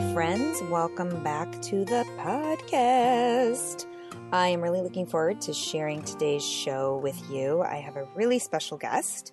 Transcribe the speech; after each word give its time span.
Friends. 0.00 0.62
Welcome 0.70 1.22
back 1.22 1.60
to 1.62 1.84
the 1.84 2.06
podcast. 2.16 3.84
I 4.32 4.48
am 4.48 4.62
really 4.62 4.80
looking 4.80 5.04
forward 5.04 5.40
to 5.42 5.52
sharing 5.52 6.02
today's 6.02 6.46
show 6.46 6.96
with 6.96 7.22
you. 7.30 7.60
I 7.62 7.76
have 7.76 7.96
a 7.96 8.08
really 8.14 8.38
special 8.38 8.78
guest 8.78 9.32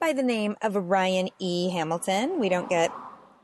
by 0.00 0.14
the 0.14 0.22
name 0.22 0.56
of 0.62 0.76
Ryan 0.76 1.28
E. 1.38 1.68
Hamilton. 1.70 2.40
We 2.40 2.48
don't 2.48 2.70
get. 2.70 2.90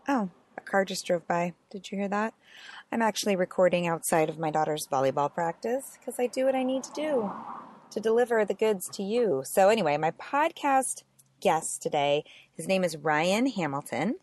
Oh, 0.08 0.30
a 0.56 0.60
car 0.62 0.86
just 0.86 1.04
drove 1.04 1.28
by. 1.28 1.52
Did 1.70 1.90
you 1.90 1.98
hear 1.98 2.08
that? 2.08 2.32
I'm 2.90 3.02
actually 3.02 3.36
recording 3.36 3.86
outside 3.86 4.30
of 4.30 4.38
my 4.38 4.50
daughter's 4.50 4.86
volleyball 4.86 5.32
practice 5.32 5.98
because 5.98 6.18
I 6.18 6.28
do 6.28 6.46
what 6.46 6.54
I 6.54 6.62
need 6.62 6.82
to 6.84 6.92
do 6.92 7.30
to 7.90 8.00
deliver 8.00 8.42
the 8.44 8.54
goods 8.54 8.88
to 8.90 9.02
you. 9.02 9.42
So, 9.44 9.68
anyway, 9.68 9.98
my 9.98 10.12
podcast 10.12 11.02
guest 11.44 11.82
today. 11.82 12.24
His 12.56 12.66
name 12.66 12.82
is 12.82 12.96
Ryan 12.96 13.46
Hamilton, 13.46 14.14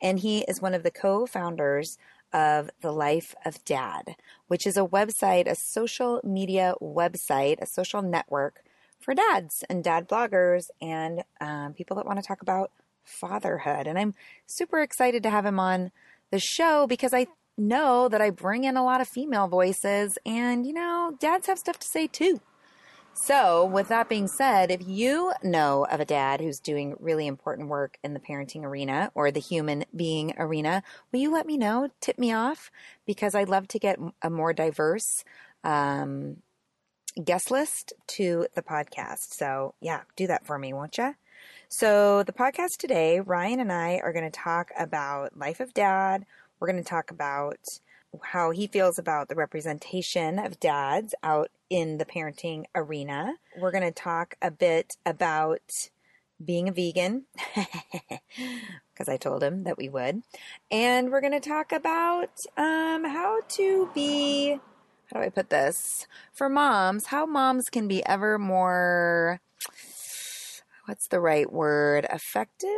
and 0.00 0.20
he 0.20 0.42
is 0.42 0.62
one 0.62 0.74
of 0.74 0.84
the 0.84 0.92
co 0.92 1.26
founders 1.26 1.98
of 2.32 2.70
The 2.80 2.92
Life 2.92 3.34
of 3.44 3.64
Dad, 3.64 4.14
which 4.46 4.64
is 4.64 4.76
a 4.76 4.86
website, 4.86 5.48
a 5.48 5.56
social 5.56 6.20
media 6.22 6.74
website, 6.80 7.60
a 7.60 7.66
social 7.66 8.00
network 8.00 8.62
for 9.00 9.12
dads 9.12 9.64
and 9.68 9.82
dad 9.82 10.08
bloggers 10.08 10.70
and 10.80 11.24
um, 11.40 11.72
people 11.72 11.96
that 11.96 12.06
want 12.06 12.20
to 12.20 12.26
talk 12.26 12.42
about 12.42 12.70
fatherhood. 13.04 13.86
And 13.86 13.98
I'm 13.98 14.14
super 14.46 14.80
excited 14.80 15.22
to 15.24 15.30
have 15.30 15.46
him 15.46 15.58
on 15.58 15.90
the 16.30 16.38
show 16.38 16.86
because 16.86 17.12
I 17.12 17.26
know 17.56 18.08
that 18.08 18.20
I 18.20 18.30
bring 18.30 18.62
in 18.62 18.76
a 18.76 18.84
lot 18.84 19.00
of 19.00 19.08
female 19.08 19.48
voices, 19.48 20.16
and 20.24 20.64
you 20.64 20.72
know, 20.72 21.16
dads 21.18 21.48
have 21.48 21.58
stuff 21.58 21.80
to 21.80 21.88
say 21.88 22.06
too. 22.06 22.40
So, 23.20 23.64
with 23.64 23.88
that 23.88 24.08
being 24.08 24.28
said, 24.28 24.70
if 24.70 24.80
you 24.86 25.32
know 25.42 25.84
of 25.90 25.98
a 25.98 26.04
dad 26.04 26.40
who's 26.40 26.60
doing 26.60 26.94
really 27.00 27.26
important 27.26 27.68
work 27.68 27.98
in 28.04 28.14
the 28.14 28.20
parenting 28.20 28.62
arena 28.62 29.10
or 29.12 29.30
the 29.30 29.40
human 29.40 29.84
being 29.94 30.34
arena, 30.38 30.84
will 31.10 31.18
you 31.18 31.30
let 31.32 31.44
me 31.44 31.58
know? 31.58 31.90
Tip 32.00 32.16
me 32.18 32.32
off 32.32 32.70
because 33.06 33.34
I'd 33.34 33.48
love 33.48 33.66
to 33.68 33.78
get 33.80 33.98
a 34.22 34.30
more 34.30 34.52
diverse 34.52 35.24
um, 35.64 36.38
guest 37.22 37.50
list 37.50 37.92
to 38.06 38.46
the 38.54 38.62
podcast. 38.62 39.34
So, 39.34 39.74
yeah, 39.80 40.02
do 40.14 40.28
that 40.28 40.46
for 40.46 40.56
me, 40.56 40.72
won't 40.72 40.96
you? 40.96 41.16
So, 41.68 42.22
the 42.22 42.32
podcast 42.32 42.76
today, 42.78 43.18
Ryan 43.18 43.60
and 43.60 43.72
I 43.72 43.98
are 43.98 44.12
going 44.12 44.30
to 44.30 44.40
talk 44.40 44.70
about 44.78 45.36
life 45.36 45.58
of 45.58 45.74
dad. 45.74 46.24
We're 46.60 46.70
going 46.70 46.82
to 46.82 46.88
talk 46.88 47.10
about 47.10 47.58
how 48.22 48.52
he 48.52 48.68
feels 48.68 48.98
about 48.98 49.28
the 49.28 49.34
representation 49.34 50.38
of 50.38 50.60
dads 50.60 51.14
out 51.22 51.50
in 51.70 51.98
the 51.98 52.04
parenting 52.04 52.64
arena. 52.74 53.34
We're 53.58 53.70
going 53.70 53.84
to 53.84 53.90
talk 53.90 54.36
a 54.40 54.50
bit 54.50 54.96
about 55.04 55.90
being 56.44 56.68
a 56.68 56.72
vegan 56.72 57.24
because 58.92 59.08
I 59.08 59.16
told 59.16 59.42
him 59.42 59.64
that 59.64 59.76
we 59.76 59.88
would. 59.88 60.22
And 60.70 61.10
we're 61.10 61.20
going 61.20 61.40
to 61.40 61.48
talk 61.48 61.72
about 61.72 62.30
um, 62.56 63.04
how 63.04 63.40
to 63.48 63.90
be, 63.94 64.60
how 65.12 65.20
do 65.20 65.26
I 65.26 65.28
put 65.28 65.50
this? 65.50 66.06
For 66.32 66.48
moms, 66.48 67.06
how 67.06 67.26
moms 67.26 67.68
can 67.68 67.88
be 67.88 68.04
ever 68.06 68.38
more, 68.38 69.40
what's 70.86 71.08
the 71.08 71.20
right 71.20 71.52
word? 71.52 72.06
Effective 72.10 72.70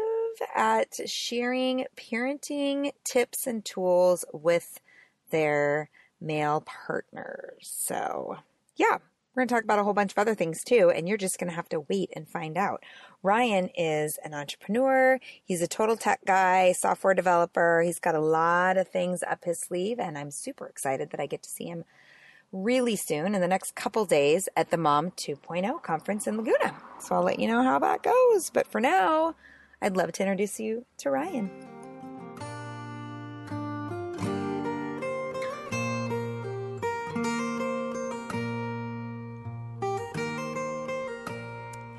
at 0.55 1.09
sharing 1.09 1.87
parenting 1.97 2.93
tips 3.05 3.47
and 3.47 3.65
tools 3.65 4.25
with 4.33 4.81
their 5.31 5.91
male 6.21 6.63
partners. 6.67 7.71
So, 7.73 8.39
yeah, 8.81 8.97
we're 9.35 9.43
going 9.43 9.49
to 9.49 9.55
talk 9.55 9.65
about 9.65 9.79
a 9.79 9.85
whole 9.85 9.93
bunch 9.93 10.13
of 10.13 10.19
other 10.19 10.35
things 10.35 10.65
too, 10.65 10.91
and 10.91 11.07
you're 11.07 11.19
just 11.19 11.39
going 11.39 11.51
to 11.51 11.55
have 11.55 11.69
to 11.69 11.81
wait 11.81 12.11
and 12.17 12.27
find 12.27 12.57
out. 12.57 12.83
Ryan 13.23 13.69
is 13.77 14.19
an 14.25 14.33
entrepreneur. 14.33 15.21
He's 15.45 15.61
a 15.61 15.69
total 15.69 15.97
tech 15.97 16.21
guy, 16.27 16.73
software 16.73 17.13
developer. 17.13 17.83
He's 17.83 18.01
got 18.01 18.15
a 18.15 18.21
lot 18.21 18.79
of 18.79 18.89
things 18.89 19.23
up 19.23 19.45
his 19.45 19.61
sleeve, 19.61 20.01
and 20.01 20.17
I'm 20.17 20.31
super 20.31 20.67
excited 20.67 21.11
that 21.11 21.21
I 21.21 21.27
get 21.27 21.43
to 21.43 21.51
see 21.51 21.67
him 21.67 21.85
really 22.53 22.97
soon 22.97 23.35
in 23.35 23.41
the 23.43 23.47
next 23.47 23.75
couple 23.75 24.07
days 24.07 24.49
at 24.57 24.71
the 24.71 24.79
Mom 24.79 25.11
2.0 25.13 25.83
conference 25.83 26.27
in 26.27 26.39
Laguna. 26.39 26.75
So 26.99 27.15
I'll 27.15 27.23
let 27.23 27.39
you 27.39 27.49
know 27.49 27.63
how 27.63 27.79
that 27.79 28.03
goes. 28.03 28.51
But 28.51 28.67
for 28.67 28.81
now, 28.81 29.37
I'd 29.83 29.97
love 29.97 30.13
to 30.13 30.23
introduce 30.23 30.59
you 30.59 30.87
to 30.99 31.11
Ryan. 31.11 31.80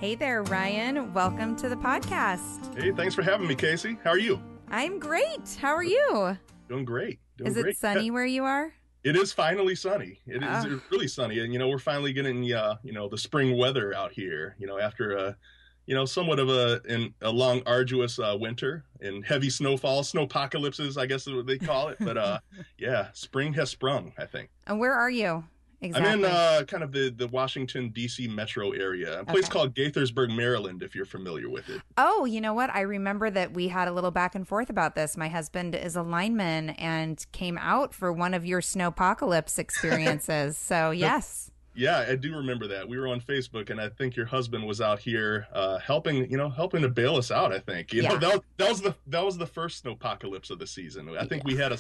Hey 0.02 0.16
there, 0.16 0.42
Ryan. 0.42 1.14
Welcome 1.14 1.56
to 1.58 1.70
the 1.70 1.76
podcast. 1.76 2.76
Hey, 2.76 2.92
thanks 2.92 3.14
for 3.14 3.22
having 3.22 3.48
me, 3.48 3.54
Casey. 3.54 4.00
How 4.04 4.10
are 4.10 4.18
you? 4.18 4.42
I'm 4.68 4.98
great. 4.98 5.56
How 5.62 5.76
are 5.76 5.84
you? 5.84 6.36
Doing 6.68 6.86
great. 6.86 7.20
Doing 7.38 7.52
is 7.52 7.56
it 7.56 7.62
great. 7.62 7.78
sunny 7.78 8.10
where 8.10 8.26
you 8.26 8.44
are? 8.44 8.74
It 9.04 9.16
is 9.16 9.32
finally 9.32 9.76
sunny. 9.76 10.20
It 10.26 10.42
is 10.42 10.66
oh. 10.66 10.82
really 10.90 11.08
sunny, 11.08 11.38
and 11.38 11.54
you 11.54 11.60
know 11.60 11.68
we're 11.68 11.78
finally 11.78 12.14
getting 12.14 12.52
uh, 12.52 12.78
you 12.82 12.94
know 12.94 13.10
the 13.10 13.18
spring 13.20 13.56
weather 13.56 13.94
out 13.94 14.12
here. 14.12 14.56
You 14.58 14.66
know 14.66 14.80
after 14.80 15.16
a 15.16 15.38
you 15.86 15.94
know 15.94 16.06
somewhat 16.06 16.40
of 16.40 16.50
a 16.50 16.82
in, 16.90 17.14
a 17.22 17.30
long 17.30 17.62
arduous 17.68 18.18
uh, 18.18 18.36
winter 18.40 18.86
and 19.02 19.24
heavy 19.24 19.52
snowfall, 19.52 20.02
snow 20.02 20.24
apocalypses, 20.24 20.98
I 20.98 21.06
guess 21.06 21.28
is 21.28 21.36
what 21.36 21.46
they 21.46 21.60
call 21.60 21.90
it. 21.90 21.98
But 22.00 22.18
uh, 22.18 22.40
yeah, 22.80 23.10
spring 23.14 23.54
has 23.54 23.70
sprung. 23.70 24.14
I 24.18 24.26
think. 24.26 24.50
And 24.66 24.80
where 24.80 24.94
are 24.96 25.12
you? 25.12 25.44
Exactly. 25.84 26.12
I'm 26.12 26.20
in 26.20 26.26
uh, 26.26 26.64
kind 26.68 26.84
of 26.84 26.92
the, 26.92 27.10
the 27.10 27.28
Washington, 27.28 27.90
D.C. 27.90 28.28
metro 28.28 28.70
area, 28.72 29.22
a 29.22 29.26
place 29.26 29.46
okay. 29.46 29.52
called 29.52 29.74
Gaithersburg, 29.74 30.36
Maryland, 30.36 30.84
if 30.84 30.94
you're 30.94 31.06
familiar 31.06 31.50
with 31.50 31.70
it. 31.70 31.82
Oh, 31.98 32.26
you 32.26 32.40
know 32.40 32.54
what? 32.54 32.70
I 32.70 32.82
remember 32.82 33.32
that 33.32 33.54
we 33.54 33.68
had 33.68 33.88
a 33.88 33.92
little 33.92 34.12
back 34.12 34.36
and 34.36 34.48
forth 34.48 34.70
about 34.70 34.94
this. 34.94 35.18
My 35.18 35.28
husband 35.28 35.74
is 35.74 35.96
a 35.96 36.04
lineman 36.04 36.72
and 36.72 37.26
came 37.32 37.58
out 37.58 37.96
for 37.96 38.14
one 38.14 38.36
of 38.36 38.46
your 38.46 38.62
snowpocalypse 38.62 39.58
experiences. 39.60 40.56
so, 40.56 40.92
yes. 40.92 41.50
Yeah, 41.74 42.06
I 42.08 42.16
do 42.16 42.36
remember 42.36 42.68
that. 42.68 42.88
We 42.88 43.00
were 43.00 43.08
on 43.08 43.22
Facebook, 43.22 43.70
and 43.70 43.80
I 43.80 43.88
think 43.88 44.16
your 44.16 44.26
husband 44.26 44.68
was 44.68 44.82
out 44.82 45.00
here 45.00 45.48
uh, 45.54 45.80
helping, 45.80 46.30
you 46.30 46.38
know, 46.38 46.50
helping 46.50 46.82
to 46.82 46.90
bail 46.90 47.16
us 47.16 47.32
out. 47.32 47.54
I 47.54 47.60
think, 47.60 47.94
you 47.94 48.02
know, 48.02 48.18
that, 48.18 48.34
was, 48.34 48.42
that 48.58 48.70
was 48.70 48.82
the 48.82 48.96
that 49.08 49.24
was 49.24 49.38
the 49.38 49.46
first 49.46 49.84
snowpocalypse 49.84 50.50
of 50.50 50.60
the 50.60 50.68
season. 50.68 51.10
I 51.18 51.26
think 51.26 51.44
yeah. 51.44 51.54
we 51.54 51.56
had 51.56 51.72
a 51.72 51.78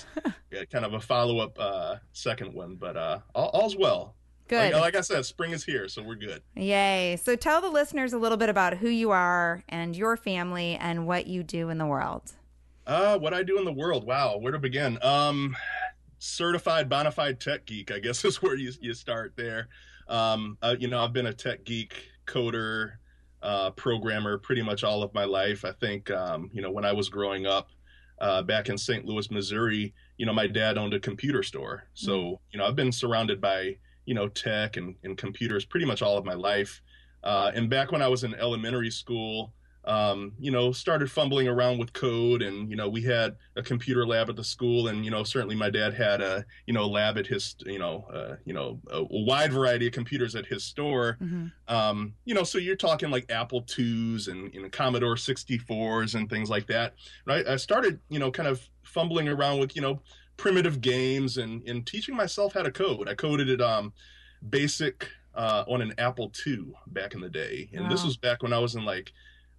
yeah, 0.51 0.63
kind 0.71 0.85
of 0.85 0.93
a 0.93 0.99
follow 0.99 1.39
up 1.39 1.57
uh, 1.59 1.97
second 2.13 2.53
one, 2.53 2.75
but 2.75 2.95
uh, 2.95 3.19
all, 3.35 3.49
all's 3.49 3.75
well. 3.75 4.15
Good. 4.47 4.73
Like, 4.73 4.81
like, 4.81 4.95
I 4.95 5.01
said, 5.01 5.25
spring 5.25 5.51
is 5.51 5.63
here, 5.63 5.87
so 5.87 6.03
we're 6.03 6.15
good. 6.15 6.41
Yay! 6.55 7.17
So 7.23 7.37
tell 7.37 7.61
the 7.61 7.69
listeners 7.69 8.11
a 8.11 8.17
little 8.17 8.37
bit 8.37 8.49
about 8.49 8.77
who 8.77 8.89
you 8.89 9.11
are 9.11 9.63
and 9.69 9.95
your 9.95 10.17
family 10.17 10.75
and 10.75 11.07
what 11.07 11.27
you 11.27 11.41
do 11.41 11.69
in 11.69 11.77
the 11.77 11.85
world. 11.85 12.33
Uh, 12.85 13.17
what 13.17 13.33
I 13.33 13.43
do 13.43 13.57
in 13.57 13.63
the 13.63 13.71
world. 13.71 14.05
Wow, 14.05 14.37
where 14.37 14.51
to 14.51 14.59
begin? 14.59 14.97
Um, 15.01 15.55
certified 16.21 16.87
bona 16.87 17.11
fide 17.11 17.39
tech 17.39 17.65
geek, 17.65 17.91
I 17.91 17.99
guess 17.99 18.23
is 18.25 18.41
where 18.41 18.55
you, 18.55 18.71
you 18.79 18.93
start 18.93 19.33
there. 19.35 19.67
Um, 20.07 20.57
uh, 20.61 20.75
you 20.79 20.87
know, 20.87 21.03
I've 21.03 21.13
been 21.13 21.25
a 21.25 21.33
tech 21.33 21.63
geek, 21.65 22.09
coder, 22.25 22.93
uh, 23.41 23.71
programmer 23.71 24.37
pretty 24.37 24.61
much 24.61 24.83
all 24.83 25.01
of 25.01 25.13
my 25.13 25.25
life. 25.25 25.65
I 25.65 25.71
think, 25.71 26.11
um, 26.11 26.49
you 26.53 26.61
know, 26.61 26.71
when 26.71 26.85
I 26.85 26.93
was 26.93 27.09
growing 27.09 27.47
up 27.47 27.69
uh, 28.19 28.43
back 28.43 28.69
in 28.69 28.77
St. 28.77 29.03
Louis, 29.03 29.31
Missouri, 29.31 29.93
you 30.17 30.27
know, 30.27 30.33
my 30.33 30.45
dad 30.45 30.77
owned 30.77 30.93
a 30.93 30.99
computer 30.99 31.41
store. 31.41 31.85
So, 31.95 32.11
mm. 32.13 32.39
you 32.51 32.59
know, 32.59 32.65
I've 32.65 32.75
been 32.75 32.91
surrounded 32.91 33.41
by, 33.41 33.77
you 34.05 34.13
know, 34.13 34.27
tech 34.27 34.77
and, 34.77 34.95
and 35.03 35.17
computers 35.17 35.65
pretty 35.65 35.87
much 35.87 36.03
all 36.03 36.17
of 36.17 36.25
my 36.25 36.35
life. 36.35 36.81
Uh, 37.23 37.51
and 37.55 37.69
back 37.69 37.91
when 37.91 38.01
I 38.01 38.07
was 38.07 38.23
in 38.23 38.35
elementary 38.35 38.91
school, 38.91 39.53
um, 39.85 40.33
you 40.39 40.51
know, 40.51 40.71
started 40.71 41.09
fumbling 41.09 41.47
around 41.47 41.79
with 41.79 41.91
code, 41.93 42.43
and 42.43 42.69
you 42.69 42.75
know, 42.75 42.87
we 42.87 43.01
had 43.01 43.35
a 43.55 43.63
computer 43.63 44.05
lab 44.05 44.29
at 44.29 44.35
the 44.35 44.43
school, 44.43 44.89
and 44.89 45.03
you 45.03 45.09
know, 45.09 45.23
certainly 45.23 45.55
my 45.55 45.69
dad 45.69 45.93
had 45.93 46.21
a 46.21 46.45
you 46.67 46.73
know 46.73 46.87
lab 46.87 47.17
at 47.17 47.25
his 47.25 47.55
you 47.65 47.79
know 47.79 48.05
uh, 48.13 48.35
you 48.45 48.53
know 48.53 48.79
a, 48.91 49.03
wide 49.09 49.51
variety 49.51 49.87
of 49.87 49.93
computers 49.93 50.35
at 50.35 50.45
his 50.45 50.63
store. 50.63 51.17
Mm-hmm. 51.21 51.73
Um, 51.73 52.13
you 52.25 52.35
know, 52.35 52.43
so 52.43 52.59
you're 52.59 52.75
talking 52.75 53.09
like 53.09 53.31
Apple 53.31 53.65
IIs 53.77 54.27
and, 54.27 54.53
and 54.53 54.71
Commodore 54.71 55.15
64s 55.15 56.13
and 56.15 56.29
things 56.29 56.49
like 56.49 56.67
that. 56.67 56.93
Right? 57.25 57.47
I 57.47 57.55
started 57.55 57.99
you 58.09 58.19
know 58.19 58.29
kind 58.29 58.47
of 58.47 58.67
fumbling 58.83 59.27
around 59.27 59.59
with 59.59 59.75
you 59.75 59.81
know 59.81 60.01
primitive 60.37 60.81
games 60.81 61.37
and 61.37 61.67
and 61.67 61.87
teaching 61.87 62.15
myself 62.15 62.53
how 62.53 62.61
to 62.61 62.71
code. 62.71 63.09
I 63.09 63.15
coded 63.15 63.49
it 63.49 63.61
um 63.61 63.93
basic 64.47 65.07
uh, 65.33 65.63
on 65.67 65.81
an 65.81 65.93
Apple 65.97 66.31
II 66.45 66.73
back 66.87 67.13
in 67.15 67.21
the 67.21 67.29
day, 67.29 67.69
and 67.73 67.85
wow. 67.85 67.89
this 67.89 68.03
was 68.03 68.17
back 68.17 68.43
when 68.43 68.53
I 68.53 68.59
was 68.59 68.75
in 68.75 68.85
like 68.85 69.11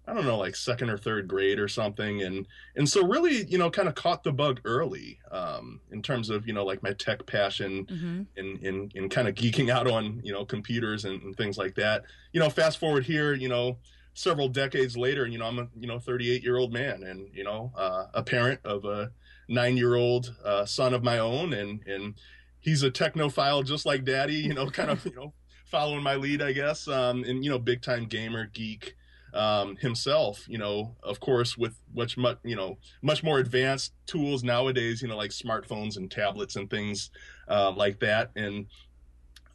I 0.05 0.13
don't 0.13 0.25
know, 0.25 0.37
like 0.37 0.55
second 0.55 0.89
or 0.89 0.97
third 0.97 1.29
grade 1.29 1.59
or 1.59 1.69
something. 1.69 2.23
And 2.23 2.45
and 2.75 2.87
so 2.87 3.07
really, 3.07 3.45
you 3.45 3.57
know, 3.57 3.69
kind 3.69 3.87
of 3.87 3.95
caught 3.95 4.23
the 4.23 4.33
bug 4.33 4.59
early 4.65 5.19
um, 5.31 5.79
in 5.91 6.01
terms 6.01 6.29
of, 6.29 6.45
you 6.45 6.53
know, 6.53 6.65
like 6.65 6.83
my 6.83 6.91
tech 6.93 7.25
passion 7.25 7.85
mm-hmm. 7.85 8.21
and, 8.35 8.63
and, 8.63 8.95
and 8.95 9.09
kind 9.09 9.29
of 9.29 9.35
geeking 9.35 9.69
out 9.69 9.89
on, 9.89 10.19
you 10.23 10.33
know, 10.33 10.43
computers 10.43 11.05
and, 11.05 11.21
and, 11.23 11.37
things 11.37 11.57
like 11.57 11.75
that. 11.75 12.03
You 12.33 12.41
know, 12.41 12.49
fast 12.49 12.79
forward 12.79 13.05
here, 13.05 13.33
you 13.33 13.47
know, 13.47 13.77
several 14.13 14.49
decades 14.49 14.97
later, 14.97 15.23
and 15.23 15.31
you 15.31 15.39
know, 15.39 15.45
I'm 15.45 15.59
a, 15.59 15.67
you 15.79 15.87
know, 15.87 15.99
38 15.99 16.43
year 16.43 16.57
old 16.57 16.73
man 16.73 17.03
and, 17.03 17.29
you 17.33 17.45
know, 17.45 17.71
uh, 17.77 18.07
a 18.13 18.23
parent 18.23 18.59
of 18.65 18.83
a 18.83 19.09
nine 19.47 19.77
year 19.77 19.95
old 19.95 20.35
uh, 20.43 20.65
son 20.65 20.93
of 20.93 21.03
my 21.03 21.19
own. 21.19 21.53
And, 21.53 21.79
and 21.87 22.15
he's 22.59 22.83
a 22.83 22.91
technophile 22.91 23.65
just 23.65 23.85
like 23.85 24.03
daddy, 24.03 24.35
you 24.35 24.53
know, 24.53 24.69
kind 24.69 24.89
of, 24.89 25.05
you 25.05 25.13
know, 25.15 25.33
following 25.63 26.03
my 26.03 26.15
lead, 26.15 26.41
I 26.41 26.51
guess. 26.51 26.89
Um, 26.89 27.23
and, 27.23 27.41
you 27.41 27.49
know, 27.49 27.57
big 27.57 27.81
time 27.81 28.05
gamer, 28.05 28.47
geek 28.47 28.97
um, 29.33 29.75
himself, 29.77 30.45
you 30.47 30.57
know, 30.57 30.95
of 31.03 31.19
course, 31.19 31.57
with 31.57 31.75
much, 31.93 32.17
much, 32.17 32.37
you 32.43 32.55
know, 32.55 32.77
much 33.01 33.23
more 33.23 33.39
advanced 33.39 33.93
tools 34.05 34.43
nowadays, 34.43 35.01
you 35.01 35.07
know, 35.07 35.17
like 35.17 35.31
smartphones 35.31 35.97
and 35.97 36.09
tablets 36.09 36.55
and 36.55 36.69
things 36.69 37.09
uh, 37.47 37.71
like 37.71 37.99
that. 37.99 38.31
And 38.35 38.65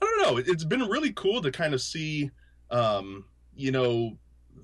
I 0.03 0.05
don't 0.05 0.23
know, 0.23 0.37
it's 0.39 0.65
been 0.65 0.83
really 0.83 1.13
cool 1.13 1.41
to 1.43 1.51
kind 1.51 1.75
of 1.75 1.81
see, 1.81 2.31
um, 2.71 3.25
you 3.55 3.71
know, 3.71 4.19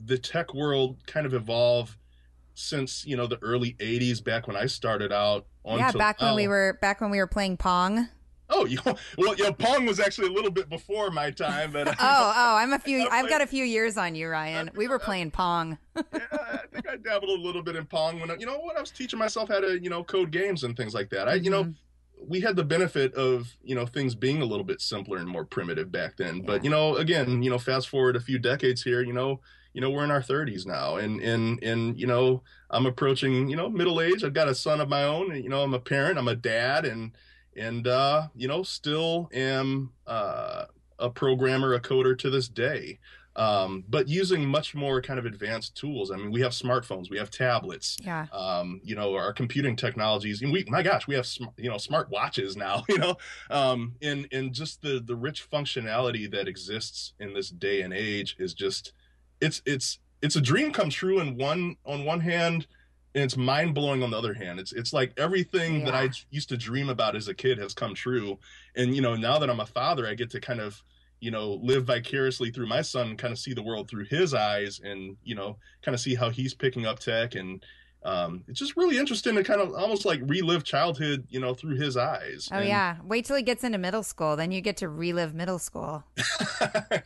the 0.07 0.19
tech 0.19 0.55
world 0.55 0.99
kind 1.07 1.27
of 1.27 1.35
evolve 1.35 1.97
since 2.55 3.05
you 3.05 3.17
know 3.17 3.27
the 3.27 3.39
early 3.43 3.75
80s 3.81 4.23
back 4.23 4.47
when 4.47 4.57
i 4.57 4.67
started 4.67 5.13
out 5.13 5.47
yeah 5.67 5.91
back 5.93 6.21
now. 6.21 6.29
when 6.29 6.37
we 6.37 6.49
were 6.49 6.79
back 6.81 7.01
when 7.01 7.11
we 7.11 7.19
were 7.19 7.27
playing 7.27 7.57
pong 7.57 8.09
Oh, 8.51 8.65
you 8.67 8.79
well, 8.85 9.35
you 9.35 9.45
know, 9.45 9.53
Pong 9.53 9.87
was 9.87 10.01
actually 10.01 10.29
a 10.29 10.33
little 10.33 10.51
bit 10.51 10.69
before 10.69 11.11
my 11.11 11.31
time, 11.31 11.73
but 11.73 11.89
oh, 11.89 11.95
oh, 12.01 12.57
I'm 12.57 12.73
a 12.73 12.79
few. 12.79 13.09
I've 13.13 13.29
got 13.29 13.41
a 13.41 13.47
few 13.47 13.65
years 13.65 13.97
on 13.97 14.15
you, 14.15 14.29
Ryan. 14.29 14.71
We 14.75 14.89
were 14.89 14.99
playing 14.99 15.31
Pong. 15.31 15.79
yeah, 15.97 16.03
I 16.33 16.59
think 16.73 16.89
I 16.89 16.97
dabbled 16.97 17.39
a 17.39 17.43
little 17.43 17.63
bit 17.63 17.77
in 17.77 17.87
Pong 17.87 18.21
when 18.21 18.31
I, 18.31 18.37
you 18.37 18.47
know 18.47 18.59
what 18.59 18.77
I 18.77 18.81
was 18.81 18.91
teaching 18.91 19.19
myself 19.19 19.49
how 19.49 19.61
to 19.61 19.81
you 19.81 19.91
know 19.91 20.05
code 20.05 20.31
games 20.31 20.65
and 20.65 20.77
things 20.77 20.95
like 20.95 21.11
that. 21.11 21.29
I 21.29 21.37
mm-hmm. 21.37 21.45
you 21.45 21.51
know 21.51 21.65
mm-hmm. 21.65 22.29
we 22.29 22.41
had 22.41 22.57
the 22.57 22.65
benefit 22.65 23.15
of 23.15 23.57
you 23.63 23.75
know 23.75 23.87
things 23.87 24.15
being 24.15 24.43
a 24.43 24.47
little 24.47 24.65
bit 24.65 24.81
simpler 24.81 25.19
and 25.19 25.29
more 25.29 25.45
primitive 25.45 25.91
back 25.91 26.17
then. 26.17 26.41
But 26.41 26.65
you 26.65 26.71
know, 26.71 26.97
again, 26.97 27.43
you 27.43 27.51
know, 27.51 27.59
fast 27.59 27.89
forward 27.89 28.17
a 28.17 28.21
few 28.21 28.39
decades 28.39 28.83
here, 28.83 29.03
you 29.03 29.13
know, 29.13 29.41
you 29.73 29.81
know, 29.81 29.91
we're 29.91 30.05
in 30.05 30.11
our 30.11 30.23
30s 30.23 30.67
now, 30.67 30.97
and 30.97 31.21
and 31.21 31.63
and 31.63 31.99
you 31.99 32.07
know, 32.07 32.43
I'm 32.71 32.87
approaching 32.87 33.49
you 33.49 33.57
know 33.57 33.69
middle 33.69 34.01
age. 34.01 34.23
I've 34.23 34.35
got 34.35 34.49
a 34.49 34.55
son 34.55 34.81
of 34.81 34.89
my 34.89 35.03
own. 35.03 35.33
And, 35.33 35.43
you 35.43 35.51
know, 35.51 35.63
I'm 35.63 35.75
a 35.75 35.81
parent. 35.81 36.19
I'm 36.19 36.29
a 36.29 36.37
dad, 36.37 36.85
and 36.85 37.13
and 37.57 37.87
uh, 37.87 38.29
you 38.35 38.49
know 38.49 38.63
still 38.63 39.29
am 39.33 39.91
uh, 40.07 40.65
a 40.99 41.11
programmer 41.11 41.75
a 41.75 41.81
coder 41.81 42.17
to 42.19 42.31
this 42.31 42.49
day. 42.49 42.99
Um, 43.37 43.83
but 43.89 44.09
using 44.09 44.47
much 44.47 44.77
more 44.77 45.03
kind 45.03 45.19
of 45.19 45.27
advanced 45.27 45.75
tools 45.75 46.13
i 46.13 46.17
mean 46.17 46.31
we 46.31 46.41
have 46.41 46.53
smartphones 46.53 47.11
we 47.11 47.19
have 47.19 47.33
tablets 47.33 47.97
yeah. 48.01 48.27
um, 48.33 48.81
you 48.85 48.95
know 48.95 49.13
our 49.17 49.33
computing 49.33 49.75
technologies 49.75 50.41
and 50.41 50.53
we 50.53 50.65
my 50.69 50.85
gosh 50.85 51.09
we 51.09 51.17
have 51.17 51.27
sm- 51.27 51.47
you 51.57 51.69
know 51.69 51.77
smart 51.77 52.09
watches 52.11 52.57
now 52.57 52.85
you 52.89 52.97
know? 52.97 53.17
Um, 53.51 53.97
and 54.01 54.29
and 54.31 54.53
just 54.53 54.83
the 54.83 55.03
the 55.05 55.17
rich 55.17 55.51
functionality 55.51 56.31
that 56.31 56.47
exists 56.47 57.15
in 57.19 57.35
this 57.35 57.51
day 57.51 57.81
and 57.81 57.93
age 57.93 58.37
is 58.39 58.55
just 58.55 58.93
it's 59.41 59.63
it's 59.67 59.99
it's 60.23 60.37
a 60.37 60.41
dream 60.41 60.73
come 60.73 60.89
true 60.89 61.19
in 61.19 61.37
one 61.37 61.77
on 61.85 62.05
one 62.05 62.21
hand 62.21 62.69
and 63.15 63.23
it's 63.23 63.37
mind 63.37 63.75
blowing 63.75 64.03
on 64.03 64.11
the 64.11 64.19
other 64.19 64.35
hand. 64.35 64.59
It's 64.59 64.73
it's 64.73 64.93
like 64.93 65.13
everything 65.17 65.81
yeah. 65.81 65.85
that 65.87 65.95
I 65.95 66.11
used 66.31 66.49
to 66.49 66.57
dream 66.57 66.89
about 66.89 67.17
as 67.17 67.29
a 67.29 67.35
kid 67.35 67.59
has 67.59 67.75
come 67.75 67.95
true, 67.95 68.39
and 68.75 68.95
you 68.95 69.03
know 69.03 69.15
now 69.15 69.39
that 69.39 69.49
I'm 69.51 69.61
a 69.61 69.67
father, 69.67 70.07
I 70.07 70.15
get 70.15 70.31
to 70.31 70.41
kind 70.41 70.61
of 70.61 70.83
you 71.21 71.31
know 71.31 71.55
live 71.63 71.85
vicariously 71.85 72.51
through 72.51 72.67
my 72.67 72.83
son, 72.83 73.17
kind 73.17 73.33
of 73.33 73.39
see 73.39 73.55
the 73.55 73.63
world 73.63 73.89
through 73.89 74.07
his 74.07 74.35
eyes, 74.35 74.81
and 74.83 75.17
you 75.23 75.35
know 75.35 75.57
kind 75.83 75.95
of 75.95 76.01
see 76.01 76.15
how 76.15 76.31
he's 76.31 76.55
picking 76.55 76.87
up 76.87 76.99
tech 76.99 77.35
and 77.35 77.65
um, 78.05 78.45
it's 78.49 78.59
just 78.59 78.77
really 78.77 78.99
interesting 78.99 79.35
to 79.37 79.43
kind 79.43 79.61
of 79.61 79.73
almost 79.75 80.05
like 80.05 80.21
relive 80.25 80.63
childhood, 80.63 81.27
you 81.31 81.41
know, 81.41 81.55
through 81.55 81.77
his 81.77 81.97
eyes. 81.97 82.49
Oh 82.53 82.57
and, 82.57 82.69
yeah, 82.69 82.97
wait 83.03 83.25
till 83.25 83.37
he 83.37 83.43
gets 83.43 83.65
into 83.65 83.79
middle 83.79 84.03
school, 84.03 84.37
then 84.37 84.53
you 84.53 84.61
get 84.61 84.77
to 84.79 84.89
relive 84.89 85.35
middle 85.35 85.59
school, 85.59 86.05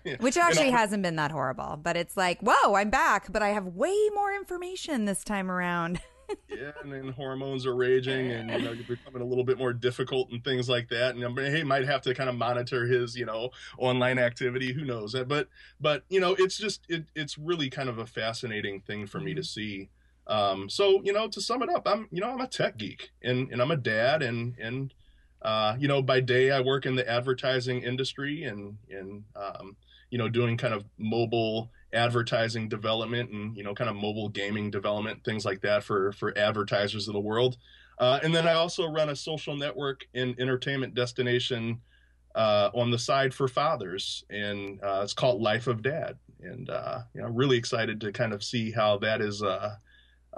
yeah. 0.05 0.17
which 0.19 0.37
actually 0.37 0.71
hasn't 0.71 1.05
been 1.05 1.17
that 1.17 1.31
horrible. 1.31 1.79
But 1.81 1.97
it's 1.97 2.17
like, 2.17 2.41
whoa, 2.41 2.75
I'm 2.75 2.91
back, 2.91 3.33
but 3.33 3.43
I 3.43 3.51
have 3.51 3.67
way 3.67 3.97
more 4.13 4.33
information 4.33 5.05
this 5.05 5.23
time 5.23 5.51
around. 5.51 6.01
yeah, 6.49 6.73
and 6.83 6.93
then 6.93 7.11
hormones 7.11 7.65
are 7.65 7.77
raging, 7.77 8.33
and 8.33 8.51
you 8.51 8.63
know, 8.63 8.73
you're 8.73 8.85
becoming 8.85 9.23
a 9.23 9.25
little 9.25 9.45
bit 9.45 9.57
more 9.57 9.73
difficult 9.73 10.31
and 10.31 10.43
things 10.43 10.69
like 10.69 10.89
that. 10.89 11.15
And 11.15 11.25
I 11.25 11.29
mean, 11.29 11.55
he 11.55 11.63
might 11.63 11.87
have 11.87 12.03
to 12.03 12.15
kind 12.15 12.29
of 12.29 12.35
monitor 12.35 12.87
his, 12.87 13.17
you 13.17 13.25
know, 13.25 13.51
online 13.79 14.19
activity. 14.19 14.73
Who 14.73 14.85
knows? 14.85 15.15
But 15.29 15.49
but 15.81 16.03
you 16.09 16.19
know, 16.19 16.35
it's 16.37 16.59
just 16.59 16.83
it, 16.89 17.05
it's 17.15 17.39
really 17.39 17.71
kind 17.71 17.89
of 17.89 17.99
a 17.99 18.07
fascinating 18.07 18.81
thing 18.81 19.07
for 19.07 19.21
me 19.21 19.33
to 19.35 19.43
mm-hmm. 19.43 19.45
see 19.45 19.89
um, 20.29 20.69
so 20.69 21.01
you 21.03 21.13
know, 21.13 21.29
to 21.29 21.41
sum 21.41 21.63
it 21.63 21.71
up, 21.71 21.87
I'm 21.87 22.07
you 22.11 22.21
know 22.21 22.31
I'm 22.31 22.41
a 22.41 22.47
tech 22.47 22.77
geek 22.77 23.11
and 23.23 23.51
and 23.51 23.63
I'm 23.63 23.71
a 23.71 23.77
dad 23.77 24.23
and 24.23 24.55
and 24.59 24.95
uh, 25.43 25.77
you 25.79 25.89
know 25.89 26.03
by 26.03 26.21
day 26.21 26.51
I 26.51 26.61
work 26.61 26.87
in 26.87 26.95
the 26.95 27.09
advertising 27.09 27.83
industry 27.83 28.45
and 28.45 28.77
and 28.91 29.25
um, 29.35 29.77
you 30.11 30.19
know 30.19 30.29
doing 30.29 30.57
kind 30.57 30.75
of 30.75 30.85
mobile 30.99 31.71
advertising 31.95 32.69
development 32.69 33.31
and 33.31 33.57
you 33.57 33.65
know 33.65 33.75
kind 33.75 33.89
of 33.89 33.97
mobile 33.97 34.29
gaming 34.29 34.71
development 34.71 35.25
things 35.25 35.45
like 35.47 35.63
that 35.63 35.83
for 35.83 36.13
for 36.13 36.37
advertisers 36.37 37.09
of 37.09 37.15
the 37.15 37.21
world. 37.21 37.57
Uh, 37.99 38.21
and 38.23 38.35
then 38.35 38.47
I 38.47 38.53
also 38.53 38.87
run 38.87 39.09
a 39.09 39.17
social 39.17 39.57
network 39.57 40.07
and 40.15 40.39
entertainment 40.39 40.95
destination 40.95 41.81
uh, 42.35 42.71
on 42.75 42.91
the 42.91 42.99
side 42.99 43.35
for 43.35 43.49
fathers, 43.49 44.25
and 44.31 44.79
uh, 44.85 45.01
it's 45.03 45.15
called 45.15 45.43
Life 45.43 45.67
of 45.67 45.83
Dad. 45.83 46.17
And 46.41 46.71
uh, 46.71 47.01
you 47.15 47.23
know, 47.23 47.29
really 47.29 47.57
excited 47.57 48.01
to 48.03 48.13
kind 48.13 48.33
of 48.33 48.45
see 48.45 48.71
how 48.71 48.99
that 48.99 49.21
is 49.21 49.43
uh, 49.43 49.75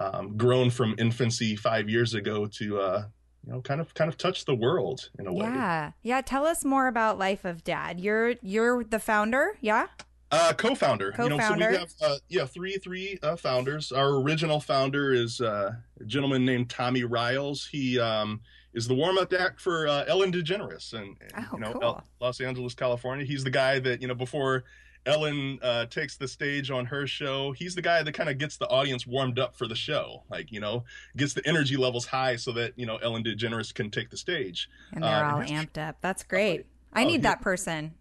um, 0.00 0.37
grown 0.37 0.71
from 0.71 0.95
infancy 0.99 1.54
five 1.54 1.88
years 1.88 2.14
ago 2.14 2.47
to 2.47 2.80
uh, 2.80 3.04
you 3.47 3.52
know 3.52 3.61
kind 3.61 3.80
of 3.80 3.92
kind 3.95 4.09
of 4.09 4.16
touch 4.16 4.47
the 4.47 4.54
world 4.54 5.11
in 5.19 5.26
a 5.26 5.33
way. 5.33 5.45
Yeah, 5.45 5.92
yeah. 6.02 6.21
Tell 6.23 6.47
us 6.47 6.64
more 6.64 6.88
about 6.88 7.19
Life 7.19 7.45
of 7.45 7.62
Dad. 7.62 8.00
You're 8.00 8.35
you're 8.42 8.83
the 8.83 8.99
founder, 8.99 9.57
yeah. 9.61 9.87
Uh, 10.33 10.52
co-founder. 10.52 11.11
Co-founder. 11.11 11.35
You 11.35 11.38
know, 11.40 11.49
so 11.49 11.54
we 11.71 11.76
have 11.76 11.92
uh, 12.02 12.16
yeah 12.28 12.47
three 12.47 12.78
three 12.78 13.19
uh, 13.23 13.37
founders. 13.37 13.92
Our 13.92 14.21
original 14.21 14.61
founder 14.61 15.12
is 15.12 15.40
uh, 15.40 15.73
a 16.00 16.04
gentleman 16.04 16.45
named 16.45 16.71
Tommy 16.71 17.04
Riles. 17.04 17.66
He 17.66 17.99
um, 17.99 18.40
is 18.73 18.87
the 18.87 18.95
warm-up 18.95 19.33
act 19.33 19.61
for 19.61 19.88
uh, 19.88 20.04
Ellen 20.07 20.33
DeGeneres, 20.33 20.95
and, 20.95 21.16
and 21.35 21.47
oh, 21.52 21.54
you 21.54 21.61
know 21.61 21.73
cool. 21.73 22.02
Los 22.21 22.40
Angeles, 22.40 22.75
California. 22.75 23.26
He's 23.26 23.45
the 23.45 23.50
guy 23.50 23.80
that 23.80 24.00
you 24.00 24.09
know 24.09 24.14
before 24.14 24.64
Ellen 25.07 25.59
uh, 25.62 25.87
takes 25.87 26.16
the 26.16 26.28
stage 26.28 26.71
on 26.71 26.87
her 26.87 27.07
show. 27.07 27.52
He's 27.52 27.75
the 27.75 27.83
guy 27.83 28.02
that 28.02 28.12
kind 28.12 28.28
of 28.28 28.38
gets 28.38 28.57
the 28.57 28.69
audience 28.69 29.07
warmed 29.07 29.38
up 29.38 29.57
for 29.57 29.66
the 29.66 29.75
show, 29.75 30.25
like 30.30 30.52
you 30.52 30.61
know, 30.61 30.85
gets 31.16 31.35
the 31.35 31.47
energy 31.47 31.76
levels 31.76 32.07
high 32.07 32.37
so 32.37 32.52
that 32.52 32.78
you 32.78 32.87
know 32.87 32.97
Ellen 32.97 33.25
DeGeneres 33.25 33.73
can 33.73 33.90
take 33.90 34.11
the 34.11 34.16
stage. 34.16 34.69
And 34.92 35.02
they're 35.02 35.25
um, 35.25 35.35
all 35.35 35.42
amped 35.42 35.78
up. 35.78 35.97
That's 36.00 36.23
great. 36.23 36.66
I 36.92 37.04
oh, 37.04 37.07
need 37.07 37.23
that 37.23 37.40
person. 37.40 37.95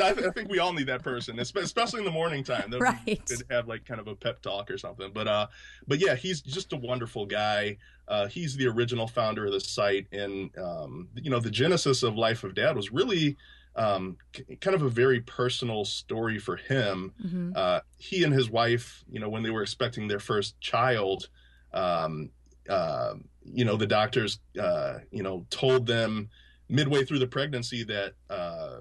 I, 0.00 0.12
think 0.34 0.48
we 0.48 0.58
all 0.58 0.72
need 0.72 0.86
that 0.86 1.02
person, 1.02 1.38
especially 1.38 1.98
in 1.98 2.04
the 2.04 2.10
morning 2.10 2.44
time. 2.44 2.70
That 2.70 2.80
right. 2.80 3.22
Could 3.26 3.42
have 3.50 3.68
like 3.68 3.84
kind 3.84 4.00
of 4.00 4.08
a 4.08 4.14
pep 4.14 4.40
talk 4.42 4.70
or 4.70 4.78
something. 4.78 5.10
But 5.12 5.28
uh, 5.28 5.46
but 5.86 5.98
yeah, 5.98 6.14
he's 6.14 6.40
just 6.40 6.72
a 6.72 6.76
wonderful 6.76 7.26
guy. 7.26 7.76
Uh, 8.08 8.26
he's 8.26 8.56
the 8.56 8.66
original 8.66 9.06
founder 9.06 9.46
of 9.46 9.52
the 9.52 9.60
site, 9.60 10.06
and 10.12 10.56
um, 10.58 11.08
you 11.14 11.30
know, 11.30 11.40
the 11.40 11.50
genesis 11.50 12.02
of 12.02 12.16
Life 12.16 12.42
of 12.44 12.54
Dad 12.54 12.74
was 12.74 12.92
really 12.92 13.36
um, 13.74 14.16
kind 14.60 14.74
of 14.74 14.82
a 14.82 14.88
very 14.88 15.20
personal 15.20 15.84
story 15.84 16.38
for 16.38 16.56
him. 16.56 17.12
Mm-hmm. 17.24 17.52
Uh, 17.56 17.80
he 17.98 18.24
and 18.24 18.32
his 18.32 18.50
wife, 18.50 19.04
you 19.10 19.20
know, 19.20 19.28
when 19.28 19.42
they 19.42 19.50
were 19.50 19.62
expecting 19.62 20.08
their 20.08 20.20
first 20.20 20.60
child, 20.60 21.28
um, 21.72 22.30
uh, 22.68 23.14
you 23.44 23.64
know, 23.64 23.76
the 23.76 23.86
doctors, 23.86 24.40
uh, 24.60 24.98
you 25.10 25.22
know, 25.22 25.46
told 25.50 25.86
them 25.86 26.28
midway 26.68 27.04
through 27.04 27.18
the 27.18 27.26
pregnancy 27.26 27.82
that 27.84 28.14
uh, 28.30 28.78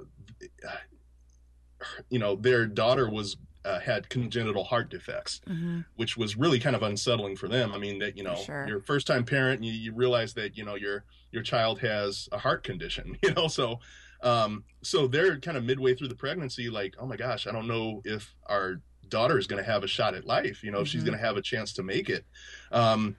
you 2.09 2.19
know, 2.19 2.35
their 2.35 2.65
daughter 2.65 3.09
was 3.09 3.37
uh, 3.63 3.79
had 3.79 4.09
congenital 4.09 4.63
heart 4.63 4.89
defects, 4.89 5.41
mm-hmm. 5.47 5.81
which 5.95 6.17
was 6.17 6.35
really 6.35 6.59
kind 6.59 6.75
of 6.75 6.83
unsettling 6.83 7.35
for 7.35 7.47
them. 7.47 7.73
I 7.73 7.77
mean, 7.77 7.99
that 7.99 8.17
you 8.17 8.23
know, 8.23 8.35
sure. 8.35 8.65
you're 8.67 8.79
a 8.79 8.81
first 8.81 9.07
time 9.07 9.23
parent, 9.23 9.63
you, 9.63 9.71
you 9.71 9.93
realize 9.93 10.33
that 10.33 10.57
you 10.57 10.65
know 10.65 10.75
your 10.75 11.03
your 11.31 11.43
child 11.43 11.79
has 11.79 12.27
a 12.31 12.37
heart 12.37 12.63
condition, 12.63 13.17
you 13.23 13.33
know, 13.33 13.47
so 13.47 13.79
um, 14.23 14.63
so 14.81 15.07
they're 15.07 15.39
kind 15.39 15.57
of 15.57 15.63
midway 15.63 15.95
through 15.95 16.09
the 16.09 16.15
pregnancy, 16.15 16.69
like, 16.69 16.95
oh 16.99 17.05
my 17.05 17.15
gosh, 17.15 17.47
I 17.47 17.51
don't 17.51 17.67
know 17.67 18.01
if 18.05 18.33
our 18.47 18.81
daughter 19.09 19.37
is 19.37 19.47
going 19.47 19.63
to 19.63 19.69
have 19.69 19.83
a 19.83 19.87
shot 19.87 20.15
at 20.15 20.25
life, 20.25 20.63
you 20.63 20.71
know, 20.71 20.77
mm-hmm. 20.77 20.83
if 20.83 20.87
she's 20.89 21.03
going 21.03 21.17
to 21.17 21.23
have 21.23 21.37
a 21.37 21.41
chance 21.41 21.73
to 21.73 21.83
make 21.83 22.09
it. 22.09 22.25
Um, 22.71 23.15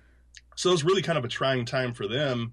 so 0.56 0.70
it 0.70 0.72
was 0.72 0.84
really 0.84 1.02
kind 1.02 1.18
of 1.18 1.24
a 1.24 1.28
trying 1.28 1.64
time 1.64 1.92
for 1.92 2.08
them. 2.08 2.52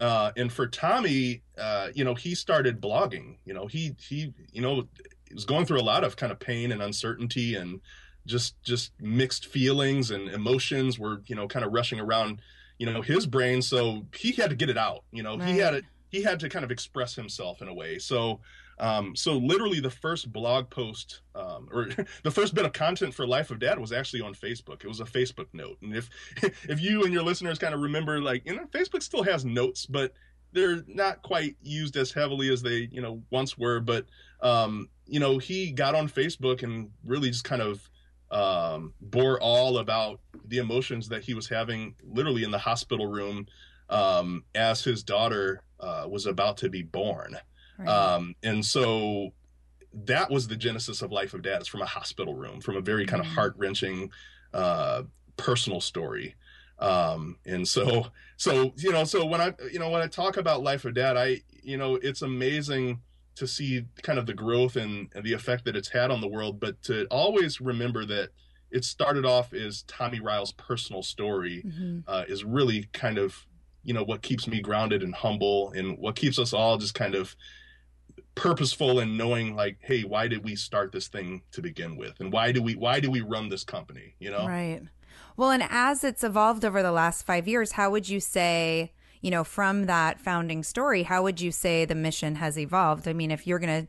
Uh, 0.00 0.32
and 0.36 0.52
for 0.52 0.66
Tommy, 0.66 1.42
uh, 1.58 1.88
you 1.94 2.04
know, 2.04 2.14
he 2.14 2.34
started 2.34 2.80
blogging. 2.80 3.36
You 3.44 3.52
know, 3.52 3.66
he 3.66 3.94
he, 3.98 4.32
you 4.50 4.62
know, 4.62 4.88
was 5.32 5.44
going 5.44 5.66
through 5.66 5.80
a 5.80 5.82
lot 5.82 6.04
of 6.04 6.16
kind 6.16 6.32
of 6.32 6.38
pain 6.38 6.72
and 6.72 6.82
uncertainty 6.82 7.54
and 7.54 7.80
just 8.26 8.60
just 8.62 8.92
mixed 9.00 9.46
feelings 9.46 10.10
and 10.10 10.28
emotions 10.28 10.98
were 10.98 11.22
you 11.26 11.34
know 11.34 11.48
kind 11.48 11.64
of 11.64 11.72
rushing 11.72 11.98
around 12.00 12.40
you 12.78 12.86
know 12.86 13.02
his 13.02 13.26
brain. 13.26 13.60
So 13.60 14.06
he 14.16 14.32
had 14.32 14.50
to 14.50 14.56
get 14.56 14.70
it 14.70 14.78
out. 14.78 15.04
You 15.12 15.22
know, 15.22 15.36
right. 15.36 15.48
he 15.48 15.58
had 15.58 15.74
it. 15.74 15.84
He 16.10 16.22
had 16.22 16.40
to 16.40 16.48
kind 16.48 16.64
of 16.64 16.70
express 16.70 17.14
himself 17.14 17.62
in 17.62 17.68
a 17.68 17.74
way. 17.74 17.98
So 17.98 18.40
um, 18.80 19.14
so 19.14 19.36
literally, 19.36 19.78
the 19.78 19.90
first 19.90 20.32
blog 20.32 20.70
post 20.70 21.20
um, 21.34 21.68
or 21.70 21.88
the 22.24 22.30
first 22.30 22.54
bit 22.54 22.64
of 22.64 22.72
content 22.72 23.14
for 23.14 23.26
Life 23.26 23.50
of 23.50 23.58
Dad 23.58 23.78
was 23.78 23.92
actually 23.92 24.22
on 24.22 24.34
Facebook. 24.34 24.82
It 24.82 24.88
was 24.88 25.00
a 25.00 25.04
Facebook 25.04 25.46
note, 25.52 25.76
and 25.82 25.94
if 25.94 26.08
if 26.68 26.80
you 26.80 27.04
and 27.04 27.12
your 27.12 27.22
listeners 27.22 27.58
kind 27.58 27.74
of 27.74 27.80
remember, 27.80 28.20
like 28.20 28.44
you 28.46 28.56
know, 28.56 28.64
Facebook 28.72 29.02
still 29.02 29.22
has 29.22 29.44
notes, 29.44 29.84
but 29.84 30.14
they're 30.52 30.82
not 30.88 31.22
quite 31.22 31.56
used 31.62 31.96
as 31.96 32.10
heavily 32.10 32.50
as 32.50 32.62
they 32.62 32.88
you 32.90 33.02
know 33.02 33.22
once 33.30 33.58
were. 33.58 33.80
But 33.80 34.06
um, 34.40 34.88
you 35.06 35.20
know, 35.20 35.36
he 35.36 35.70
got 35.70 35.94
on 35.94 36.08
Facebook 36.08 36.62
and 36.62 36.90
really 37.04 37.28
just 37.28 37.44
kind 37.44 37.60
of 37.60 37.90
um, 38.30 38.94
bore 39.02 39.38
all 39.42 39.78
about 39.78 40.20
the 40.46 40.56
emotions 40.56 41.06
that 41.10 41.22
he 41.22 41.34
was 41.34 41.46
having, 41.46 41.94
literally 42.02 42.44
in 42.44 42.50
the 42.50 42.58
hospital 42.58 43.06
room 43.06 43.46
um, 43.90 44.44
as 44.54 44.82
his 44.82 45.02
daughter 45.02 45.62
uh, 45.80 46.06
was 46.08 46.26
about 46.26 46.56
to 46.58 46.70
be 46.70 46.82
born. 46.82 47.36
Right. 47.78 47.88
Um, 47.88 48.34
and 48.42 48.64
so 48.64 49.32
that 49.92 50.30
was 50.30 50.48
the 50.48 50.56
genesis 50.56 51.02
of 51.02 51.12
Life 51.12 51.34
of 51.34 51.42
Dad. 51.42 51.60
It's 51.60 51.68
from 51.68 51.82
a 51.82 51.86
hospital 51.86 52.34
room, 52.34 52.60
from 52.60 52.76
a 52.76 52.80
very 52.80 53.04
kind 53.04 53.22
mm-hmm. 53.22 53.30
of 53.30 53.34
heart 53.34 53.54
wrenching 53.56 54.10
uh, 54.54 55.02
personal 55.36 55.80
story. 55.80 56.36
Um, 56.78 57.36
and 57.44 57.66
so, 57.66 58.06
so 58.36 58.72
you 58.76 58.92
know, 58.92 59.04
so 59.04 59.26
when 59.26 59.40
I, 59.40 59.52
you 59.70 59.78
know, 59.78 59.90
when 59.90 60.00
I 60.00 60.06
talk 60.06 60.36
about 60.36 60.62
Life 60.62 60.84
of 60.84 60.94
Dad, 60.94 61.16
I, 61.16 61.42
you 61.62 61.76
know, 61.76 61.96
it's 61.96 62.22
amazing 62.22 63.00
to 63.36 63.46
see 63.46 63.84
kind 64.02 64.18
of 64.18 64.26
the 64.26 64.34
growth 64.34 64.76
and, 64.76 65.08
and 65.14 65.24
the 65.24 65.32
effect 65.32 65.64
that 65.64 65.76
it's 65.76 65.88
had 65.88 66.10
on 66.10 66.20
the 66.20 66.28
world, 66.28 66.60
but 66.60 66.82
to 66.84 67.06
always 67.06 67.60
remember 67.60 68.04
that 68.06 68.30
it 68.70 68.84
started 68.84 69.24
off 69.24 69.52
as 69.52 69.82
Tommy 69.82 70.20
Riles' 70.20 70.52
personal 70.52 71.02
story 71.02 71.62
mm-hmm. 71.66 72.00
uh, 72.06 72.24
is 72.28 72.44
really 72.44 72.88
kind 72.92 73.18
of 73.18 73.46
you 73.84 73.94
know 73.94 74.02
what 74.02 74.22
keeps 74.22 74.46
me 74.46 74.60
grounded 74.60 75.02
and 75.02 75.14
humble 75.14 75.72
and 75.74 75.98
what 75.98 76.16
keeps 76.16 76.38
us 76.38 76.52
all 76.52 76.76
just 76.78 76.94
kind 76.94 77.14
of 77.14 77.34
purposeful 78.34 79.00
and 79.00 79.18
knowing 79.18 79.56
like 79.56 79.76
hey 79.80 80.02
why 80.02 80.28
did 80.28 80.44
we 80.44 80.54
start 80.54 80.92
this 80.92 81.08
thing 81.08 81.42
to 81.52 81.60
begin 81.60 81.96
with? 81.96 82.18
And 82.20 82.32
why 82.32 82.52
do 82.52 82.62
we 82.62 82.74
why 82.74 83.00
do 83.00 83.10
we 83.10 83.20
run 83.20 83.48
this 83.48 83.64
company 83.64 84.14
you 84.18 84.30
know? 84.30 84.46
Right. 84.46 84.82
Well 85.36 85.50
and 85.50 85.64
as 85.68 86.04
it's 86.04 86.24
evolved 86.24 86.64
over 86.64 86.82
the 86.82 86.92
last 86.92 87.24
5 87.24 87.48
years 87.48 87.72
how 87.72 87.90
would 87.90 88.08
you 88.08 88.20
say 88.20 88.92
you 89.20 89.30
know 89.30 89.44
from 89.44 89.86
that 89.86 90.20
founding 90.20 90.62
story 90.62 91.02
how 91.04 91.22
would 91.22 91.40
you 91.40 91.50
say 91.50 91.84
the 91.84 91.94
mission 91.94 92.36
has 92.36 92.58
evolved? 92.58 93.08
I 93.08 93.12
mean 93.12 93.30
if 93.30 93.46
you're 93.46 93.58
going 93.58 93.86
to 93.86 93.88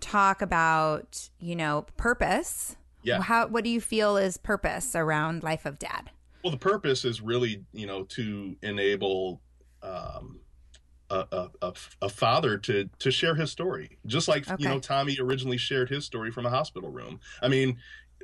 talk 0.00 0.42
about 0.42 1.28
you 1.38 1.54
know 1.54 1.86
purpose 1.96 2.76
yeah. 3.04 3.22
how 3.22 3.46
what 3.46 3.62
do 3.64 3.70
you 3.70 3.80
feel 3.80 4.16
is 4.16 4.36
purpose 4.36 4.96
around 4.96 5.42
life 5.42 5.64
of 5.64 5.78
dad 5.78 6.10
well 6.42 6.50
the 6.50 6.56
purpose 6.56 7.04
is 7.04 7.20
really 7.20 7.64
you 7.72 7.86
know 7.86 8.04
to 8.04 8.56
enable 8.62 9.40
um 9.82 10.38
a, 11.10 11.50
a, 11.60 11.72
a, 12.00 12.08
father 12.08 12.56
to 12.56 12.88
to 12.98 13.10
share 13.10 13.34
his 13.34 13.50
story, 13.50 13.98
just 14.06 14.28
like 14.28 14.50
okay. 14.50 14.62
you 14.62 14.66
know 14.66 14.78
Tommy 14.78 15.18
originally 15.20 15.58
shared 15.58 15.90
his 15.90 16.06
story 16.06 16.30
from 16.30 16.46
a 16.46 16.48
hospital 16.48 16.88
room. 16.88 17.20
I 17.42 17.48
mean, 17.48 17.76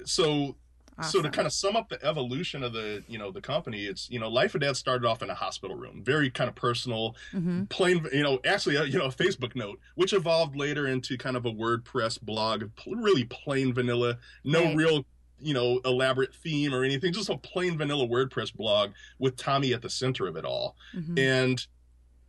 so 0.06 0.56
Awesome. 0.98 1.20
So 1.20 1.22
to 1.22 1.30
kind 1.30 1.46
of 1.46 1.52
sum 1.52 1.76
up 1.76 1.88
the 1.88 2.04
evolution 2.04 2.64
of 2.64 2.72
the 2.72 3.04
you 3.06 3.18
know 3.18 3.30
the 3.30 3.40
company, 3.40 3.84
it's 3.84 4.10
you 4.10 4.18
know 4.18 4.28
Life 4.28 4.56
of 4.56 4.62
Dad 4.62 4.76
started 4.76 5.06
off 5.06 5.22
in 5.22 5.30
a 5.30 5.34
hospital 5.34 5.76
room, 5.76 6.02
very 6.02 6.28
kind 6.28 6.48
of 6.48 6.56
personal, 6.56 7.14
mm-hmm. 7.32 7.64
plain 7.64 8.04
you 8.12 8.24
know 8.24 8.40
actually 8.44 8.76
a, 8.76 8.84
you 8.84 8.98
know 8.98 9.04
a 9.04 9.12
Facebook 9.12 9.54
note, 9.54 9.78
which 9.94 10.12
evolved 10.12 10.56
later 10.56 10.88
into 10.88 11.16
kind 11.16 11.36
of 11.36 11.46
a 11.46 11.52
WordPress 11.52 12.20
blog, 12.20 12.64
really 12.84 13.24
plain 13.24 13.72
vanilla, 13.72 14.18
no 14.42 14.64
right. 14.64 14.76
real 14.76 15.04
you 15.40 15.54
know 15.54 15.80
elaborate 15.84 16.34
theme 16.34 16.74
or 16.74 16.84
anything, 16.84 17.12
just 17.12 17.28
a 17.28 17.36
plain 17.36 17.78
vanilla 17.78 18.06
WordPress 18.06 18.54
blog 18.54 18.90
with 19.18 19.36
Tommy 19.36 19.72
at 19.72 19.82
the 19.82 19.90
center 19.90 20.26
of 20.26 20.36
it 20.36 20.44
all, 20.44 20.76
mm-hmm. 20.94 21.18
and 21.18 21.66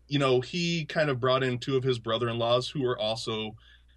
you 0.09 0.19
know, 0.19 0.41
he 0.41 0.85
kind 0.85 1.09
of 1.09 1.19
brought 1.19 1.43
in 1.43 1.59
two 1.59 1.77
of 1.77 1.83
his 1.83 1.99
brother-in-laws 1.99 2.67
who 2.67 2.81
were 2.81 2.99
also 2.99 3.55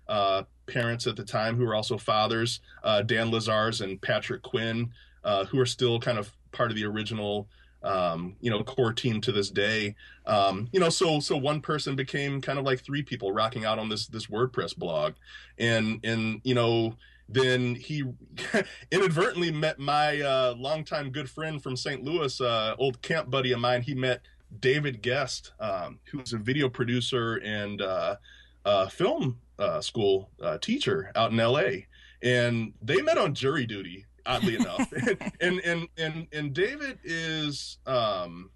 uh, 0.09 0.43
parents 0.67 1.07
at 1.07 1.17
the 1.17 1.25
time, 1.25 1.57
who 1.57 1.65
were 1.65 1.75
also 1.75 1.99
fathers, 1.99 2.61
uh, 2.85 3.03
Dan 3.03 3.31
Lazars 3.31 3.81
and 3.81 4.01
Patrick 4.01 4.43
Quinn, 4.43 4.93
uh, 5.25 5.47
who 5.47 5.59
are 5.59 5.67
still 5.67 5.99
kind 5.99 6.19
of 6.19 6.31
part 6.53 6.71
of 6.71 6.77
the 6.77 6.85
original, 6.85 7.49
um, 7.83 8.37
you 8.41 8.51
know, 8.51 8.63
core 8.63 8.93
team 8.93 9.23
to 9.23 9.33
this 9.33 9.51
day. 9.51 9.97
Um, 10.27 10.69
you 10.71 10.79
know, 10.79 10.91
so 10.91 11.19
so 11.19 11.37
one 11.37 11.63
person 11.63 11.97
became 11.97 12.43
kind 12.43 12.59
of 12.59 12.65
like 12.67 12.81
three 12.81 13.03
people 13.03 13.33
rocking 13.33 13.65
out 13.65 13.79
on 13.79 13.89
this 13.89 14.07
this 14.07 14.27
WordPress 14.27 14.77
blog, 14.77 15.15
and 15.59 15.99
and 16.05 16.43
you 16.45 16.55
know 16.55 16.95
then 17.29 17.75
he 17.75 18.05
inadvertently 18.91 19.51
met 19.51 19.79
my 19.79 20.21
uh, 20.21 20.55
longtime 20.57 21.11
good 21.11 21.31
friend 21.31 21.63
from 21.63 21.77
St. 21.77 22.03
Louis, 22.03 22.41
uh, 22.41 22.75
old 22.79 23.01
camp 23.03 23.31
buddy 23.31 23.53
of 23.53 23.61
mine. 23.61 23.83
He 23.83 23.95
met 23.95 24.23
David 24.61 25.03
Guest, 25.03 25.53
um, 25.61 25.99
who's 26.11 26.33
a 26.33 26.39
video 26.39 26.69
producer 26.69 27.37
and 27.37 27.81
uh, 27.81 28.17
uh, 28.65 28.89
film 28.89 29.39
uh, 29.59 29.81
school 29.81 30.31
uh, 30.43 30.59
teacher 30.59 31.11
out 31.17 31.33
in 31.33 31.41
L.A. 31.41 31.87
And 32.23 32.73
they 32.83 33.01
met 33.03 33.19
on 33.19 33.35
jury 33.35 33.67
duty, 33.67 34.07
oddly 34.27 34.57
enough. 34.57 34.93
and, 35.41 35.61
and 35.61 35.89
and 35.97 36.27
and 36.33 36.53
David 36.53 36.99
is 37.03 37.79
um, 37.87 38.51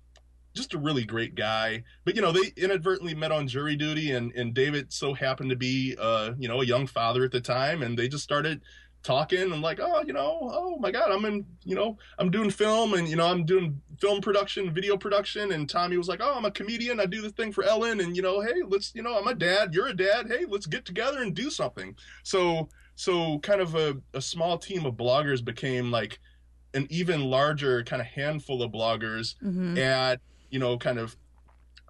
just 0.56 0.74
a 0.74 0.78
really 0.78 1.04
great 1.04 1.34
guy. 1.34 1.84
But 2.04 2.16
you 2.16 2.22
know, 2.22 2.32
they 2.32 2.52
inadvertently 2.56 3.14
met 3.14 3.32
on 3.32 3.46
jury 3.46 3.76
duty, 3.76 4.12
and 4.12 4.32
and 4.32 4.54
David 4.54 4.92
so 4.92 5.14
happened 5.14 5.50
to 5.50 5.56
be 5.56 5.96
uh, 6.00 6.32
you 6.38 6.48
know 6.48 6.62
a 6.62 6.66
young 6.66 6.86
father 6.86 7.24
at 7.24 7.32
the 7.32 7.40
time, 7.40 7.82
and 7.82 7.98
they 7.98 8.08
just 8.08 8.24
started 8.24 8.62
talking 9.06 9.52
and 9.52 9.62
like, 9.62 9.78
oh, 9.80 10.02
you 10.02 10.12
know, 10.12 10.38
oh 10.52 10.76
my 10.78 10.90
God, 10.90 11.12
I'm 11.12 11.24
in, 11.24 11.46
you 11.64 11.76
know, 11.76 11.96
I'm 12.18 12.30
doing 12.30 12.50
film 12.50 12.94
and, 12.94 13.08
you 13.08 13.14
know, 13.14 13.26
I'm 13.26 13.44
doing 13.44 13.80
film 14.00 14.20
production, 14.20 14.74
video 14.74 14.96
production. 14.96 15.52
And 15.52 15.70
Tommy 15.70 15.96
was 15.96 16.08
like, 16.08 16.20
oh, 16.20 16.34
I'm 16.34 16.44
a 16.44 16.50
comedian. 16.50 16.98
I 16.98 17.06
do 17.06 17.22
this 17.22 17.32
thing 17.32 17.52
for 17.52 17.62
Ellen. 17.62 18.00
And, 18.00 18.16
you 18.16 18.22
know, 18.22 18.40
hey, 18.40 18.62
let's, 18.66 18.92
you 18.96 19.02
know, 19.02 19.16
I'm 19.16 19.28
a 19.28 19.34
dad. 19.34 19.72
You're 19.72 19.86
a 19.86 19.96
dad. 19.96 20.26
Hey, 20.28 20.44
let's 20.48 20.66
get 20.66 20.84
together 20.84 21.22
and 21.22 21.34
do 21.34 21.50
something. 21.50 21.94
So, 22.24 22.68
so 22.96 23.38
kind 23.38 23.60
of 23.60 23.76
a, 23.76 23.96
a 24.12 24.20
small 24.20 24.58
team 24.58 24.84
of 24.84 24.94
bloggers 24.94 25.44
became 25.44 25.92
like 25.92 26.18
an 26.74 26.88
even 26.90 27.22
larger 27.22 27.84
kind 27.84 28.02
of 28.02 28.08
handful 28.08 28.60
of 28.62 28.72
bloggers 28.72 29.36
mm-hmm. 29.40 29.78
at, 29.78 30.20
you 30.56 30.60
know, 30.60 30.78
kind 30.78 30.98
of 30.98 31.14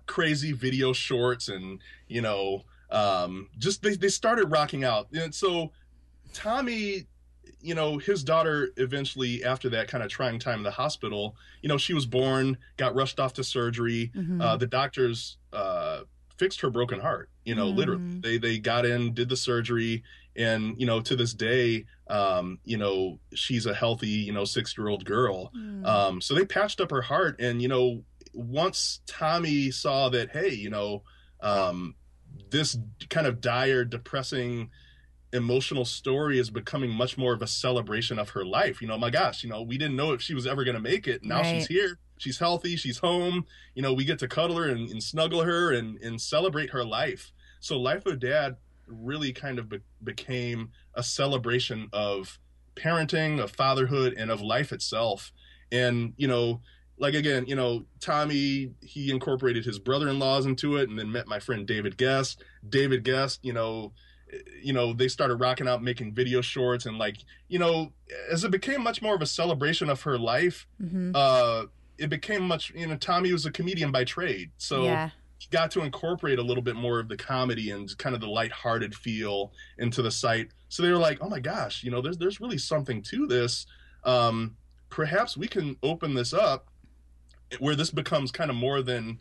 crazy 0.07 0.51
video 0.51 0.93
shorts 0.93 1.49
and, 1.49 1.81
you 2.09 2.21
know, 2.21 2.65
um, 2.91 3.49
just 3.59 3.81
they, 3.81 3.95
they 3.95 4.09
started 4.09 4.47
rocking 4.47 4.83
out. 4.83 5.07
And 5.13 5.33
so, 5.33 5.71
Tommy, 6.33 7.07
you 7.61 7.77
know, 7.77 7.97
his 7.99 8.25
daughter 8.25 8.71
eventually, 8.77 9.45
after 9.45 9.69
that 9.69 9.87
kind 9.87 10.03
of 10.03 10.11
trying 10.11 10.41
time 10.41 10.59
in 10.59 10.63
the 10.65 10.73
hospital, 10.73 11.37
you 11.63 11.69
know, 11.69 11.79
she 11.79 11.95
was 11.95 12.07
born, 12.07 12.59
got 12.77 12.97
rushed 12.97 13.21
off 13.21 13.35
to 13.35 13.45
surgery. 13.45 14.11
Mm-hmm. 14.17 14.41
Uh, 14.41 14.57
the 14.57 14.67
doctors 14.67 15.39
uh, 15.53 16.01
fixed 16.37 16.61
her 16.63 16.71
broken 16.71 16.99
heart. 16.99 17.31
You 17.45 17.55
know, 17.55 17.67
mm 17.67 17.77
literally, 17.77 18.19
they 18.19 18.39
they 18.39 18.59
got 18.59 18.85
in, 18.85 19.15
did 19.15 19.29
the 19.29 19.37
surgery, 19.37 20.03
and 20.35 20.75
you 20.77 20.87
know, 20.87 21.01
to 21.03 21.15
this 21.15 21.35
day, 21.35 21.85
um, 22.09 22.59
you 22.65 22.79
know, 22.79 23.21
she's 23.33 23.67
a 23.67 23.75
healthy, 23.75 24.09
you 24.09 24.33
know, 24.33 24.45
six 24.45 24.77
year 24.77 24.89
old 24.89 25.05
girl. 25.05 25.53
Mm. 25.57 25.87
Um, 25.87 26.21
so 26.21 26.35
they 26.35 26.45
patched 26.45 26.81
up 26.81 26.91
her 26.91 27.03
heart, 27.03 27.37
and 27.39 27.63
you 27.63 27.69
know, 27.69 28.03
once 28.37 29.01
Tommy 29.07 29.71
saw 29.71 30.09
that, 30.11 30.31
hey, 30.31 30.51
you 30.51 30.71
know, 30.71 31.03
um, 31.41 31.95
this 32.51 32.79
kind 33.09 33.27
of 33.27 33.41
dire, 33.41 33.85
depressing 33.85 34.71
emotional 35.33 35.85
story 35.85 36.39
is 36.39 36.51
becoming 36.51 36.91
much 36.91 37.19
more 37.19 37.33
of 37.33 37.43
a 37.43 37.47
celebration 37.47 38.19
of 38.19 38.31
her 38.31 38.45
life. 38.45 38.81
You 38.81 38.89
know, 38.89 38.99
my 38.99 39.11
gosh, 39.11 39.43
you 39.43 39.51
know, 39.51 39.63
we 39.63 39.79
didn't 39.79 39.97
know 39.97 40.13
if 40.13 40.23
she 40.23 40.35
was 40.35 40.47
ever 40.47 40.65
going 40.65 40.77
to 40.77 40.81
make 40.81 41.09
it. 41.09 41.25
Now 41.25 41.41
right. 41.41 41.57
she's 41.57 41.67
here. 41.67 41.99
She's 42.19 42.39
healthy. 42.39 42.77
She's 42.77 42.99
home. 42.99 43.45
You 43.75 43.83
know, 43.83 43.93
we 43.93 44.05
get 44.05 44.19
to 44.21 44.29
cuddle 44.29 44.57
her 44.57 44.69
and, 44.69 44.89
and 44.89 45.03
snuggle 45.03 45.43
her 45.43 45.73
and, 45.73 46.01
and 46.01 46.21
celebrate 46.21 46.71
her 46.71 46.85
life. 46.85 47.33
So, 47.61 47.79
Life 47.79 48.07
of 48.07 48.21
Dad 48.21 48.57
really 48.87 49.33
kind 49.33 49.59
of 49.59 49.69
be- 49.69 49.81
became 50.03 50.71
a 50.95 51.03
celebration 51.03 51.89
of 51.93 52.39
parenting, 52.75 53.43
of 53.43 53.51
fatherhood, 53.51 54.15
and 54.17 54.31
of 54.31 54.41
life 54.41 54.73
itself. 54.73 55.33
And, 55.73 56.15
you 56.17 56.29
know, 56.29 56.61
like 56.99 57.15
again, 57.15 57.45
you 57.47 57.57
know, 57.57 57.85
Tommy, 58.01 58.71
he 58.81 59.11
incorporated 59.11 59.65
his 59.65 59.79
brother 59.79 60.09
in 60.09 60.19
laws 60.19 60.47
into 60.47 60.77
it 60.77 60.89
and 60.89 60.99
then 60.99 61.13
met 61.13 61.27
my 61.27 61.39
friend 61.39 61.67
David 61.67 61.97
Guest. 61.97 62.43
David 62.69 63.05
Guest, 63.05 63.41
you 63.43 63.53
know, 63.53 63.93
you 64.61 64.73
know 64.73 64.93
they 64.93 65.09
started 65.09 65.37
rocking 65.37 65.69
out 65.69 65.83
making 65.83 66.13
video 66.13 66.41
shorts 66.41 66.87
and 66.87 66.99
like 66.99 67.19
you 67.49 67.59
know 67.59 67.93
as 68.31 68.45
it 68.45 68.51
became 68.51 68.83
much 68.83 69.01
more 69.01 69.15
of 69.15 69.23
a 69.23 69.27
celebration 69.27 69.89
of 69.89 70.03
her 70.03 70.19
life 70.19 70.67
mm-hmm. 70.83 71.13
uh 71.15 71.63
it 71.99 72.11
became 72.11 72.43
much 72.43 72.73
you 72.75 72.87
know 72.87 72.97
tommy 72.97 73.33
was 73.33 73.47
a 73.47 73.53
comedian 73.53 73.93
by 73.93 74.03
trade 74.03 74.51
so 74.57 74.85
yeah. 74.85 75.11
he 75.39 75.49
got 75.51 75.71
to 75.71 75.83
incorporate 75.83 76.39
a 76.39 76.43
little 76.43 76.63
bit 76.63 76.75
more 76.75 76.99
of 76.99 77.09
the 77.09 77.17
comedy 77.17 77.71
and 77.71 77.97
kind 77.99 78.15
of 78.15 78.21
the 78.21 78.27
light-hearted 78.27 78.95
feel 78.95 79.53
into 79.79 80.03
the 80.03 80.11
site 80.11 80.49
so 80.69 80.83
they 80.83 80.91
were 80.91 80.99
like 80.99 81.19
oh 81.21 81.29
my 81.29 81.41
gosh 81.41 81.85
you 81.85 81.91
know 81.91 82.03
there's 82.03 82.19
there's 82.19 82.41
really 82.41 82.59
something 82.59 83.01
to 83.01 83.27
this 83.27 83.67
um 84.05 84.57
perhaps 84.91 85.37
we 85.37 85.47
can 85.47 85.77
open 85.83 86.15
this 86.15 86.33
up 86.33 86.69
where 87.59 87.77
this 87.77 87.91
becomes 87.91 88.33
kind 88.33 88.51
of 88.51 88.57
more 88.57 88.83
than 88.83 89.19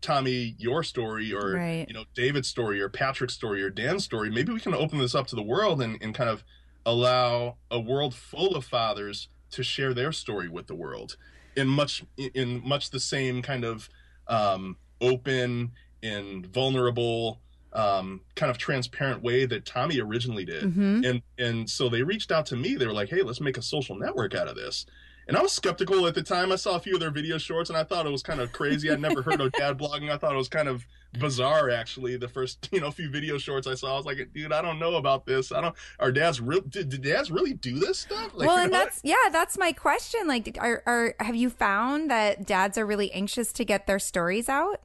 Tommy, 0.00 0.54
your 0.58 0.82
story, 0.82 1.32
or 1.32 1.52
right. 1.52 1.86
you 1.88 1.94
know, 1.94 2.04
David's 2.14 2.48
story, 2.48 2.80
or 2.80 2.88
Patrick's 2.88 3.34
story, 3.34 3.62
or 3.62 3.70
Dan's 3.70 4.04
story. 4.04 4.30
Maybe 4.30 4.52
we 4.52 4.60
can 4.60 4.74
open 4.74 4.98
this 4.98 5.14
up 5.14 5.26
to 5.28 5.36
the 5.36 5.42
world 5.42 5.82
and, 5.82 6.00
and 6.00 6.14
kind 6.14 6.30
of 6.30 6.44
allow 6.86 7.56
a 7.70 7.80
world 7.80 8.14
full 8.14 8.54
of 8.54 8.64
fathers 8.64 9.28
to 9.50 9.62
share 9.62 9.94
their 9.94 10.12
story 10.12 10.48
with 10.48 10.66
the 10.66 10.74
world 10.74 11.16
in 11.56 11.66
much 11.66 12.04
in 12.34 12.62
much 12.66 12.90
the 12.90 13.00
same 13.00 13.42
kind 13.42 13.64
of 13.64 13.88
um, 14.28 14.76
open 15.00 15.72
and 16.02 16.46
vulnerable 16.46 17.40
um, 17.72 18.20
kind 18.34 18.50
of 18.50 18.58
transparent 18.58 19.22
way 19.22 19.44
that 19.46 19.66
Tommy 19.66 20.00
originally 20.00 20.44
did. 20.44 20.64
Mm-hmm. 20.64 21.04
And 21.04 21.22
and 21.38 21.70
so 21.70 21.88
they 21.88 22.02
reached 22.02 22.30
out 22.30 22.46
to 22.46 22.56
me. 22.56 22.76
They 22.76 22.86
were 22.86 22.92
like, 22.92 23.08
"Hey, 23.08 23.22
let's 23.22 23.40
make 23.40 23.56
a 23.56 23.62
social 23.62 23.96
network 23.96 24.34
out 24.34 24.48
of 24.48 24.56
this." 24.56 24.86
And 25.28 25.36
I 25.36 25.42
was 25.42 25.52
skeptical 25.52 26.06
at 26.06 26.14
the 26.14 26.22
time. 26.22 26.50
I 26.52 26.56
saw 26.56 26.76
a 26.76 26.80
few 26.80 26.94
of 26.94 27.00
their 27.00 27.10
video 27.10 27.36
shorts 27.36 27.68
and 27.68 27.76
I 27.76 27.84
thought 27.84 28.06
it 28.06 28.10
was 28.10 28.22
kind 28.22 28.40
of 28.40 28.50
crazy. 28.50 28.90
I'd 28.90 28.98
never 29.00 29.20
heard 29.20 29.42
of 29.42 29.52
dad 29.52 29.76
blogging. 29.78 30.10
I 30.10 30.16
thought 30.16 30.32
it 30.32 30.38
was 30.38 30.48
kind 30.48 30.68
of 30.68 30.86
bizarre 31.18 31.68
actually. 31.68 32.16
The 32.16 32.28
first, 32.28 32.68
you 32.72 32.80
know, 32.80 32.90
few 32.90 33.10
video 33.10 33.36
shorts 33.36 33.66
I 33.66 33.74
saw, 33.74 33.92
I 33.92 33.96
was 33.96 34.06
like, 34.06 34.26
dude, 34.32 34.52
I 34.52 34.62
don't 34.62 34.78
know 34.78 34.94
about 34.94 35.26
this. 35.26 35.52
I 35.52 35.60
don't 35.60 35.76
are 35.98 36.10
dads 36.10 36.40
real 36.40 36.62
did, 36.62 36.88
did 36.88 37.02
dads 37.02 37.30
really 37.30 37.52
do 37.52 37.78
this 37.78 37.98
stuff? 37.98 38.32
Like, 38.34 38.48
well, 38.48 38.56
and 38.56 38.72
that's 38.72 39.02
yeah, 39.04 39.28
that's 39.30 39.58
my 39.58 39.72
question. 39.72 40.26
Like 40.26 40.56
are 40.60 40.82
are 40.86 41.14
have 41.20 41.36
you 41.36 41.50
found 41.50 42.10
that 42.10 42.46
dads 42.46 42.78
are 42.78 42.86
really 42.86 43.12
anxious 43.12 43.52
to 43.52 43.64
get 43.66 43.86
their 43.86 43.98
stories 43.98 44.48
out? 44.48 44.80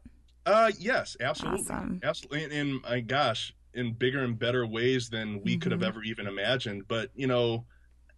Uh 0.45 0.71
yes, 0.77 1.15
absolutely. 1.21 1.61
Awesome. 1.61 2.01
Absolutely. 2.03 2.43
And, 2.43 2.53
and 2.53 2.81
my 2.81 2.99
gosh, 2.99 3.53
in 3.73 3.93
bigger 3.93 4.23
and 4.23 4.37
better 4.37 4.65
ways 4.65 5.09
than 5.09 5.41
we 5.41 5.53
mm-hmm. 5.53 5.59
could 5.59 5.71
have 5.71 5.81
mm-hmm. 5.81 5.87
ever 5.87 6.03
even 6.03 6.27
imagined. 6.27 6.87
But, 6.87 7.09
you 7.15 7.27
know, 7.27 7.65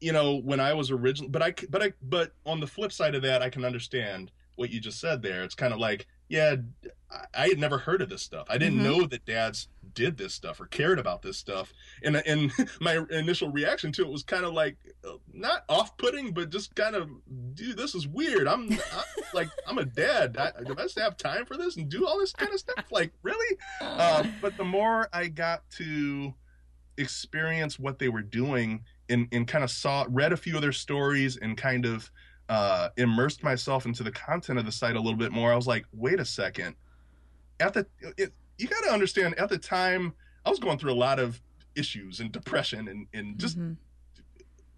you 0.05 0.11
know 0.11 0.35
when 0.35 0.59
i 0.59 0.73
was 0.73 0.91
original 0.91 1.29
but 1.29 1.41
i 1.41 1.53
but 1.69 1.81
i 1.81 1.91
but 2.03 2.31
on 2.45 2.59
the 2.59 2.67
flip 2.67 2.91
side 2.91 3.15
of 3.15 3.23
that 3.23 3.41
i 3.41 3.49
can 3.49 3.65
understand 3.65 4.31
what 4.55 4.69
you 4.69 4.79
just 4.79 4.99
said 4.99 5.21
there. 5.21 5.43
It's 5.43 5.55
kind 5.55 5.73
of 5.73 5.79
like 5.79 6.07
yeah 6.27 6.55
i 7.35 7.47
had 7.47 7.59
never 7.59 7.77
heard 7.77 8.01
of 8.01 8.09
this 8.09 8.23
stuff. 8.23 8.47
I 8.49 8.57
didn't 8.57 8.79
mm-hmm. 8.79 8.99
know 8.99 9.05
that 9.05 9.25
dads 9.25 9.67
did 9.93 10.17
this 10.17 10.33
stuff 10.33 10.59
or 10.59 10.65
cared 10.65 10.99
about 10.99 11.21
this 11.21 11.37
stuff. 11.37 11.73
And 12.03 12.17
and 12.25 12.51
my 12.81 13.05
initial 13.11 13.49
reaction 13.49 13.91
to 13.93 14.01
it 14.01 14.09
was 14.09 14.23
kind 14.23 14.43
of 14.43 14.53
like 14.53 14.77
not 15.33 15.63
off-putting 15.69 16.31
but 16.31 16.49
just 16.49 16.75
kind 16.75 16.95
of 16.95 17.09
dude 17.53 17.77
this 17.77 17.95
is 17.95 18.07
weird. 18.07 18.47
I'm, 18.47 18.71
I'm 18.71 18.79
like 19.33 19.49
i'm 19.67 19.77
a 19.77 19.85
dad. 19.85 20.37
I, 20.37 20.63
do 20.63 20.75
i 20.77 21.01
have 21.01 21.17
time 21.17 21.45
for 21.45 21.57
this 21.57 21.77
and 21.77 21.89
do 21.89 22.07
all 22.07 22.17
this 22.19 22.33
kind 22.33 22.53
of 22.53 22.59
stuff? 22.59 22.85
Like 22.91 23.11
really? 23.21 23.57
Uh, 23.81 24.23
but 24.41 24.57
the 24.57 24.65
more 24.65 25.09
i 25.13 25.27
got 25.27 25.69
to 25.71 26.33
experience 26.97 27.77
what 27.77 27.99
they 27.99 28.09
were 28.09 28.21
doing 28.21 28.83
and, 29.09 29.27
and 29.31 29.47
kind 29.47 29.63
of 29.63 29.71
saw 29.71 30.05
read 30.09 30.33
a 30.33 30.37
few 30.37 30.55
of 30.55 30.61
their 30.61 30.71
stories 30.71 31.37
and 31.37 31.57
kind 31.57 31.85
of 31.85 32.11
uh, 32.49 32.89
immersed 32.97 33.43
myself 33.43 33.85
into 33.85 34.03
the 34.03 34.11
content 34.11 34.59
of 34.59 34.65
the 34.65 34.71
site 34.71 34.95
a 34.95 34.99
little 34.99 35.17
bit 35.17 35.31
more. 35.31 35.51
I 35.51 35.55
was 35.55 35.67
like, 35.67 35.85
wait 35.93 36.19
a 36.19 36.25
second. 36.25 36.75
At 37.59 37.73
the 37.73 37.87
it, 38.17 38.33
you 38.57 38.67
got 38.67 38.83
to 38.83 38.91
understand 38.91 39.37
at 39.39 39.49
the 39.49 39.57
time 39.57 40.13
I 40.45 40.49
was 40.49 40.59
going 40.59 40.77
through 40.77 40.93
a 40.93 40.95
lot 40.95 41.19
of 41.19 41.41
issues 41.75 42.19
and 42.19 42.31
depression 42.31 42.87
and, 42.87 43.07
and 43.13 43.37
just 43.37 43.57
mm-hmm. 43.57 43.73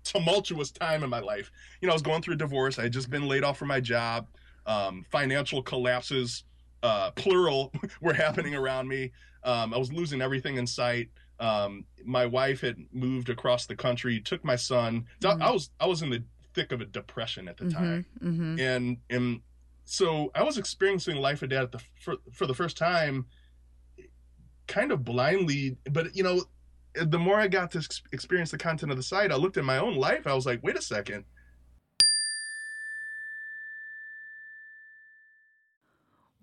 tumultuous 0.04 0.72
time 0.72 1.04
in 1.04 1.10
my 1.10 1.20
life. 1.20 1.52
You 1.82 1.88
know, 1.88 1.94
I 1.94 1.96
was 1.96 2.02
going 2.02 2.22
through 2.22 2.36
a 2.36 2.38
divorce. 2.38 2.80
I 2.80 2.84
had 2.84 2.94
just 2.94 3.10
been 3.10 3.28
laid 3.28 3.44
off 3.44 3.58
from 3.58 3.68
my 3.68 3.80
job. 3.80 4.28
Um, 4.66 5.06
financial 5.10 5.62
collapses, 5.62 6.44
uh, 6.84 7.12
plural, 7.12 7.72
were 8.02 8.14
happening 8.14 8.56
around 8.56 8.88
me. 8.88 9.12
Um, 9.44 9.74
I 9.74 9.78
was 9.78 9.92
losing 9.94 10.22
everything 10.22 10.58
in 10.58 10.68
sight 10.68 11.10
um, 11.40 11.86
my 12.06 12.26
wife 12.26 12.62
had 12.62 12.78
moved 12.92 13.30
across 13.30 13.66
the 13.66 13.76
country, 13.76 14.20
took 14.20 14.44
my 14.44 14.56
son. 14.56 15.06
Mm-hmm. 15.22 15.42
I, 15.42 15.52
was 15.52 15.70
I 15.80 15.86
was 15.88 16.02
in 16.02 16.10
the 16.10 16.24
thick 16.54 16.72
of 16.72 16.82
a 16.82 16.86
depression 16.86 17.48
at 17.48 17.58
the 17.58 17.66
mm-hmm, 17.66 17.78
time, 17.78 18.06
mm-hmm. 18.22 18.60
and 18.60 18.98
and 19.10 19.42
so 19.86 20.32
I 20.36 20.44
was 20.44 20.58
experiencing 20.58 21.18
life 21.18 21.42
of 21.42 21.50
dad 21.50 21.72
the, 21.72 21.80
for 22.02 22.16
for 22.34 22.48
the 22.48 22.54
first 22.54 22.78
time, 22.78 23.26
kind 24.68 24.92
of 24.92 25.04
blindly. 25.04 25.78
But 25.92 26.16
you 26.16 26.24
know, 26.24 26.44
the 26.96 27.20
more 27.20 27.40
I 27.40 27.48
got 27.48 27.72
to 27.72 27.88
experience 28.12 28.52
the 28.52 28.58
content 28.58 28.92
of 28.92 28.98
the 28.98 29.04
site, 29.04 29.32
I 29.32 29.36
looked 29.36 29.58
at 29.58 29.66
my 29.66 29.78
own 29.78 29.96
life. 29.96 30.28
I 30.28 30.34
was 30.34 30.46
like, 30.46 30.64
wait 30.64 30.78
a 30.78 30.82
second 30.82 31.26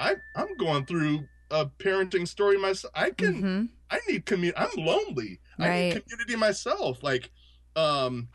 I 0.00 0.16
I'm 0.34 0.56
going 0.56 0.86
through 0.86 1.28
a 1.50 1.66
parenting 1.66 2.26
story 2.26 2.58
myself. 2.58 2.92
I 2.96 3.10
can 3.10 3.34
Mm-hmm. 3.34 3.64
I 3.90 3.98
need 4.08 4.24
community. 4.24 4.56
I'm 4.56 4.84
lonely. 4.84 5.40
I 5.58 5.68
need 5.68 6.02
community 6.02 6.36
myself. 6.36 7.02
Like, 7.02 7.30
um, 7.74 8.28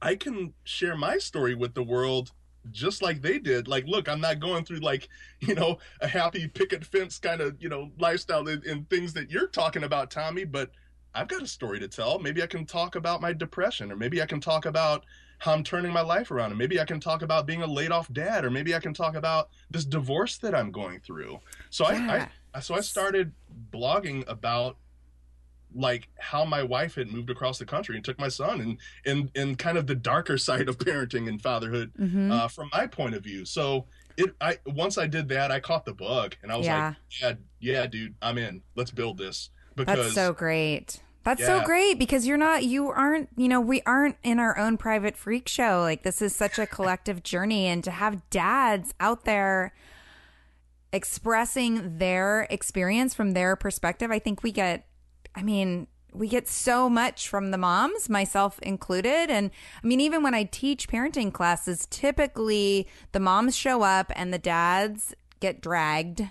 I 0.00 0.14
can 0.14 0.54
share 0.62 0.96
my 0.96 1.18
story 1.18 1.56
with 1.56 1.74
the 1.74 1.82
world 1.82 2.30
just 2.70 3.02
like 3.02 3.20
they 3.20 3.38
did. 3.38 3.66
Like, 3.68 3.84
look, 3.86 4.08
I'm 4.08 4.20
not 4.20 4.40
going 4.40 4.64
through 4.64 4.78
like 4.78 5.08
you 5.40 5.54
know 5.54 5.78
a 6.00 6.08
happy 6.08 6.48
picket 6.48 6.84
fence 6.84 7.18
kind 7.18 7.40
of 7.40 7.56
you 7.60 7.68
know 7.68 7.90
lifestyle 7.98 8.48
and, 8.48 8.64
and 8.64 8.88
things 8.88 9.12
that 9.14 9.30
you're 9.30 9.48
talking 9.48 9.84
about, 9.84 10.10
Tommy. 10.10 10.44
But 10.44 10.70
I've 11.14 11.28
got 11.28 11.42
a 11.42 11.46
story 11.46 11.80
to 11.80 11.88
tell. 11.88 12.18
Maybe 12.18 12.42
I 12.42 12.46
can 12.46 12.64
talk 12.64 12.94
about 12.94 13.20
my 13.20 13.32
depression, 13.32 13.90
or 13.90 13.96
maybe 13.96 14.22
I 14.22 14.26
can 14.26 14.40
talk 14.40 14.66
about 14.66 15.04
how 15.38 15.52
I'm 15.52 15.62
turning 15.62 15.92
my 15.92 16.00
life 16.00 16.30
around, 16.30 16.50
and 16.50 16.58
maybe 16.58 16.80
I 16.80 16.84
can 16.84 17.00
talk 17.00 17.22
about 17.22 17.46
being 17.46 17.62
a 17.62 17.66
laid 17.66 17.92
off 17.92 18.10
dad, 18.12 18.44
or 18.44 18.50
maybe 18.50 18.74
I 18.74 18.80
can 18.80 18.94
talk 18.94 19.14
about 19.14 19.50
this 19.70 19.84
divorce 19.84 20.38
that 20.38 20.54
I'm 20.54 20.70
going 20.70 21.00
through. 21.00 21.40
So 21.70 21.90
Yeah. 21.90 22.28
I, 22.54 22.58
I 22.58 22.60
so 22.60 22.74
I 22.74 22.80
started 22.80 23.32
blogging 23.70 24.24
about 24.28 24.78
like 25.74 26.08
how 26.18 26.44
my 26.44 26.62
wife 26.62 26.94
had 26.94 27.08
moved 27.12 27.28
across 27.28 27.58
the 27.58 27.66
country 27.66 27.96
and 27.96 28.04
took 28.04 28.18
my 28.18 28.28
son 28.28 28.60
and 28.60 28.78
and 29.04 29.30
and 29.36 29.58
kind 29.58 29.76
of 29.76 29.86
the 29.86 29.94
darker 29.94 30.38
side 30.48 30.68
of 30.68 30.78
parenting 30.78 31.28
and 31.28 31.42
fatherhood 31.42 31.92
Mm-hmm. 31.98 32.30
uh, 32.30 32.48
from 32.48 32.70
my 32.72 32.86
point 32.86 33.14
of 33.14 33.22
view. 33.22 33.44
So 33.44 33.86
it 34.16 34.34
I 34.40 34.58
once 34.64 34.96
I 34.96 35.06
did 35.06 35.28
that, 35.28 35.50
I 35.50 35.60
caught 35.60 35.84
the 35.84 35.92
bug 35.92 36.36
and 36.42 36.50
I 36.50 36.56
was 36.56 36.66
Yeah. 36.66 36.86
like, 36.88 36.96
yeah, 37.20 37.32
yeah, 37.60 37.86
dude, 37.86 38.14
I'm 38.22 38.38
in. 38.38 38.62
Let's 38.74 38.90
build 38.90 39.18
this 39.18 39.50
because 39.74 39.98
That's 39.98 40.14
so 40.14 40.32
great. 40.32 41.02
That's 41.26 41.44
so 41.44 41.60
great 41.64 41.98
because 41.98 42.24
you're 42.24 42.36
not, 42.36 42.62
you 42.62 42.88
aren't, 42.88 43.28
you 43.36 43.48
know, 43.48 43.60
we 43.60 43.82
aren't 43.84 44.14
in 44.22 44.38
our 44.38 44.56
own 44.56 44.76
private 44.76 45.16
freak 45.16 45.48
show. 45.48 45.80
Like, 45.80 46.04
this 46.04 46.22
is 46.22 46.36
such 46.36 46.56
a 46.56 46.66
collective 46.68 47.24
journey. 47.24 47.66
And 47.66 47.82
to 47.82 47.90
have 47.90 48.30
dads 48.30 48.94
out 49.00 49.24
there 49.24 49.74
expressing 50.92 51.98
their 51.98 52.46
experience 52.48 53.12
from 53.12 53.32
their 53.32 53.56
perspective, 53.56 54.12
I 54.12 54.20
think 54.20 54.44
we 54.44 54.52
get, 54.52 54.86
I 55.34 55.42
mean, 55.42 55.88
we 56.12 56.28
get 56.28 56.46
so 56.46 56.88
much 56.88 57.28
from 57.28 57.50
the 57.50 57.58
moms, 57.58 58.08
myself 58.08 58.60
included. 58.60 59.28
And 59.28 59.50
I 59.82 59.86
mean, 59.86 60.00
even 60.00 60.22
when 60.22 60.32
I 60.32 60.44
teach 60.44 60.88
parenting 60.88 61.32
classes, 61.32 61.88
typically 61.90 62.86
the 63.10 63.20
moms 63.20 63.56
show 63.56 63.82
up 63.82 64.12
and 64.14 64.32
the 64.32 64.38
dads 64.38 65.12
get 65.40 65.60
dragged 65.60 66.22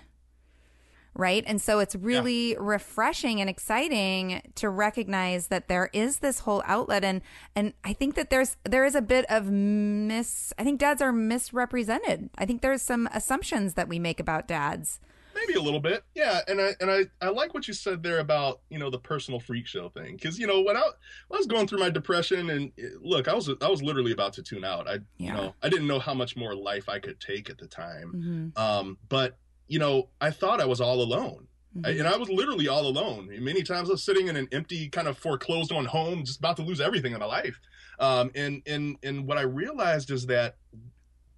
right? 1.16 1.42
And 1.46 1.60
so 1.60 1.78
it's 1.78 1.94
really 1.96 2.56
refreshing 2.58 3.40
and 3.40 3.50
exciting 3.50 4.42
to 4.56 4.68
recognize 4.68 5.48
that 5.48 5.68
there 5.68 5.90
is 5.92 6.18
this 6.18 6.40
whole 6.40 6.62
outlet 6.66 7.04
and 7.04 7.20
and 7.54 7.72
I 7.84 7.92
think 7.92 8.14
that 8.16 8.30
there's 8.30 8.56
there 8.64 8.84
is 8.84 8.94
a 8.94 9.02
bit 9.02 9.24
of 9.30 9.50
mis 9.50 10.52
I 10.58 10.64
think 10.64 10.80
dads 10.80 11.00
are 11.02 11.12
misrepresented. 11.12 12.30
I 12.38 12.46
think 12.46 12.62
there's 12.62 12.82
some 12.82 13.08
assumptions 13.12 13.74
that 13.74 13.88
we 13.88 13.98
make 13.98 14.20
about 14.20 14.46
dads. 14.46 15.00
maybe 15.34 15.52
a 15.52 15.60
little 15.60 15.80
bit 15.80 16.02
yeah 16.14 16.40
and 16.48 16.58
i 16.62 16.70
and 16.80 16.90
i 16.90 17.00
i 17.20 17.28
like 17.28 17.52
what 17.52 17.68
you 17.68 17.74
said 17.74 18.02
there 18.02 18.20
about 18.20 18.60
you 18.70 18.78
know 18.78 18.88
the 18.88 18.98
personal 18.98 19.38
freak 19.38 19.66
show 19.66 19.86
thing 19.90 20.16
because 20.16 20.38
you 20.38 20.46
know 20.46 20.62
when 20.62 20.76
I, 20.78 20.80
when 21.28 21.36
I 21.36 21.40
was 21.42 21.46
going 21.46 21.66
through 21.66 21.80
my 21.80 21.90
depression 21.90 22.48
and 22.48 22.72
eh, 22.78 22.84
look 23.02 23.28
i 23.28 23.34
was 23.34 23.50
i 23.60 23.68
was 23.68 23.82
literally 23.82 24.12
about 24.12 24.32
to 24.34 24.42
tune 24.42 24.64
out 24.64 24.88
i 24.88 24.94
Yeah. 24.94 25.00
you 25.18 25.32
know 25.34 25.54
i 25.62 25.68
didn't 25.68 25.88
know 25.88 25.98
how 25.98 26.14
much 26.14 26.36
more 26.36 26.54
life 26.54 26.88
i 26.88 26.98
could 26.98 27.20
take 27.20 27.50
at 27.50 27.58
the 27.58 27.66
time 27.68 28.12
Mm-hmm. 28.16 28.58
um 28.66 28.96
but 29.10 29.36
you 29.68 29.78
know 29.78 30.08
i 30.20 30.30
thought 30.30 30.60
i 30.60 30.64
was 30.64 30.80
all 30.80 31.02
alone. 31.02 31.46
I, 31.84 31.90
and 31.90 32.08
i 32.08 32.16
was 32.16 32.28
literally 32.30 32.68
all 32.68 32.86
alone. 32.86 33.28
Many 33.42 33.62
times 33.62 33.88
i 33.88 33.92
was 33.92 34.02
sitting 34.02 34.28
in 34.28 34.36
an 34.36 34.48
empty 34.52 34.88
kind 34.88 35.08
of 35.08 35.18
foreclosed 35.18 35.72
on 35.72 35.84
home 35.84 36.24
just 36.24 36.38
about 36.38 36.56
to 36.56 36.62
lose 36.62 36.80
everything 36.80 37.12
in 37.12 37.20
my 37.20 37.26
life. 37.26 37.58
Um 37.98 38.30
and 38.34 38.62
and 38.66 38.96
and 39.02 39.26
what 39.26 39.38
i 39.38 39.42
realized 39.42 40.10
is 40.10 40.26
that 40.26 40.56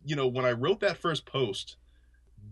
you 0.05 0.17
know 0.17 0.29
when 0.29 0.45
i 0.45 0.53
wrote 0.53 0.81
that 0.81 0.97
first 0.97 1.27
post 1.27 1.77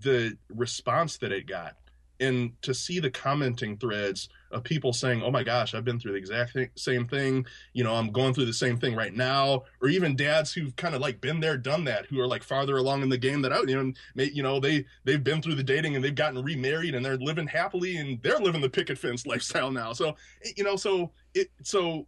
the 0.00 0.36
response 0.48 1.16
that 1.18 1.32
it 1.32 1.46
got 1.46 1.76
and 2.20 2.52
to 2.62 2.74
see 2.74 3.00
the 3.00 3.10
commenting 3.10 3.76
threads 3.76 4.28
of 4.50 4.62
people 4.62 4.92
saying 4.92 5.22
oh 5.22 5.30
my 5.30 5.42
gosh 5.42 5.74
i've 5.74 5.84
been 5.84 5.98
through 5.98 6.12
the 6.12 6.18
exact 6.18 6.52
thing, 6.52 6.68
same 6.76 7.06
thing. 7.06 7.44
You 7.72 7.84
know 7.84 7.94
i'm 7.94 8.10
going 8.10 8.34
through 8.34 8.46
the 8.46 8.52
same 8.52 8.78
thing 8.78 8.94
right 8.94 9.14
now. 9.14 9.64
Or 9.80 9.88
even 9.88 10.16
dads 10.16 10.52
who've 10.52 10.74
kind 10.76 10.94
of 10.94 11.00
like 11.00 11.20
been 11.20 11.40
there 11.40 11.56
done 11.56 11.84
that 11.84 12.06
who 12.06 12.20
are 12.20 12.26
like 12.26 12.42
farther 12.42 12.76
along 12.76 13.02
in 13.02 13.08
the 13.08 13.18
game 13.18 13.42
that 13.42 13.52
i 13.52 13.60
you 13.60 13.76
know 13.76 13.92
may, 14.14 14.24
you 14.24 14.42
know 14.42 14.60
they 14.60 14.84
they've 15.04 15.22
been 15.22 15.42
through 15.42 15.56
the 15.56 15.62
dating 15.62 15.96
and 15.96 16.04
they've 16.04 16.14
gotten 16.14 16.42
remarried 16.42 16.94
and 16.94 17.04
they're 17.04 17.18
living 17.18 17.46
happily 17.46 17.96
and 17.96 18.22
they're 18.22 18.38
living 18.38 18.60
the 18.60 18.70
picket 18.70 18.98
fence 18.98 19.26
lifestyle 19.26 19.70
now. 19.70 19.92
So 19.92 20.16
you 20.56 20.64
know 20.64 20.76
so 20.76 21.12
it 21.34 21.50
so 21.62 22.06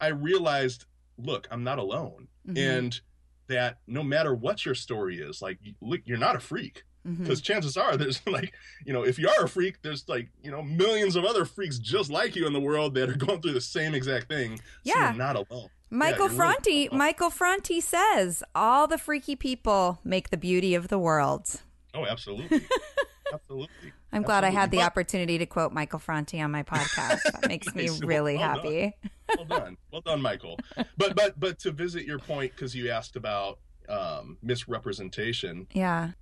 i 0.00 0.08
realized 0.08 0.86
look 1.18 1.46
i'm 1.50 1.64
not 1.64 1.78
alone. 1.78 2.28
Mm-hmm. 2.46 2.58
and 2.58 3.00
that 3.48 3.78
no 3.86 4.02
matter 4.02 4.34
what 4.34 4.64
your 4.64 4.74
story 4.74 5.18
is 5.18 5.42
like 5.42 5.58
look 5.80 6.00
you're 6.04 6.18
not 6.18 6.36
a 6.36 6.40
freak 6.40 6.84
Mm-hmm. 7.06 7.22
because 7.22 7.42
chances 7.42 7.76
are 7.76 7.98
there's 7.98 8.20
like 8.26 8.54
you 8.86 8.92
know 8.94 9.02
if 9.04 9.18
you 9.18 9.28
are 9.28 9.44
a 9.44 9.48
freak 9.48 9.82
there's 9.82 10.08
like 10.08 10.30
you 10.42 10.50
know 10.50 10.62
millions 10.62 11.16
of 11.16 11.24
other 11.26 11.44
freaks 11.44 11.78
just 11.78 12.08
like 12.10 12.34
you 12.34 12.46
in 12.46 12.54
the 12.54 12.60
world 12.60 12.94
that 12.94 13.10
are 13.10 13.16
going 13.26 13.42
through 13.42 13.52
the 13.52 13.60
same 13.60 13.94
exact 13.94 14.26
thing 14.28 14.56
so 14.56 14.62
Yeah. 14.84 15.10
you're 15.10 15.18
not 15.18 15.36
alone 15.36 15.68
Michael 15.90 16.30
you're 16.32 16.38
really 16.40 16.86
alone. 16.86 16.98
Michael 16.98 17.28
Franti 17.30 17.80
says 17.82 18.42
all 18.54 18.86
the 18.86 18.96
freaky 18.96 19.36
people 19.36 20.00
make 20.02 20.30
the 20.30 20.38
beauty 20.38 20.74
of 20.74 20.88
the 20.88 20.98
world. 20.98 21.60
oh 21.92 22.06
absolutely 22.06 22.64
absolutely 23.34 23.92
I'm 24.12 24.22
glad 24.22 24.42
I 24.44 24.50
had 24.50 24.70
the 24.70 24.78
But- 24.78 24.86
opportunity 24.86 25.36
to 25.38 25.46
quote 25.46 25.72
Michael 25.72 25.98
Franti 25.98 26.40
on 26.40 26.52
my 26.52 26.62
podcast. 26.62 27.20
That 27.32 27.48
makes 27.48 27.66
Nice. 27.74 28.00
me 28.00 28.06
really 28.06 28.36
Well 28.38 28.48
happy. 28.54 28.94
well 29.36 29.44
done 29.44 29.76
well 29.92 30.00
done 30.00 30.22
michael 30.22 30.58
but 30.96 31.14
but 31.16 31.38
but 31.38 31.58
to 31.60 31.70
visit 31.72 32.04
your 32.06 32.18
point 32.18 32.52
because 32.54 32.74
you 32.74 32.88
asked 32.90 33.16
about 33.16 33.58
um 33.88 34.38
misrepresentation 34.42 35.66
Yeah. 35.72 36.12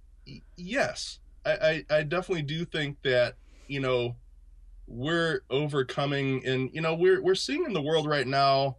Yes 0.56 1.18
I, 1.44 1.84
I 1.90 1.96
i 1.98 2.02
definitely 2.02 2.42
do 2.42 2.64
think 2.64 2.98
that 3.02 3.34
you 3.68 3.80
know 3.80 4.16
we're 4.86 5.40
overcoming 5.50 6.44
and 6.46 6.70
you 6.72 6.80
know 6.80 6.94
we're 6.94 7.22
we're 7.22 7.34
seeing 7.34 7.64
in 7.64 7.72
the 7.72 7.82
world 7.82 8.06
right 8.06 8.26
now 8.26 8.76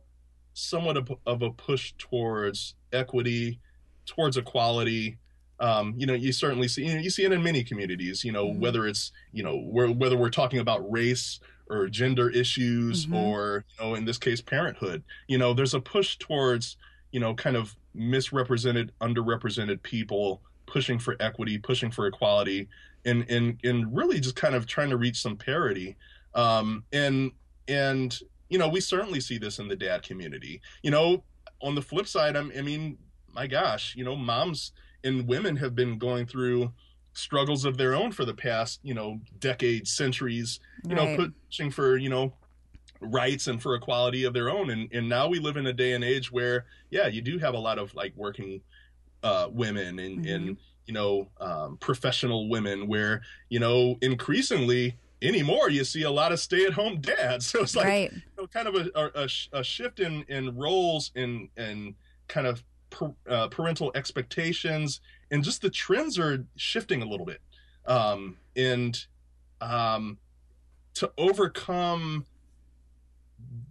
somewhat 0.54 0.98
of, 0.98 1.12
of 1.26 1.42
a 1.42 1.50
push 1.52 1.94
towards 1.98 2.76
equity 2.92 3.60
towards 4.06 4.38
equality 4.38 5.18
um, 5.60 5.94
you 5.98 6.06
know 6.06 6.14
you 6.14 6.32
certainly 6.32 6.68
see 6.68 6.86
you, 6.86 6.94
know, 6.94 7.00
you 7.00 7.10
see 7.10 7.24
it 7.24 7.32
in 7.32 7.42
many 7.42 7.64
communities 7.64 8.24
you 8.24 8.32
know 8.32 8.48
Mhm. 8.48 8.60
whether 8.60 8.88
it's 8.88 9.12
you 9.32 9.44
know 9.44 9.58
where, 9.58 9.90
whether 9.90 10.18
we're 10.18 10.30
talking 10.30 10.60
about 10.60 10.90
race 10.92 11.40
or 11.68 11.88
gender 11.88 12.30
issues 12.30 13.06
Mhm. 13.08 13.14
or 13.16 13.66
you 13.80 13.86
know 13.86 13.96
in 13.96 14.06
this 14.06 14.18
case 14.18 14.42
parenthood 14.42 15.04
you 15.28 15.38
know 15.38 15.54
there's 15.54 15.74
a 15.74 15.80
push 15.80 16.18
towards 16.18 16.78
you 17.12 17.20
know 17.20 17.34
kind 17.34 17.56
of 17.56 17.76
misrepresented 17.94 18.92
underrepresented 19.02 19.82
people 19.84 20.42
pushing 20.74 20.98
for 21.00 21.16
equity 21.20 21.58
pushing 21.58 21.92
for 21.92 22.08
equality 22.08 22.68
and 23.06 23.20
and 23.30 23.60
and 23.64 23.96
really 23.96 24.20
just 24.20 24.36
kind 24.36 24.56
of 24.56 24.66
trying 24.66 24.90
to 24.90 24.98
reach 24.98 25.18
some 25.22 25.38
parity. 25.38 25.96
Um 26.34 26.84
and 26.92 27.32
and 27.68 28.20
you 28.50 28.58
know 28.58 28.70
we 28.70 28.80
certainly 28.82 29.20
see 29.22 29.38
this 29.38 29.60
in 29.60 29.68
the 29.68 29.76
dad 29.76 30.02
community. 30.04 30.62
You 30.82 30.92
know 30.92 31.24
on 31.62 31.76
the 31.76 31.82
flip 31.82 32.08
side 32.08 32.36
I'm, 32.36 32.52
i 32.58 32.62
mean 32.62 32.98
my 33.34 33.48
gosh 33.48 33.96
you 33.96 34.04
know 34.04 34.16
moms 34.16 34.74
and 35.06 35.28
women 35.28 35.56
have 35.64 35.74
been 35.76 35.98
going 35.98 36.26
through 36.26 36.74
struggles 37.14 37.64
of 37.66 37.78
their 37.78 37.94
own 37.96 38.12
for 38.12 38.26
the 38.26 38.34
past 38.34 38.80
you 38.84 38.94
know 38.94 39.20
decades 39.40 39.90
centuries 40.02 40.60
you 40.90 40.96
Right. 40.96 41.18
know 41.18 41.28
pushing 41.50 41.72
for 41.72 41.98
you 41.98 42.10
know 42.10 42.34
rights 43.00 43.48
and 43.48 43.62
for 43.62 43.76
equality 43.76 44.24
of 44.24 44.34
their 44.34 44.50
own. 44.50 44.70
And 44.70 44.90
and 44.94 45.08
now 45.10 45.28
we 45.28 45.40
live 45.40 45.58
in 45.58 45.68
a 45.68 45.74
day 45.74 45.94
and 45.94 46.04
age 46.04 46.32
where 46.32 46.66
yeah 46.90 47.08
you 47.08 47.22
do 47.22 47.38
have 47.38 47.54
a 47.54 47.60
lot 47.68 47.78
of 47.78 47.94
like 47.96 48.14
working 48.16 48.62
uh 49.24 49.48
women 49.52 50.00
and 50.00 50.26
Mhm. 50.26 50.36
and 50.36 50.58
you 50.86 50.94
know 50.94 51.30
um 51.40 51.78
professional 51.78 52.50
women 52.50 52.88
where 52.88 53.22
you 53.50 53.60
know 53.60 53.98
increasingly 54.02 54.98
anymore 55.22 55.70
you 55.70 55.84
see 55.86 56.04
a 56.04 56.12
lot 56.12 56.32
of 56.34 56.40
stay-at-home 56.40 57.00
dads 57.00 57.46
so 57.52 57.62
it's 57.62 57.76
like 57.76 57.86
Right. 57.86 58.12
you 58.12 58.22
know, 58.38 58.48
kind 58.48 58.68
of 58.68 58.76
a, 58.76 59.12
a, 59.16 59.30
a 59.60 59.64
shift 59.64 60.00
in 60.00 60.24
in 60.28 60.56
roles 60.58 61.12
and 61.16 61.48
and 61.56 61.96
kind 62.28 62.46
of 62.48 62.64
per, 62.90 63.14
uh, 63.30 63.48
parental 63.48 63.92
expectations 63.96 65.00
and 65.32 65.44
just 65.44 65.62
the 65.62 65.70
trends 65.70 66.20
are 66.20 66.46
shifting 66.58 67.02
a 67.02 67.06
little 67.06 67.26
bit 67.26 67.40
um 67.86 68.38
and 68.58 69.06
um 69.62 70.18
to 70.96 71.12
overcome 71.18 72.26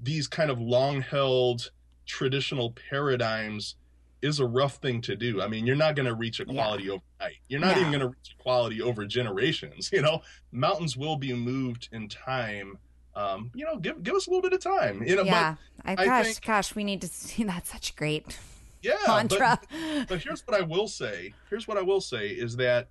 these 0.02 0.26
kind 0.26 0.50
of 0.50 0.60
long 0.60 1.00
held 1.00 1.70
traditional 2.06 2.72
paradigms 2.90 3.76
is 4.22 4.38
a 4.40 4.46
rough 4.46 4.76
thing 4.76 5.00
to 5.02 5.16
do. 5.16 5.42
I 5.42 5.48
mean, 5.48 5.66
you're 5.66 5.76
not 5.76 5.96
going 5.96 6.06
to 6.06 6.14
reach 6.14 6.40
equality 6.40 6.88
overnight. 6.88 7.38
You're 7.48 7.60
not 7.60 7.74
No. 7.76 7.80
even 7.80 7.92
going 7.92 8.00
to 8.02 8.08
reach 8.08 8.36
equality 8.38 8.80
over 8.80 9.04
generations. 9.04 9.90
You 9.92 10.02
know, 10.02 10.22
mountains 10.52 10.96
will 10.96 11.16
be 11.16 11.32
moved 11.34 11.88
in 11.92 12.08
time. 12.08 12.78
Um, 13.14 13.50
you 13.54 13.64
know, 13.66 13.76
give 13.76 14.02
give 14.02 14.14
us 14.14 14.26
a 14.26 14.30
little 14.30 14.42
bit 14.42 14.52
of 14.54 14.60
time. 14.62 15.02
You 15.02 15.16
know, 15.16 15.22
yeah. 15.24 15.56
I, 15.84 15.92
I 15.92 16.04
gosh, 16.06 16.24
think- 16.26 16.44
gosh, 16.46 16.74
we 16.74 16.84
need 16.84 17.00
to 17.02 17.08
see 17.08 17.44
that's 17.52 17.70
such 17.70 17.94
great 17.96 18.38
yeah, 18.80 18.94
but- 19.06 19.30
mantra. 19.30 19.60
but 20.08 20.22
here's 20.22 20.40
what 20.46 20.58
I 20.58 20.62
will 20.62 20.88
say. 20.88 21.34
Here's 21.50 21.68
what 21.68 21.76
I 21.76 21.82
will 21.82 22.00
say 22.00 22.28
is 22.28 22.56
that 22.56 22.88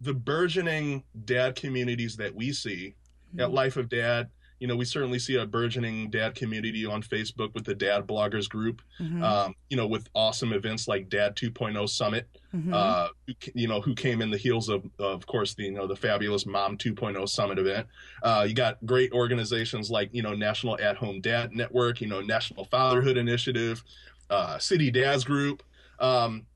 the 0.00 0.14
burgeoning 0.14 1.02
dad 1.24 1.56
communities 1.56 2.16
that 2.16 2.34
we 2.34 2.52
see 2.52 2.94
at 3.38 3.50
Life 3.50 3.76
of 3.76 3.88
Dad, 3.88 4.28
you 4.58 4.66
know, 4.66 4.76
we 4.76 4.84
certainly 4.84 5.18
see 5.18 5.36
a 5.36 5.44
burgeoning 5.46 6.08
dad 6.10 6.34
community 6.34 6.86
on 6.86 7.02
Facebook 7.02 7.52
with 7.54 7.64
the 7.64 7.74
dad 7.74 8.06
bloggers 8.06 8.48
group. 8.48 8.80
Mhm, 8.98 9.22
Um, 9.22 9.54
you 9.68 9.76
know, 9.76 9.86
with 9.86 10.08
awesome 10.14 10.52
events 10.52 10.88
like 10.88 11.08
Dad 11.08 11.36
2.0 11.36 11.86
Summit, 11.86 12.26
mhm. 12.54 12.72
uh, 12.72 13.08
you 13.54 13.68
know, 13.68 13.80
who 13.80 13.94
came 13.94 14.22
in 14.22 14.30
the 14.30 14.38
heels 14.38 14.68
of, 14.68 14.82
of 14.98 15.26
course, 15.26 15.54
the 15.54 15.64
you 15.64 15.72
know 15.72 15.86
the 15.86 15.96
fabulous 15.96 16.46
Mom 16.46 16.78
2.0 16.78 17.28
Summit 17.28 17.58
event. 17.58 17.86
Uh, 18.22 18.46
you 18.48 18.54
got 18.54 18.84
great 18.86 19.12
organizations 19.12 19.90
like 19.90 20.08
you 20.12 20.22
know 20.22 20.34
National 20.34 20.78
At 20.80 20.96
Home 20.96 21.20
Dad 21.20 21.52
Network, 21.52 22.00
you 22.00 22.06
know 22.06 22.20
National 22.20 22.64
Fatherhood 22.64 23.16
Initiative, 23.16 23.82
uh, 24.30 24.58
City 24.58 24.90
Dads 24.90 25.24
Group. 25.24 25.62
Um, 25.98 26.46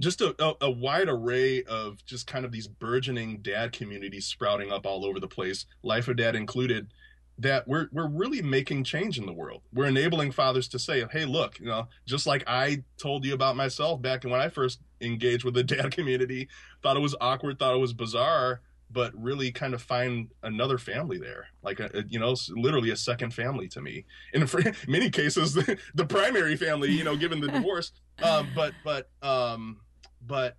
just 0.00 0.20
a, 0.20 0.34
a, 0.42 0.54
a 0.62 0.70
wide 0.70 1.08
array 1.08 1.62
of 1.64 2.04
just 2.04 2.26
kind 2.26 2.44
of 2.44 2.50
these 2.52 2.66
burgeoning 2.66 3.38
dad 3.42 3.72
communities 3.72 4.26
sprouting 4.26 4.72
up 4.72 4.86
all 4.86 5.04
over 5.04 5.20
the 5.20 5.28
place, 5.28 5.66
Life 5.82 6.08
of 6.08 6.16
Dad 6.16 6.34
included. 6.34 6.88
That 7.38 7.66
we're 7.66 7.88
we're 7.90 8.06
really 8.08 8.42
making 8.42 8.84
change 8.84 9.18
in 9.18 9.26
the 9.26 9.32
world. 9.32 9.62
We're 9.72 9.86
enabling 9.86 10.30
fathers 10.32 10.68
to 10.68 10.78
say, 10.78 11.04
"Hey, 11.10 11.24
look, 11.24 11.58
you 11.58 11.66
know, 11.66 11.88
just 12.06 12.26
like 12.26 12.44
I 12.46 12.84
told 12.96 13.24
you 13.24 13.34
about 13.34 13.56
myself 13.56 14.00
back 14.00 14.22
when 14.22 14.34
I 14.34 14.48
first 14.48 14.78
engaged 15.00 15.44
with 15.44 15.54
the 15.54 15.64
dad 15.74 15.90
community, 15.90 16.48
thought 16.82 16.96
it 16.96 17.00
was 17.00 17.16
awkward, 17.20 17.58
thought 17.58 17.74
it 17.74 17.80
was 17.80 17.92
bizarre, 17.92 18.60
but 18.88 19.12
really 19.20 19.50
kind 19.50 19.74
of 19.74 19.82
find 19.82 20.28
another 20.44 20.78
family 20.78 21.18
there, 21.18 21.48
like 21.62 21.80
a, 21.80 21.90
a- 21.92 22.04
you 22.08 22.20
know, 22.20 22.36
literally 22.50 22.90
a 22.90 22.96
second 22.96 23.34
family 23.34 23.66
to 23.68 23.80
me. 23.80 24.04
And 24.32 24.48
for 24.48 24.62
many 24.86 25.10
cases, 25.10 25.54
the, 25.54 25.76
the 25.96 26.06
primary 26.06 26.54
family, 26.56 26.92
you 26.92 27.02
know, 27.02 27.16
given 27.16 27.40
the 27.40 27.48
divorce. 27.48 27.90
Um, 28.22 28.46
but 28.54 28.74
but 28.84 29.08
um, 29.22 29.80
but 30.24 30.56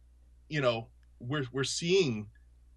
you 0.49 0.59
know, 0.59 0.87
we're 1.21 1.45
we're 1.53 1.63
seeing 1.63 2.27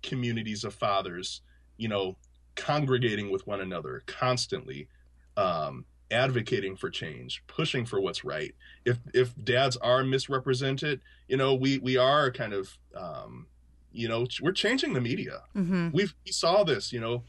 communities 0.04 0.62
of 0.62 0.72
fathers, 0.72 1.42
you 1.76 1.88
know, 1.88 2.16
congregating 2.58 3.30
with 3.30 3.46
one 3.46 3.60
another 3.60 4.02
constantly, 4.06 4.88
um, 5.36 5.84
advocating 6.10 6.74
for 6.76 6.90
change, 6.90 7.42
pushing 7.46 7.86
for 7.86 8.00
what's 8.00 8.24
right. 8.24 8.54
If 8.84 8.98
if 9.14 9.32
dads 9.42 9.76
are 9.78 10.02
misrepresented, 10.04 11.00
you 11.28 11.36
know, 11.38 11.54
we 11.54 11.78
we 11.78 11.96
are 11.96 12.30
kind 12.30 12.52
of 12.52 12.76
um, 12.94 13.46
you 13.92 14.08
know, 14.08 14.26
we're 14.42 14.52
changing 14.52 14.92
the 14.92 15.00
media. 15.00 15.42
Mhm. 15.56 15.92
We've 15.92 16.14
we 16.26 16.32
saw 16.32 16.64
this, 16.64 16.92
you 16.92 17.00
know, 17.00 17.24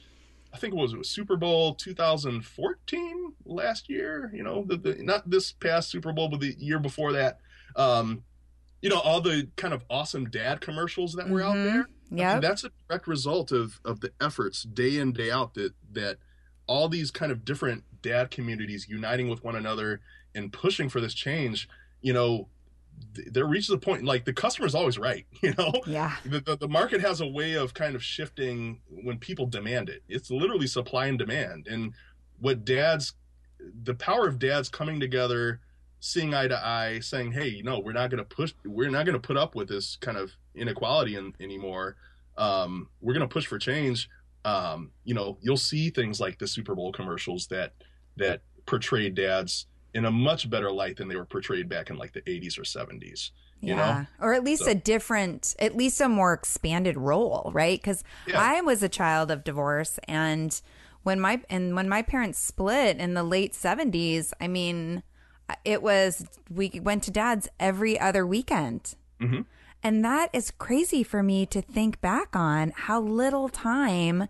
I 0.53 0.57
think 0.57 0.73
it 0.73 0.77
was, 0.77 0.93
it 0.93 0.97
was 0.97 1.09
Super 1.09 1.37
Bowl 1.37 1.75
2014 1.75 3.33
last 3.45 3.89
year, 3.89 4.31
you 4.33 4.43
know, 4.43 4.65
the, 4.67 4.77
the 4.77 4.95
not 5.03 5.29
this 5.29 5.51
past 5.51 5.89
Super 5.89 6.11
Bowl, 6.11 6.27
but 6.29 6.39
the 6.39 6.55
year 6.57 6.79
before 6.79 7.13
that. 7.13 7.39
Um, 7.75 8.23
you 8.81 8.89
know, 8.89 8.99
all 8.99 9.19
the 9.21 9.47
kind 9.57 9.73
of 9.73 9.83
awesome 9.89 10.29
dad 10.29 10.61
commercials 10.61 11.13
that 11.13 11.29
were 11.29 11.41
out 11.43 11.55
Mhm. 11.55 11.85
There. 12.11 12.29
I 12.29 12.33
mean, 12.33 12.41
that's 12.41 12.63
a 12.63 12.71
direct 12.87 13.07
result 13.07 13.51
of 13.51 13.79
of 13.85 14.01
the 14.01 14.11
efforts 14.21 14.63
day 14.63 14.97
in 14.97 15.13
day 15.13 15.31
out 15.31 15.53
that 15.55 15.73
that 15.91 16.17
all 16.67 16.87
these 16.87 17.11
kind 17.11 17.31
of 17.31 17.43
different 17.43 17.83
dad 18.01 18.31
communities 18.31 18.87
uniting 18.87 19.27
with 19.27 19.43
one 19.43 19.55
another 19.55 20.01
and 20.35 20.53
pushing 20.53 20.89
for 20.89 21.01
this 21.01 21.13
change. 21.13 21.67
You 22.01 22.13
know, 22.13 22.47
there 23.13 23.45
reaches 23.45 23.69
a 23.71 23.77
point 23.77 24.03
like 24.05 24.25
the 24.25 24.33
customer's 24.33 24.75
always 24.75 24.97
right. 24.97 25.25
You 25.41 25.53
know, 25.57 25.73
yeah. 25.87 26.15
the, 26.25 26.41
the, 26.41 26.57
the 26.57 26.67
market 26.67 27.01
has 27.01 27.21
a 27.21 27.27
way 27.27 27.53
of 27.53 27.73
kind 27.73 27.95
of 27.95 28.03
shifting 28.03 28.81
when 28.89 29.17
people 29.17 29.45
demand 29.45 29.89
it. 29.89 30.03
It's 30.07 30.29
literally 30.29 30.67
supply 30.67 31.07
and 31.07 31.17
demand. 31.17 31.67
And 31.67 31.93
what 32.39 32.65
dads, 32.65 33.13
the 33.83 33.95
power 33.95 34.27
of 34.27 34.37
dads 34.37 34.69
coming 34.69 34.99
together, 34.99 35.61
seeing 35.99 36.33
eye 36.33 36.47
to 36.47 36.57
eye, 36.57 36.99
saying, 36.99 37.31
"Hey, 37.31 37.61
no, 37.63 37.79
we're 37.79 37.93
not 37.93 38.09
going 38.09 38.23
to 38.23 38.35
push. 38.35 38.53
We're 38.65 38.89
not 38.89 39.05
going 39.05 39.19
to 39.19 39.27
put 39.27 39.37
up 39.37 39.55
with 39.55 39.69
this 39.69 39.95
kind 39.97 40.17
of 40.17 40.33
inequality 40.59 41.15
in, 41.15 41.33
anymore. 41.39 41.95
Um, 42.37 42.89
we're 43.01 43.13
going 43.13 43.27
to 43.27 43.33
push 43.33 43.45
for 43.47 43.57
change." 43.59 44.09
Um, 44.45 44.91
you 45.03 45.13
know, 45.13 45.37
you'll 45.41 45.57
see 45.57 45.89
things 45.89 46.19
like 46.19 46.37
the 46.39 46.47
Super 46.47 46.75
Bowl 46.75 46.91
commercials 46.91 47.47
that 47.47 47.73
that 48.17 48.41
portray 48.65 49.09
dads 49.09 49.65
in 49.93 50.05
a 50.05 50.11
much 50.11 50.49
better 50.49 50.71
light 50.71 50.97
than 50.97 51.07
they 51.07 51.15
were 51.15 51.25
portrayed 51.25 51.67
back 51.67 51.89
in 51.89 51.97
like 51.97 52.13
the 52.13 52.21
80s 52.21 52.59
or 52.59 52.63
70s. 52.63 53.31
You 53.59 53.75
know? 53.75 53.81
yeah. 53.81 54.05
Or 54.21 54.33
at 54.33 54.43
least 54.43 54.65
So- 54.65 54.71
a 54.71 54.75
different, 54.75 55.55
at 55.59 55.75
least 55.75 55.99
a 55.99 56.07
more 56.07 56.31
expanded 56.33 56.95
role, 56.95 57.49
right? 57.53 57.79
Because 57.79 58.03
Yeah. 58.27 58.39
I 58.39 58.61
was 58.61 58.83
a 58.83 58.89
child 58.89 59.31
of 59.31 59.43
divorce 59.43 59.99
and 60.07 60.61
when 61.03 61.19
my 61.19 61.41
and 61.49 61.75
when 61.75 61.89
my 61.89 62.01
parents 62.03 62.37
split 62.39 62.97
in 62.97 63.15
the 63.15 63.23
late 63.23 63.53
70s, 63.53 64.31
I 64.39 64.47
mean, 64.47 65.01
it 65.65 65.81
was 65.81 66.25
we 66.49 66.79
went 66.83 67.03
to 67.03 67.11
dad's 67.11 67.49
every 67.59 67.99
other 67.99 68.25
weekend. 68.27 68.95
Mhm. 69.19 69.45
And 69.83 70.03
that 70.03 70.29
is 70.33 70.51
crazy 70.51 71.03
for 71.03 71.23
me 71.23 71.45
to 71.47 71.61
think 71.61 72.01
back 72.01 72.35
on 72.35 72.73
how 72.75 72.99
little 72.99 73.47
time 73.49 74.27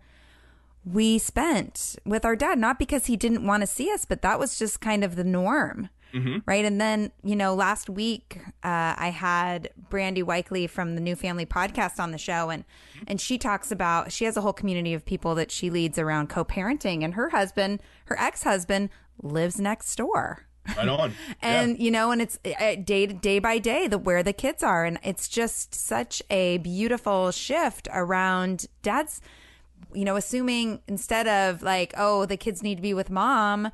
we 0.85 1.17
spent 1.17 1.97
with 2.05 2.23
our 2.25 2.35
dad, 2.35 2.57
not 2.59 2.79
because 2.79 3.07
he 3.07 3.17
didn't 3.17 3.45
want 3.45 3.61
to 3.61 3.67
see 3.67 3.91
us, 3.91 4.05
but 4.05 4.21
that 4.21 4.39
was 4.39 4.57
just 4.57 4.79
kind 4.79 5.03
of 5.03 5.15
the 5.15 5.23
norm. 5.23 5.89
Mhm. 6.13 6.41
Right. 6.47 6.65
And 6.65 6.81
then, 6.81 7.11
you 7.23 7.35
know, 7.35 7.53
last 7.53 7.87
week 7.89 8.39
uh, 8.63 8.95
I 8.97 9.11
had 9.15 9.69
Brandy 9.89 10.23
Weikley 10.23 10.67
from 10.67 10.95
the 10.95 11.01
New 11.01 11.15
Family 11.15 11.45
podcast 11.45 11.99
on 11.99 12.11
the 12.11 12.17
show 12.17 12.49
and 12.49 12.63
and 13.05 13.21
she 13.21 13.37
talks 13.37 13.71
about 13.71 14.11
she 14.11 14.25
has 14.25 14.35
a 14.35 14.41
whole 14.41 14.53
community 14.53 14.95
of 14.95 15.05
people 15.05 15.35
that 15.35 15.51
she 15.51 15.69
leads 15.69 15.99
around 15.99 16.27
co-parenting 16.29 17.03
and 17.03 17.13
her 17.13 17.29
husband, 17.29 17.81
her 18.05 18.19
ex-husband 18.19 18.89
lives 19.21 19.59
next 19.59 19.95
door. 19.97 20.47
Right 20.77 20.87
on. 20.87 21.13
And 21.41 21.79
you 21.79 21.91
know, 21.91 22.11
and 22.11 22.21
it's 22.21 22.39
uh, 22.45 22.75
day 22.75 23.07
to 23.07 23.13
day 23.13 23.39
by 23.39 23.59
day 23.59 23.87
the 23.87 23.97
where 23.97 24.23
the 24.23 24.33
kids 24.33 24.63
are, 24.63 24.85
and 24.85 24.99
it's 25.03 25.27
just 25.27 25.73
such 25.73 26.21
a 26.29 26.57
beautiful 26.57 27.31
shift 27.31 27.87
around 27.93 28.67
dad's. 28.81 29.21
You 29.93 30.05
know, 30.05 30.17
assuming 30.17 30.81
instead 30.87 31.27
of 31.27 31.63
like, 31.63 31.93
oh, 31.97 32.25
the 32.25 32.37
kids 32.37 32.61
need 32.61 32.75
to 32.75 32.81
be 32.81 32.93
with 32.93 33.09
mom, 33.09 33.71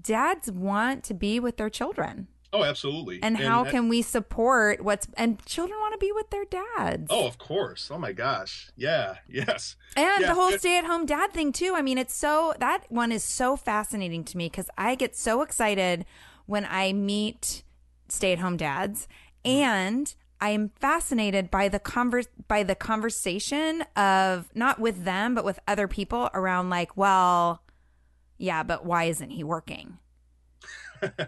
dads 0.00 0.50
want 0.50 1.04
to 1.04 1.14
be 1.14 1.40
with 1.40 1.56
their 1.56 1.70
children. 1.70 2.28
Oh, 2.54 2.62
absolutely. 2.62 3.18
And, 3.20 3.36
how 3.36 3.64
that- 3.64 3.72
can 3.72 3.88
we 3.88 4.00
support 4.00 4.80
what's 4.80 5.08
and 5.16 5.44
children 5.44 5.76
want 5.80 5.92
to 5.92 5.98
be 5.98 6.12
with 6.12 6.30
their 6.30 6.44
dads? 6.44 7.08
Oh, 7.10 7.26
of 7.26 7.36
course. 7.36 7.90
Oh 7.90 7.98
my 7.98 8.12
gosh. 8.12 8.70
Yeah. 8.76 9.16
Yes. 9.28 9.74
And 9.96 10.20
Yeah, 10.20 10.28
the 10.28 10.34
whole 10.34 10.52
stay 10.52 10.78
at 10.78 10.84
home 10.84 11.04
dad 11.04 11.32
thing 11.32 11.52
too. 11.52 11.74
I 11.74 11.82
mean, 11.82 11.98
it's 11.98 12.14
so 12.14 12.54
that 12.60 12.84
one 12.88 13.10
is 13.10 13.24
so 13.24 13.56
fascinating 13.56 14.22
to 14.24 14.36
me 14.36 14.46
because 14.46 14.70
I 14.78 14.94
get 14.94 15.16
so 15.16 15.42
excited 15.42 16.06
when 16.46 16.64
I 16.70 16.92
meet 16.92 17.64
stay 18.08 18.32
at 18.32 18.38
home 18.38 18.56
dads 18.56 19.08
mm-hmm. 19.44 19.56
and 19.56 20.14
I 20.40 20.50
am 20.50 20.70
fascinated 20.80 21.50
by 21.50 21.68
the 21.68 21.80
converse 21.80 22.28
by 22.46 22.62
the 22.62 22.74
conversation 22.74 23.82
of 23.96 24.50
not 24.54 24.78
with 24.78 25.04
them 25.04 25.34
but 25.34 25.44
with 25.44 25.58
other 25.66 25.88
people 25.88 26.30
around 26.34 26.70
like, 26.70 26.96
well, 26.96 27.62
yeah, 28.38 28.62
but 28.62 28.84
why 28.84 29.04
isn't 29.04 29.30
he 29.30 29.42
working? 29.42 29.98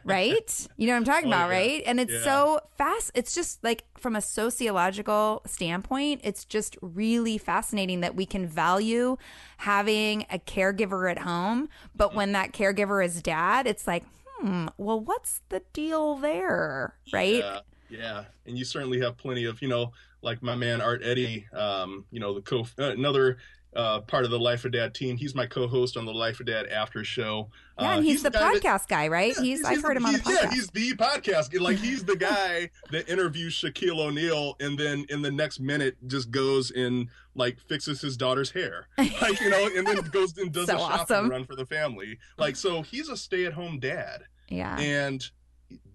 Right? 0.05 0.67
You 0.77 0.87
know 0.87 0.93
what 0.95 0.99
I'm 0.99 1.05
talking 1.05 1.27
Oh, 1.27 1.37
about, 1.37 1.51
yeah. 1.51 1.57
right? 1.57 1.83
And 1.87 2.01
it's 2.01 2.13
Yeah. 2.13 2.23
so 2.25 2.61
fast. 2.77 3.11
It's 3.15 3.35
just 3.35 3.63
like 3.65 3.85
from 3.99 4.17
a 4.17 4.21
sociological 4.21 5.43
standpoint, 5.47 6.21
it's 6.25 6.45
just 6.45 6.77
really 6.81 7.39
fascinating 7.39 8.01
that 8.01 8.15
we 8.15 8.27
can 8.27 8.47
value 8.47 9.17
having 9.59 10.27
a 10.31 10.39
caregiver 10.39 11.11
at 11.11 11.19
home, 11.19 11.69
but 11.95 12.15
when 12.15 12.33
that 12.33 12.53
caregiver 12.53 13.05
is 13.05 13.23
dad, 13.23 13.67
it's 13.67 13.87
like, 13.87 14.05
hmm, 14.39 14.67
well, 14.77 15.01
what's 15.01 15.41
the 15.49 15.63
deal 15.73 16.17
there, 16.17 16.95
right? 17.13 17.37
Yeah. 17.37 17.61
Yeah. 17.89 18.25
And 18.47 18.59
you 18.59 18.65
certainly 18.65 19.01
have 19.01 19.17
plenty 19.17 19.45
of, 19.45 19.63
you 19.63 19.69
know, 19.69 19.93
like 20.23 20.43
my 20.43 20.57
man 20.57 20.81
Art 20.81 21.03
Eddy, 21.05 21.47
um, 21.53 22.05
you 22.11 22.19
know, 22.21 22.35
the 22.35 22.43
co 22.43 22.67
uh, 22.79 22.91
another 22.91 23.39
uh, 23.77 24.01
part 24.01 24.25
of 24.25 24.31
the 24.31 24.39
Life 24.39 24.65
of 24.65 24.73
Dad 24.73 24.95
team. 24.95 25.17
He's 25.17 25.35
my 25.35 25.47
co-host 25.47 25.97
on 25.97 26.07
the 26.07 26.13
Life 26.15 26.41
of 26.41 26.47
Dad 26.47 26.67
After 26.69 27.05
Show. 27.05 27.51
Yeah, 27.79 27.91
and 27.93 27.99
Uh, 28.01 28.03
he's, 28.03 28.23
the, 28.23 28.31
guy 28.31 28.55
that- 28.55 28.63
podcast 28.63 28.89
guy, 28.89 29.09
right? 29.09 29.35
yeah, 29.37 29.43
he's, 29.43 29.65
I've 29.65 29.83
heard 29.83 29.97
him 29.97 30.07
on 30.07 30.15
the 30.15 30.19
podcast. 30.21 30.43
Yeah, 30.43 30.51
he's 30.51 30.69
the 30.69 30.95
podcast. 30.95 31.61
Like 31.61 31.77
he's 31.77 32.05
the 32.05 32.17
guy 32.33 32.71
that 32.91 33.09
interviews 33.09 33.55
Shaquille 33.61 33.99
O'Neal, 34.01 34.57
and 34.61 34.79
then 34.79 35.05
in 35.11 35.23
the 35.23 35.31
next 35.31 35.61
minute 35.61 35.97
just 36.07 36.31
goes 36.31 36.71
and 36.71 37.09
like 37.35 37.61
fixes 37.69 38.01
his 38.01 38.17
daughter's 38.17 38.51
hair, 38.51 38.89
like 38.99 39.41
you 39.41 39.51
know, 39.51 39.69
and 39.77 39.87
then 39.87 39.97
goes 40.11 40.37
and 40.39 40.51
does 40.53 40.67
So 40.67 40.77
a 40.77 40.79
shopping 40.79 41.01
awesome. 41.17 41.29
run 41.31 41.45
for 41.45 41.55
the 41.55 41.67
family. 41.67 42.19
Like 42.39 42.57
so, 42.57 42.81
he's 42.83 43.09
a 43.11 43.17
stay-at-home 43.17 43.79
dad, 43.81 44.23
yeah, 44.49 44.79
and 44.79 45.23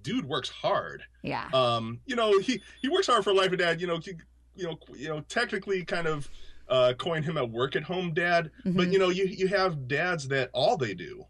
dude 0.03 0.27
works 0.27 0.49
hard. 0.49 1.03
yeah, 1.23 1.47
Um, 1.53 1.99
you 2.05 2.15
know, 2.15 2.37
he 2.39 2.61
he 2.81 2.89
works 2.89 3.07
hard 3.07 3.23
for 3.23 3.33
Life 3.33 3.51
of 3.53 3.57
Dad. 3.59 3.81
You 3.81 3.87
know, 3.87 3.97
he, 3.97 4.13
you 4.55 4.65
know, 4.65 4.77
you 4.95 5.07
know, 5.09 5.21
technically 5.29 5.83
kind 5.85 6.05
of 6.07 6.29
uh, 6.71 6.93
coin 6.97 7.21
him 7.21 7.37
a 7.37 7.45
work-at-home 7.45 8.13
dad, 8.15 8.49
but 8.65 8.87
Mhm. 8.87 8.93
you 8.93 8.97
know, 8.99 9.09
you 9.09 9.25
you 9.25 9.47
have 9.49 9.87
dads 9.87 10.27
that 10.29 10.49
all 10.53 10.77
they 10.77 10.93
do. 10.95 11.25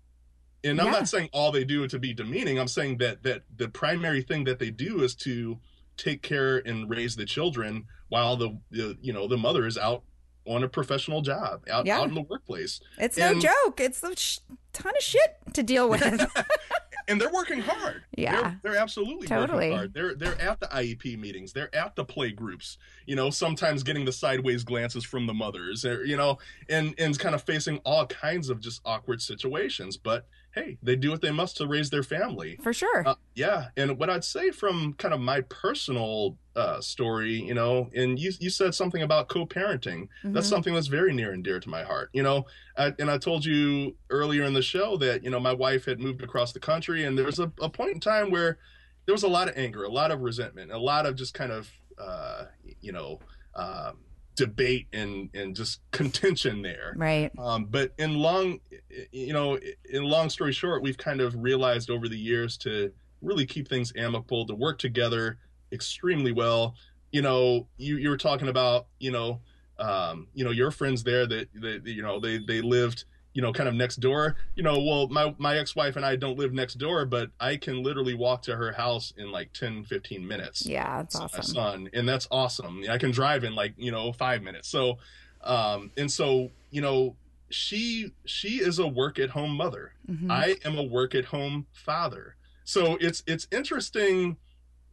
And 0.64 0.80
I'm 0.80 0.92
not 0.92 1.10
saying 1.10 1.30
all 1.34 1.52
they 1.52 1.64
do 1.64 1.88
to 1.88 1.98
be 2.00 2.14
demeaning. 2.14 2.60
I'm 2.60 2.68
saying 2.68 3.00
that 3.00 3.24
that 3.24 3.42
the 3.58 3.68
primary 3.68 4.22
thing 4.22 4.44
that 4.46 4.60
they 4.60 4.70
do 4.70 5.02
is 5.04 5.16
to 5.16 5.60
take 5.98 6.22
care 6.22 6.58
and 6.68 6.90
raise 6.90 7.16
the 7.16 7.26
children 7.26 7.86
while 8.10 8.38
the, 8.38 8.58
the 8.70 8.98
you 9.02 9.12
know 9.14 9.28
the 9.28 9.38
mother 9.38 9.66
is 9.66 9.78
out 9.78 10.04
on 10.46 10.64
a 10.64 10.70
professional 10.70 11.22
job 11.22 11.64
out, 11.70 11.86
Yeah. 11.86 12.00
out 12.00 12.08
in 12.10 12.14
the 12.16 12.22
workplace 12.22 12.80
it's 13.00 13.18
and- 13.18 13.36
no 13.42 13.42
joke. 13.42 13.80
It's 13.80 14.02
a 14.04 14.16
sh- 14.16 14.40
ton 14.74 14.94
of 14.96 15.04
shit 15.04 15.38
to 15.54 15.64
deal 15.64 15.90
with. 15.90 16.02
and 17.08 17.20
they're 17.20 17.32
working 17.32 17.62
hard. 17.62 18.04
Yeah. 18.16 18.42
they're, 18.42 18.60
they're 18.64 18.82
absolutely 18.82 19.28
Totally. 19.28 19.70
working 19.70 19.78
hard. 19.78 19.94
They're 19.94 20.16
they're 20.16 20.42
at 20.42 20.60
the 20.60 20.68
IEP 20.68 21.18
meetings. 21.20 21.54
They're 21.54 21.74
at 21.76 21.96
the 21.96 22.06
play 22.06 22.32
groups. 22.32 22.78
You 23.06 23.16
know, 23.16 23.30
sometimes 23.30 23.84
getting 23.84 24.06
the 24.06 24.12
sideways 24.12 24.64
glances 24.64 25.04
from 25.04 25.28
the 25.28 25.34
mothers. 25.34 25.84
You 25.84 26.18
know, 26.18 26.38
and 26.70 26.94
and 26.98 27.18
kind 27.18 27.36
of 27.36 27.44
facing 27.44 27.78
all 27.80 28.06
kinds 28.08 28.50
of 28.50 28.60
just 28.60 28.82
awkward 28.86 29.22
situations. 29.22 29.98
But 29.98 30.28
hey, 30.54 30.78
they 30.84 30.96
do 30.96 31.10
what 31.12 31.22
they 31.22 31.32
must 31.32 31.58
to 31.58 31.68
raise 31.68 31.90
their 31.90 32.04
family. 32.04 32.58
For 32.62 32.74
sure. 32.74 33.08
Uh, 33.08 33.16
yeah, 33.36 33.68
and 33.78 33.98
what 33.98 34.10
I'd 34.10 34.24
say 34.24 34.52
from 34.52 34.94
kind 34.96 35.14
of 35.14 35.20
my 35.22 35.42
personal 35.42 36.38
uh, 36.56 36.82
story, 36.82 37.36
you 37.42 37.54
know, 37.54 37.90
and 37.96 38.20
you 38.20 38.32
you 38.40 38.50
said 38.50 38.76
something 38.76 39.02
about 39.02 39.30
co-parenting. 39.30 40.10
That's 40.24 40.48
Mhm. 40.48 40.50
something 40.50 40.74
that's 40.74 40.88
very 40.88 41.14
near 41.14 41.32
and 41.32 41.44
dear 41.44 41.60
to 41.62 41.70
my 41.70 41.84
heart. 41.84 42.10
You 42.14 42.24
know, 42.24 42.46
I, 42.78 42.94
and 43.00 43.10
I 43.10 43.18
told 43.18 43.46
you 43.46 43.96
earlier 44.10 44.44
in 44.44 44.54
the 44.54 44.62
show 44.62 44.98
that 44.98 45.24
you 45.24 45.30
know 45.30 45.40
my 45.40 45.54
wife 45.54 45.86
had 45.86 46.00
moved 46.00 46.22
across 46.22 46.52
the 46.52 46.60
country, 46.60 47.06
and 47.06 47.18
there 47.18 47.26
was 47.26 47.40
a, 47.40 47.52
a 47.62 47.70
point 47.70 47.94
in 47.94 48.00
time 48.02 48.32
where 48.32 48.58
there 49.06 49.14
was 49.16 49.24
a 49.24 49.30
lot 49.30 49.48
of 49.48 49.58
anger, 49.58 49.84
a 49.86 49.90
lot 49.90 50.12
of 50.12 50.20
resentment, 50.22 50.72
a 50.72 50.78
lot 50.78 51.06
of 51.06 51.16
just 51.16 51.34
kind 51.34 51.52
of 51.54 51.72
uh, 51.98 52.46
you 52.82 52.92
know 52.92 53.20
um, 53.56 53.98
debate 54.42 54.88
and 54.92 55.30
and 55.36 55.56
just 55.56 55.82
contention 55.92 56.64
there. 56.64 56.94
right. 56.98 57.32
Um, 57.38 57.66
but 57.66 57.94
in 58.00 58.16
long, 58.16 58.60
you 59.12 59.34
know, 59.34 59.60
in 59.88 60.04
long 60.04 60.32
story 60.32 60.52
short, 60.52 60.82
we've 60.82 60.98
kind 60.98 61.22
of 61.22 61.36
realized 61.36 61.92
over 61.92 62.10
the 62.10 62.18
years 62.18 62.58
to 62.58 62.92
really 63.22 63.46
keep 63.46 63.68
things 63.68 63.94
amicable, 63.96 64.48
to 64.48 64.56
work 64.56 64.80
together 64.80 65.38
extremely 65.72 66.32
well. 66.32 66.74
You 67.12 67.22
know, 67.22 67.68
you 67.78 67.98
you 67.98 68.10
were 68.10 68.18
talking 68.18 68.48
about, 68.48 68.88
you 69.00 69.12
know, 69.12 69.42
um, 69.78 70.28
you 70.34 70.44
know, 70.44 70.52
your 70.52 70.72
friends 70.72 71.04
there 71.04 71.28
that, 71.28 71.50
that 71.62 71.82
you 71.86 72.02
know 72.02 72.20
they 72.20 72.40
they 72.40 72.62
lived, 72.62 73.06
you 73.34 73.42
know, 73.42 73.54
kind 73.54 73.70
of 73.70 73.76
next 73.76 73.98
door. 73.98 74.36
You 74.56 74.64
know, 74.64 74.80
well, 74.82 75.08
my 75.08 75.34
my 75.38 75.58
ex-wife 75.58 75.96
and 75.96 76.06
I 76.06 76.16
don't 76.16 76.38
live 76.38 76.54
next 76.54 76.76
door, 76.76 77.06
but 77.06 77.30
I 77.40 77.56
can 77.58 77.82
literally 77.84 78.14
walk 78.14 78.42
to 78.44 78.56
her 78.56 78.72
house 78.74 79.14
in 79.18 79.32
like 79.32 79.54
10, 79.54 79.86
15 79.86 80.28
minutes 80.28 80.66
Yeah, 80.66 80.98
that's 80.98 81.16
my 81.16 81.26
awesome. 81.26 81.44
son 81.44 81.90
and 81.94 82.08
that's 82.08 82.28
awesome 82.32 82.84
i 82.90 82.98
can 82.98 83.12
drive 83.12 83.44
in 83.44 83.54
like 83.56 83.74
you 83.78 83.92
know 83.92 84.12
five 84.14 84.42
minutes 84.42 84.68
so 84.70 84.98
um 85.44 85.92
and 85.98 86.10
so 86.12 86.52
you 86.70 86.82
know 86.82 87.16
she 87.50 88.12
she 88.26 88.60
is 88.62 88.80
a 88.80 88.88
work 88.88 89.20
at 89.20 89.30
home 89.32 89.52
mother 89.56 89.94
Mhm. 90.10 90.30
i 90.32 90.56
am 90.66 90.78
a 90.78 90.84
work 90.84 91.16
at 91.16 91.26
home 91.26 91.68
father 91.74 92.36
so 92.64 92.98
it's 93.02 93.24
it's 93.28 93.48
interesting 93.52 94.38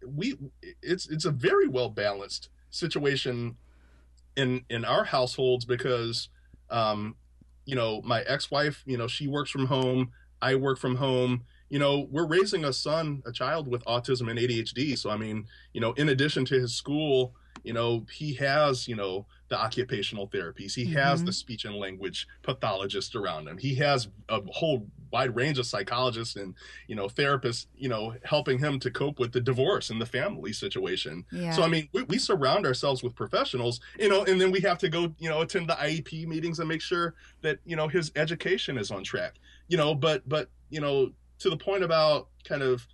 we 0.06 0.36
it's 0.82 1.08
it's 1.08 1.24
a 1.24 1.30
very 1.30 1.68
well 1.68 1.88
balanced 1.90 2.48
situation 2.70 3.56
in 4.36 4.64
in 4.70 4.84
our 4.84 5.04
households 5.04 5.64
because 5.64 6.28
um 6.70 7.14
you 7.68 7.74
know 7.74 8.00
my 8.02 8.22
ex-wife 8.22 8.82
you 8.86 8.96
know 8.96 9.06
she 9.06 9.28
works 9.28 9.50
from 9.50 9.66
home 9.66 10.10
i 10.40 10.54
work 10.54 10.78
from 10.78 10.96
home. 10.96 11.44
You 11.68 11.78
know 11.78 12.08
we're 12.10 12.26
raising 12.26 12.64
a 12.64 12.72
son 12.72 13.22
a 13.26 13.32
child 13.32 13.68
with 13.68 13.84
autism 13.84 14.30
and 14.30 14.38
adhd 14.38 14.96
so 14.96 15.10
i 15.10 15.18
mean 15.18 15.46
you 15.74 15.82
know 15.82 15.92
in 15.92 16.08
addition 16.08 16.46
to 16.46 16.54
his 16.54 16.74
school 16.74 17.34
you 17.64 17.72
know 17.72 18.04
he 18.12 18.34
has 18.34 18.86
you 18.88 18.94
know 18.96 19.26
the 19.48 19.58
occupational 19.58 20.28
therapies 20.28 20.74
he 20.74 20.84
has 20.86 21.22
Mhm. 21.22 21.26
the 21.26 21.32
speech 21.32 21.64
and 21.64 21.74
language 21.74 22.26
pathologist 22.42 23.14
around 23.16 23.48
him 23.48 23.56
he 23.58 23.74
has 23.76 24.08
a 24.28 24.40
whole 24.50 24.86
wide 25.10 25.34
range 25.34 25.58
of 25.58 25.64
psychologists 25.66 26.36
and 26.36 26.54
you 26.86 26.94
know 26.94 27.06
therapists 27.08 27.66
you 27.76 27.88
know 27.88 28.14
helping 28.24 28.58
him 28.58 28.78
to 28.78 28.90
cope 28.90 29.18
with 29.18 29.32
the 29.32 29.40
divorce 29.40 29.88
and 29.90 30.00
the 30.00 30.06
family 30.06 30.52
situation 30.52 31.24
yeah. 31.32 31.52
so 31.52 31.62
I 31.62 31.68
mean, 31.68 31.88
we, 31.92 32.02
we 32.04 32.18
surround 32.18 32.66
ourselves 32.66 33.02
with 33.02 33.14
professionals, 33.14 33.80
you 33.98 34.08
know, 34.08 34.24
and 34.24 34.40
then 34.40 34.50
we 34.50 34.60
have 34.60 34.78
to 34.78 34.88
go, 34.88 35.14
you 35.18 35.28
know, 35.28 35.40
attend 35.42 35.68
the 35.68 35.74
IEP 35.74 36.26
meetings 36.26 36.58
and 36.58 36.68
make 36.68 36.80
sure 36.82 37.14
that 37.42 37.58
you 37.64 37.76
know 37.76 37.88
his 37.88 38.12
education 38.16 38.76
is 38.78 38.90
on 38.90 39.02
track, 39.02 39.34
you 39.68 39.76
know. 39.76 39.94
But 39.94 40.28
but 40.28 40.50
you 40.70 40.80
know, 40.80 41.12
to 41.40 41.50
the 41.50 41.56
point 41.56 41.84
about 41.84 42.28
kind 42.44 42.62
of 42.62 42.86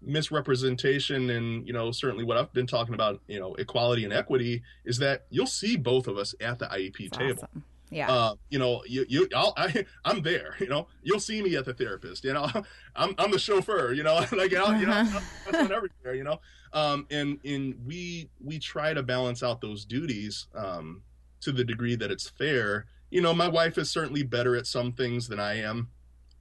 misrepresentation 0.00 1.30
and 1.30 1.66
you 1.66 1.72
know 1.72 1.90
certainly 1.90 2.24
what 2.24 2.36
I've 2.36 2.52
been 2.52 2.66
talking 2.66 2.94
about, 2.94 3.20
you 3.26 3.38
know, 3.40 3.54
equality 3.54 4.04
and 4.04 4.12
equity 4.12 4.62
is 4.84 4.98
that 4.98 5.26
you'll 5.30 5.46
see 5.46 5.76
both 5.76 6.06
of 6.06 6.16
us 6.18 6.34
at 6.40 6.58
the 6.58 6.66
IEP 6.66 7.10
That's 7.10 7.18
table. 7.18 7.42
awesome. 7.44 7.64
Yeah. 7.90 8.10
Uh, 8.12 8.34
you 8.50 8.58
know, 8.58 8.82
you 8.86 9.06
you 9.08 9.28
I'll, 9.34 9.54
I 9.56 9.84
I'm 10.04 10.22
there. 10.22 10.56
You 10.60 10.68
know, 10.68 10.88
you'll 11.02 11.20
see 11.20 11.40
me 11.42 11.56
at 11.56 11.64
the 11.64 11.72
therapist. 11.72 12.22
You 12.24 12.34
know, 12.34 12.46
I'm 12.96 13.14
I'm 13.18 13.30
the 13.30 13.38
chauffeur. 13.38 13.92
You 13.92 14.02
know, 14.02 14.16
like 14.32 14.54
I'll, 14.54 14.78
you 14.78 14.86
know, 14.86 14.92
Uh-huh. 14.92 15.20
I'm 15.54 15.72
everywhere. 15.72 16.14
You 16.14 16.24
know, 16.24 16.40
um, 16.74 17.06
and 17.10 17.38
and 17.44 17.74
we 17.86 18.28
we 18.44 18.58
try 18.58 18.92
to 18.92 19.02
balance 19.02 19.42
out 19.42 19.60
those 19.62 19.84
duties 19.86 20.48
um, 20.54 21.02
to 21.40 21.50
the 21.52 21.64
degree 21.64 21.96
that 21.96 22.10
it's 22.10 22.28
fair. 22.28 22.84
You 23.10 23.22
know, 23.22 23.32
my 23.32 23.48
wife 23.48 23.78
is 23.78 23.90
certainly 23.90 24.22
better 24.22 24.54
at 24.54 24.66
some 24.66 24.92
things 24.92 25.28
than 25.28 25.40
I 25.40 25.54
am. 25.62 25.88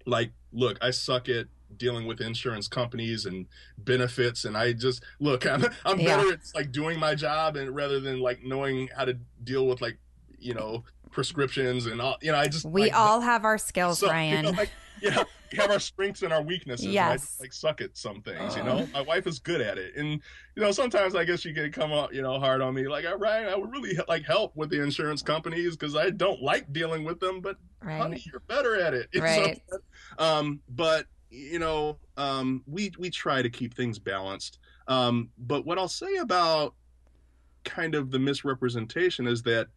Like, 0.06 0.32
look, 0.52 0.78
I 0.82 0.92
suck 0.92 1.30
at 1.30 1.46
dealing 1.76 2.08
with 2.08 2.22
insurance 2.22 2.68
companies 2.68 3.26
and 3.26 3.46
benefits 3.78 4.46
and 4.46 4.56
I 4.58 4.74
just 4.74 5.04
look 5.20 5.46
I'm 5.52 5.66
I'm 5.86 6.00
Yeah. 6.00 6.18
better 6.18 6.34
at 6.34 6.40
like 6.56 6.72
doing 6.72 7.00
my 7.00 7.16
job 7.16 7.56
and 7.58 7.76
rather 7.76 8.00
than 8.00 8.20
like 8.20 8.44
knowing 8.44 8.90
how 8.96 9.06
to 9.06 9.18
deal 9.44 9.68
with 9.68 9.82
like 9.82 9.98
you 10.40 10.54
know 10.54 10.84
prescriptions 11.12 11.86
and 11.88 12.00
all 12.02 12.18
you 12.22 12.32
know 12.32 12.38
I 12.38 12.48
just 12.48 12.66
we 12.66 12.84
like, 12.84 12.96
all 12.98 13.22
have 13.22 13.44
our 13.44 13.58
skills, 13.58 14.00
so, 14.00 14.08
you 14.08 14.12
Ryan. 14.12 14.46
know, 14.46 14.52
like, 14.52 14.70
yeah, 15.02 15.24
we 15.52 15.58
have 15.58 15.72
our 15.72 15.80
strengths 15.80 16.22
and 16.22 16.32
our 16.32 16.42
weaknesses. 16.44 16.88
Yes. 16.88 17.22
just, 17.22 17.40
like 17.42 17.54
suck 17.54 17.82
at 17.82 17.98
some 17.98 18.22
things, 18.22 18.56
you 18.56 18.64
know. 18.64 18.88
My 18.94 19.02
wife 19.02 19.26
is 19.26 19.40
good 19.40 19.62
at 19.62 19.78
it, 19.78 19.96
and 19.96 20.22
you 20.56 20.62
know 20.64 20.72
sometimes 20.72 21.16
I 21.16 21.24
guess 21.24 21.44
you 21.46 21.54
can 21.54 21.72
come 21.72 21.92
up, 21.92 22.14
you 22.14 22.22
know, 22.22 22.40
hard 22.40 22.62
on 22.62 22.74
me. 22.76 22.88
Like, 22.88 23.06
all 23.06 23.18
right, 23.18 23.48
I 23.48 23.56
would 23.56 23.72
really 23.72 23.98
like 24.08 24.26
help 24.26 24.56
with 24.56 24.70
the 24.70 24.82
insurance 24.84 25.22
companies 25.24 25.76
because 25.76 25.96
I 25.96 26.10
don't 26.12 26.42
like 26.42 26.72
dealing 26.72 27.04
with 27.04 27.20
them, 27.20 27.42
but 27.42 27.58
right. 27.82 28.00
honey, 28.00 28.24
you're 28.32 28.42
better 28.42 28.80
at 28.80 28.94
it. 28.94 29.08
So, 29.16 29.22
Right. 29.24 29.62
um, 30.20 30.62
but 30.70 31.06
you 31.30 31.60
know, 31.60 31.98
um, 32.16 32.64
we 32.66 32.92
we 32.98 33.10
try 33.10 33.42
to 33.42 33.50
keep 33.50 33.76
things 33.76 34.00
balanced. 34.00 34.60
Um, 34.88 35.30
but 35.38 35.66
what 35.66 35.78
I'll 35.78 35.88
say 35.88 36.18
about 36.18 36.74
kind 37.64 37.96
of 37.96 38.12
the 38.12 38.20
misrepresentation 38.20 39.28
is 39.28 39.42
that 39.44 39.68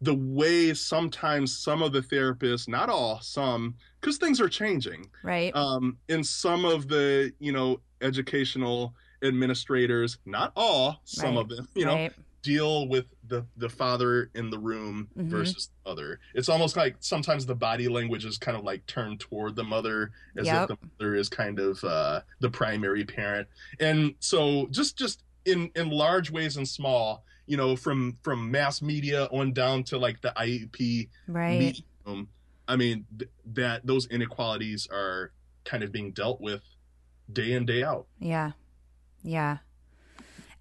the 0.00 0.14
way 0.14 0.74
sometimes 0.74 1.58
some 1.58 1.82
of 1.82 1.92
the 1.92 2.00
therapists, 2.00 2.68
not 2.68 2.88
all, 2.88 3.20
some, 3.20 3.74
because 4.00 4.16
things 4.18 4.40
are 4.40 4.48
changing. 4.48 5.10
Right. 5.24 5.54
Um, 5.56 5.98
in 6.08 6.22
some 6.22 6.64
of 6.64 6.88
the 6.88 7.32
you 7.38 7.52
know 7.52 7.80
educational 8.00 8.94
administrators, 9.22 10.18
not 10.26 10.52
all, 10.54 11.00
some 11.04 11.34
Right. 11.34 11.40
of 11.40 11.48
them, 11.48 11.68
you 11.74 11.84
know, 11.84 11.94
right. 11.94 12.12
Deal 12.42 12.88
with 12.88 13.06
the 13.26 13.44
the 13.56 13.68
father 13.68 14.30
in 14.34 14.48
the 14.50 14.58
room 14.58 15.08
Mhm. 15.16 15.28
versus 15.28 15.68
the 15.84 15.90
mother. 15.90 16.20
It's 16.34 16.48
almost 16.48 16.76
like 16.76 16.96
sometimes 17.00 17.44
the 17.46 17.54
body 17.54 17.88
language 17.88 18.24
is 18.24 18.38
kind 18.38 18.56
of 18.56 18.64
like 18.64 18.86
turned 18.86 19.20
toward 19.20 19.56
the 19.56 19.64
mother 19.64 20.12
as 20.36 20.46
Yep. 20.46 20.70
if 20.70 20.78
the 20.78 20.86
mother 20.98 21.14
is 21.14 21.28
kind 21.28 21.58
of 21.58 21.82
uh, 21.84 22.20
the 22.40 22.48
primary 22.50 23.04
parent. 23.04 23.48
And 23.80 24.14
so 24.20 24.68
just 24.70 24.96
just 24.96 25.22
in 25.44 25.70
in 25.74 25.90
large 25.90 26.30
ways 26.30 26.56
and 26.56 26.66
small, 26.68 27.24
you 27.46 27.56
know, 27.56 27.74
from 27.76 28.16
from 28.22 28.50
mass 28.50 28.80
media 28.82 29.24
on 29.26 29.52
down 29.52 29.82
to 29.84 29.98
like 29.98 30.20
the 30.20 30.32
IEP 30.36 31.08
Right. 31.26 31.58
medium, 31.58 32.28
I 32.68 32.76
mean 32.76 33.04
th- 33.18 33.30
that 33.46 33.86
those 33.86 34.06
inequalities 34.06 34.86
are 34.92 35.32
kind 35.64 35.82
of 35.82 35.90
being 35.92 36.12
dealt 36.12 36.40
with 36.40 36.62
day 37.32 37.52
in 37.52 37.66
day 37.66 37.82
out. 37.82 38.06
Yeah. 38.20 38.52
Yeah. 39.22 39.58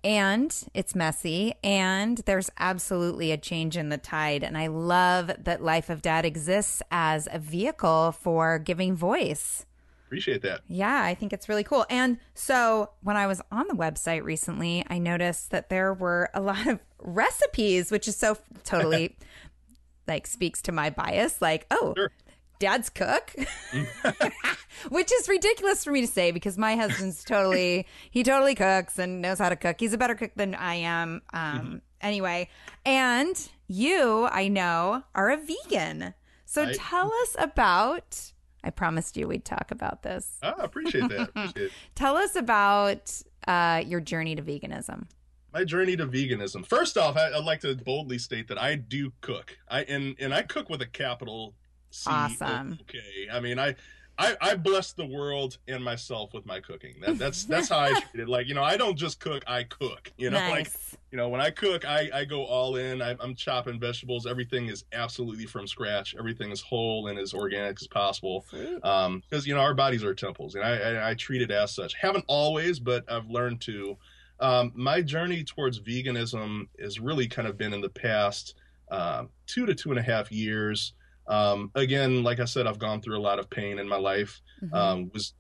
And 0.08 0.56
it's 0.74 0.96
messy, 0.96 1.54
and 1.62 2.20
there's 2.20 2.50
absolutely 2.58 3.34
a 3.34 3.38
change 3.38 3.76
in 3.76 3.90
the 3.90 3.98
tide. 3.98 4.42
And 4.42 4.58
I 4.58 4.68
love 4.68 5.30
that 5.38 5.62
Life 5.62 5.90
of 5.90 6.02
Dad 6.02 6.24
exists 6.24 6.82
as 6.90 7.28
a 7.30 7.40
vehicle 7.40 8.14
for 8.14 8.58
giving 8.58 8.96
voice. 8.96 9.66
Appreciate 10.06 10.44
that. 10.44 10.62
Yeah, 10.70 11.04
I 11.04 11.14
think 11.14 11.34
it's 11.34 11.50
really 11.50 11.66
cool. 11.66 11.86
And 11.90 12.20
so 12.34 12.92
when 13.02 13.18
I 13.18 13.28
was 13.28 13.42
on 13.52 13.68
the 13.68 13.74
website 13.74 14.24
recently, 14.24 14.86
I 14.88 14.98
noticed 14.98 15.52
that 15.52 15.68
there 15.68 15.94
were 15.94 16.30
a 16.34 16.40
lot 16.40 16.66
of 16.68 16.80
recipes, 17.00 17.92
which 17.92 18.08
is 18.08 18.16
so 18.16 18.38
totally 18.64 19.18
like 20.08 20.26
speaks 20.26 20.62
to 20.62 20.72
my 20.72 20.90
bias. 20.90 21.42
Like, 21.42 21.68
oh, 21.70 21.94
Sure. 21.98 22.12
Dad's 22.60 22.90
cook, 22.90 23.34
which 24.90 25.12
is 25.12 25.30
ridiculous 25.30 25.84
for 25.84 25.92
me 25.92 26.02
to 26.02 26.08
say 26.08 26.32
because 26.32 26.58
my 26.58 26.76
husband's 26.76 27.24
totally 27.24 27.86
he 28.12 28.24
totally 28.24 28.56
cooks 28.56 29.00
and 29.00 29.22
knows 29.22 29.40
how 29.40 29.50
to 29.50 29.56
cook. 29.56 29.78
He's 29.80 29.94
a 29.94 29.98
better 29.98 30.16
cook 30.16 30.32
than 30.36 30.56
I 30.56 30.76
am. 30.76 31.22
Um, 31.34 31.82
anyway, 32.02 32.50
and 32.86 33.50
you, 33.68 34.28
I 34.32 34.48
know, 34.48 35.04
are 35.16 35.30
a 35.30 35.38
vegan. 35.38 36.14
So 36.46 36.64
I- 36.64 36.74
tell 36.76 37.12
us 37.24 37.36
about. 37.40 38.32
I 38.64 38.70
promised 38.70 39.16
you 39.16 39.28
we'd 39.28 39.46
talk 39.46 39.72
about 39.72 40.04
this. 40.04 40.40
Ah, 40.44 40.56
appreciate 40.58 41.08
that. 41.10 41.30
Appreciate. 41.30 41.72
Tell 41.96 42.18
us 42.18 42.36
about 42.36 43.22
uh, 43.48 43.82
your 43.86 44.02
journey 44.02 44.36
to 44.36 44.42
veganism. 44.42 45.06
my 45.54 45.64
journey 45.64 45.96
to 45.96 46.06
veganism. 46.06 46.66
First 46.66 46.98
off, 46.98 47.16
I, 47.16 47.28
I'd 47.32 47.46
like 47.46 47.62
to 47.62 47.76
boldly 47.76 48.18
state 48.18 48.50
that 48.50 48.58
I 48.62 48.76
do 48.76 49.14
cook. 49.22 49.58
I 49.70 49.84
and 49.84 50.16
and 50.20 50.34
I 50.34 50.42
cook 50.42 50.70
with 50.70 50.82
a 50.82 50.86
capital 50.86 51.54
C. 51.92 52.10
Awesome. 52.10 52.80
Okay. 52.82 53.28
I 53.32 53.40
mean, 53.40 53.60
I. 53.60 53.76
I, 54.20 54.36
I 54.42 54.56
bless 54.56 54.94
the 54.94 55.06
world 55.06 55.60
and 55.68 55.84
myself 55.84 56.34
with 56.34 56.44
my 56.44 56.60
cooking. 56.60 56.96
That, 57.06 57.20
that's 57.20 57.44
that's 57.46 57.70
how 57.70 57.78
I 57.78 58.00
treat 58.00 58.24
it. 58.24 58.28
Like 58.28 58.48
you 58.48 58.56
know, 58.56 58.64
I 58.64 58.76
don't 58.76 58.98
just 58.98 59.20
cook; 59.20 59.44
I 59.46 59.62
cook. 59.64 60.12
You 60.18 60.32
know, 60.32 60.40
like 60.50 60.72
you 61.12 61.18
know, 61.18 61.30
when 61.30 61.40
I 61.40 61.52
cook, 61.52 61.86
I, 61.86 62.10
I 62.14 62.26
go 62.26 62.44
all 62.44 62.78
in. 62.78 63.02
I, 63.02 63.16
I'm 63.20 63.36
chopping 63.36 63.80
vegetables. 63.80 64.26
Everything 64.26 64.68
is 64.70 64.86
absolutely 64.92 65.46
from 65.46 65.68
scratch. 65.68 66.16
Everything 66.18 66.52
is 66.52 66.62
whole 66.62 67.08
and 67.08 67.20
as 67.20 67.34
organic 67.34 67.80
as 67.80 67.88
possible. 67.88 68.44
Sweet. 68.50 68.84
Um, 68.84 69.22
because 69.30 69.46
you 69.46 69.54
know 69.54 69.62
our 69.62 69.76
bodies 69.76 70.04
are 70.04 70.16
temples, 70.16 70.56
and 70.56 70.64
I, 70.64 70.78
I 70.78 71.10
I 71.12 71.14
treat 71.14 71.44
it 71.44 71.52
as 71.52 71.76
such. 71.76 71.94
Haven't 71.94 72.26
always, 72.28 72.80
but 72.80 73.10
I've 73.12 73.30
learned 73.30 73.62
to. 73.62 73.98
Um, 74.40 74.72
my 74.76 75.02
journey 75.02 75.44
towards 75.44 75.80
veganism 75.80 76.68
has 76.80 77.00
really 77.00 77.28
kind 77.28 77.48
of 77.48 77.58
been 77.58 77.74
in 77.74 77.82
the 77.82 77.90
past 77.90 78.56
um, 78.90 79.30
two 79.46 79.66
to 79.66 79.76
two 79.76 79.92
and 79.92 80.00
a 80.00 80.04
half 80.04 80.32
years. 80.32 80.94
Um, 81.28 81.72
again, 81.76 82.24
like 82.24 82.40
I 82.40 82.46
said, 82.46 82.68
I've 82.68 82.80
gone 82.80 83.02
through 83.02 83.18
a 83.18 83.20
lot 83.22 83.40
of 83.40 83.50
pain 83.50 83.80
in 83.80 83.88
my 83.88 83.98
life 83.98 84.42
Mhm. 84.64 84.74
um, 84.74 85.12
was 85.14 85.34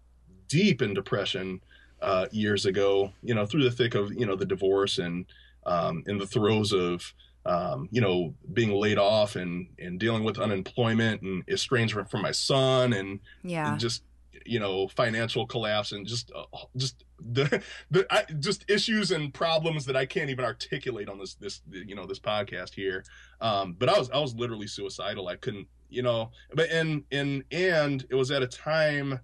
deep 0.47 0.81
in 0.81 0.93
depression 0.93 1.61
uh, 2.01 2.27
years 2.31 2.65
ago. 2.65 3.13
You 3.23 3.33
know, 3.35 3.45
through 3.45 3.63
the 3.63 3.71
thick 3.71 3.95
of 3.95 4.13
you 4.13 4.25
know 4.25 4.35
the 4.35 4.45
divorce 4.45 4.97
and 4.99 5.25
um, 5.65 6.03
in 6.07 6.17
the 6.17 6.27
throes 6.27 6.71
of 6.73 7.13
um, 7.45 7.87
you 7.91 8.01
know 8.01 8.33
being 8.53 8.71
laid 8.71 8.97
off 8.97 9.35
and 9.35 9.67
and 9.79 9.99
dealing 9.99 10.23
with 10.23 10.37
unemployment 10.39 11.21
and 11.21 11.43
estrangement 11.47 12.09
from 12.11 12.21
my 12.21 12.31
son 12.31 12.93
and, 12.93 13.19
yeah. 13.43 13.71
and 13.71 13.79
just 13.79 14.03
you 14.45 14.59
know 14.59 14.87
financial 14.89 15.45
collapse 15.45 15.91
and 15.91 16.05
just 16.07 16.31
uh, 16.35 16.43
just 16.75 17.03
the 17.19 17.63
the 17.91 18.05
I, 18.09 18.23
just 18.39 18.69
issues 18.69 19.11
and 19.11 19.33
problems 19.33 19.85
that 19.85 19.95
I 19.95 20.05
can't 20.05 20.29
even 20.29 20.45
articulate 20.45 21.09
on 21.09 21.17
this 21.19 21.35
this 21.35 21.61
you 21.71 21.95
know 21.95 22.05
this 22.05 22.19
podcast 22.19 22.73
here. 22.73 23.03
Um, 23.41 23.73
but 23.79 23.89
I 23.89 23.97
was 23.97 24.09
I 24.11 24.19
was 24.19 24.35
literally 24.35 24.67
suicidal. 24.67 25.27
I 25.29 25.35
couldn't 25.37 25.67
you 25.89 26.01
know 26.01 26.31
but 26.53 26.69
in 26.69 27.03
in 27.11 27.43
and 27.51 28.05
it 28.09 28.15
was 28.15 28.31
at 28.31 28.41
a 28.41 28.47
time 28.47 29.19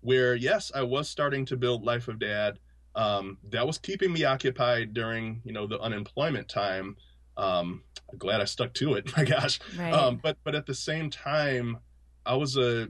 where 0.00 0.34
yes 0.34 0.70
I 0.74 0.82
was 0.82 1.08
starting 1.08 1.44
to 1.46 1.56
build 1.56 1.84
Life 1.84 2.08
of 2.08 2.18
Dad. 2.18 2.58
Um, 2.94 3.38
that 3.50 3.66
was 3.66 3.78
keeping 3.78 4.12
me 4.12 4.24
occupied 4.24 4.92
during 4.92 5.40
you 5.44 5.52
know 5.52 5.66
the 5.66 5.80
unemployment 5.80 6.48
time. 6.48 6.96
Um, 7.36 7.82
glad 8.18 8.40
I 8.40 8.44
stuck 8.44 8.74
to 8.74 8.94
it. 8.94 9.10
My 9.16 9.24
gosh. 9.24 9.60
right. 9.78 9.92
Um, 9.92 10.20
but 10.22 10.36
but 10.44 10.54
at 10.54 10.66
the 10.66 10.74
same 10.74 11.08
time, 11.08 11.78
I 12.26 12.34
was 12.34 12.56
a 12.56 12.88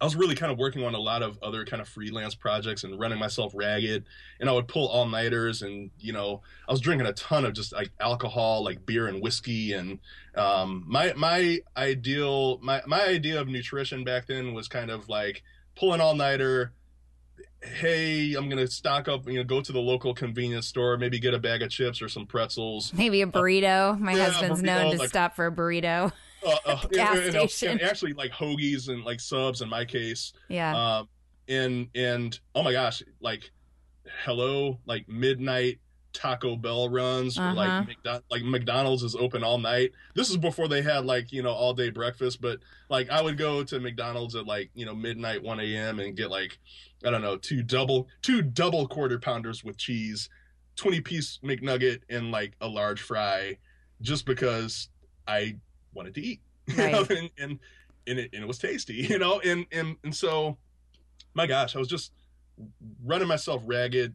I 0.00 0.04
was 0.04 0.14
really 0.14 0.34
kind 0.34 0.52
of 0.52 0.58
working 0.58 0.84
on 0.84 0.94
a 0.94 0.98
lot 0.98 1.22
of 1.22 1.38
other 1.42 1.64
kind 1.64 1.80
of 1.80 1.88
freelance 1.88 2.34
projects 2.34 2.84
and 2.84 2.98
running 3.00 3.18
myself 3.18 3.52
ragged. 3.54 4.04
And 4.40 4.50
I 4.50 4.52
would 4.52 4.68
pull 4.68 4.88
all 4.88 5.06
nighters, 5.06 5.62
and 5.62 5.90
you 5.98 6.12
know, 6.12 6.42
I 6.68 6.72
was 6.72 6.80
drinking 6.80 7.06
a 7.06 7.14
ton 7.14 7.46
of 7.46 7.54
just 7.54 7.72
like 7.72 7.90
alcohol, 7.98 8.62
like 8.62 8.84
beer 8.84 9.06
and 9.06 9.22
whiskey. 9.22 9.72
And 9.72 9.98
um, 10.34 10.84
my 10.86 11.14
my 11.14 11.60
ideal 11.76 12.58
my 12.62 12.82
my 12.86 13.04
idea 13.06 13.40
of 13.40 13.48
nutrition 13.48 14.04
back 14.04 14.26
then 14.26 14.52
was 14.52 14.68
kind 14.68 14.90
of 14.90 15.08
like 15.08 15.42
pulling 15.76 16.00
all 16.02 16.14
nighter. 16.14 16.72
Hey, 17.62 18.34
I'm 18.34 18.50
gonna 18.50 18.66
stock 18.66 19.08
up. 19.08 19.26
You 19.26 19.38
know, 19.38 19.44
go 19.44 19.62
to 19.62 19.72
the 19.72 19.80
local 19.80 20.12
convenience 20.12 20.66
store, 20.66 20.98
maybe 20.98 21.18
get 21.18 21.32
a 21.32 21.38
bag 21.38 21.62
of 21.62 21.70
chips 21.70 22.02
or 22.02 22.08
some 22.08 22.26
pretzels. 22.26 22.92
Maybe 22.92 23.22
a 23.22 23.26
burrito. 23.26 23.98
My 23.98 24.12
yeah, 24.12 24.26
husband's 24.26 24.60
burrito, 24.60 24.64
known 24.64 24.92
to 24.92 24.98
like- 24.98 25.08
stop 25.08 25.34
for 25.34 25.46
a 25.46 25.52
burrito. 25.52 26.12
Uh, 26.46 26.56
uh, 26.66 26.86
Gas 26.88 27.18
and- 27.18 27.50
station. 27.50 27.68
and 27.72 27.82
actually, 27.82 28.12
like 28.14 28.30
hoagies 28.32 28.88
and 28.88 29.04
like 29.04 29.20
subs 29.20 29.60
in 29.62 29.68
my 29.68 29.84
case. 29.84 30.32
Yeah. 30.48 30.74
um 30.98 31.08
and 31.48 31.88
and 31.94 32.40
oh 32.56 32.62
my 32.64 32.72
gosh 32.72 33.02
like 33.20 33.52
hello 34.24 34.80
like 34.86 35.08
midnight 35.08 35.78
taco 36.12 36.56
bell 36.56 36.88
runs 36.88 37.38
or 37.38 37.42
Uh-huh. 37.42 37.54
like 37.54 37.88
McDo- 37.88 38.22
like 38.30 38.42
mcdonald's 38.42 39.02
is 39.02 39.14
open 39.14 39.44
all 39.44 39.58
night 39.58 39.92
this 40.14 40.30
is 40.30 40.38
before 40.38 40.66
they 40.66 40.80
had 40.82 41.04
like 41.04 41.30
you 41.30 41.42
know 41.42 41.52
all 41.52 41.74
day 41.74 41.90
breakfast 41.90 42.40
but 42.40 42.58
like 42.88 43.10
i 43.10 43.20
would 43.20 43.36
go 43.36 43.62
to 43.62 43.78
mcdonald's 43.78 44.34
at 44.34 44.46
like 44.46 44.70
you 44.74 44.86
know 44.86 44.94
midnight 44.94 45.42
1 45.42 45.60
a.m 45.60 46.00
and 46.00 46.16
get 46.16 46.30
like 46.30 46.58
i 47.04 47.10
don't 47.10 47.22
know 47.22 47.36
two 47.36 47.62
double 47.62 48.08
two 48.22 48.40
double 48.42 48.88
quarter 48.88 49.18
pounders 49.18 49.62
with 49.62 49.76
cheese 49.76 50.28
20 50.76 51.00
piece 51.02 51.38
mcnugget 51.44 52.00
and 52.08 52.30
like 52.32 52.54
a 52.62 52.66
large 52.66 53.02
fry 53.02 53.56
just 54.00 54.24
because 54.26 54.88
i 55.28 55.54
wanted 55.96 56.14
to 56.14 56.20
eat 56.20 56.40
you 56.66 56.76
know, 56.76 57.02
Right. 57.02 57.10
and, 57.10 57.30
and 57.38 57.58
and 58.06 58.18
it, 58.18 58.30
and 58.32 58.42
it 58.42 58.46
was 58.46 58.58
tasty 58.58 58.94
you 59.10 59.18
know 59.18 59.40
and 59.40 59.66
and 59.72 59.96
and 60.04 60.14
so 60.14 60.56
my 61.34 61.46
gosh 61.46 61.74
i 61.74 61.78
was 61.78 61.88
just 61.88 62.12
running 63.04 63.28
myself 63.28 63.62
ragged 63.66 64.14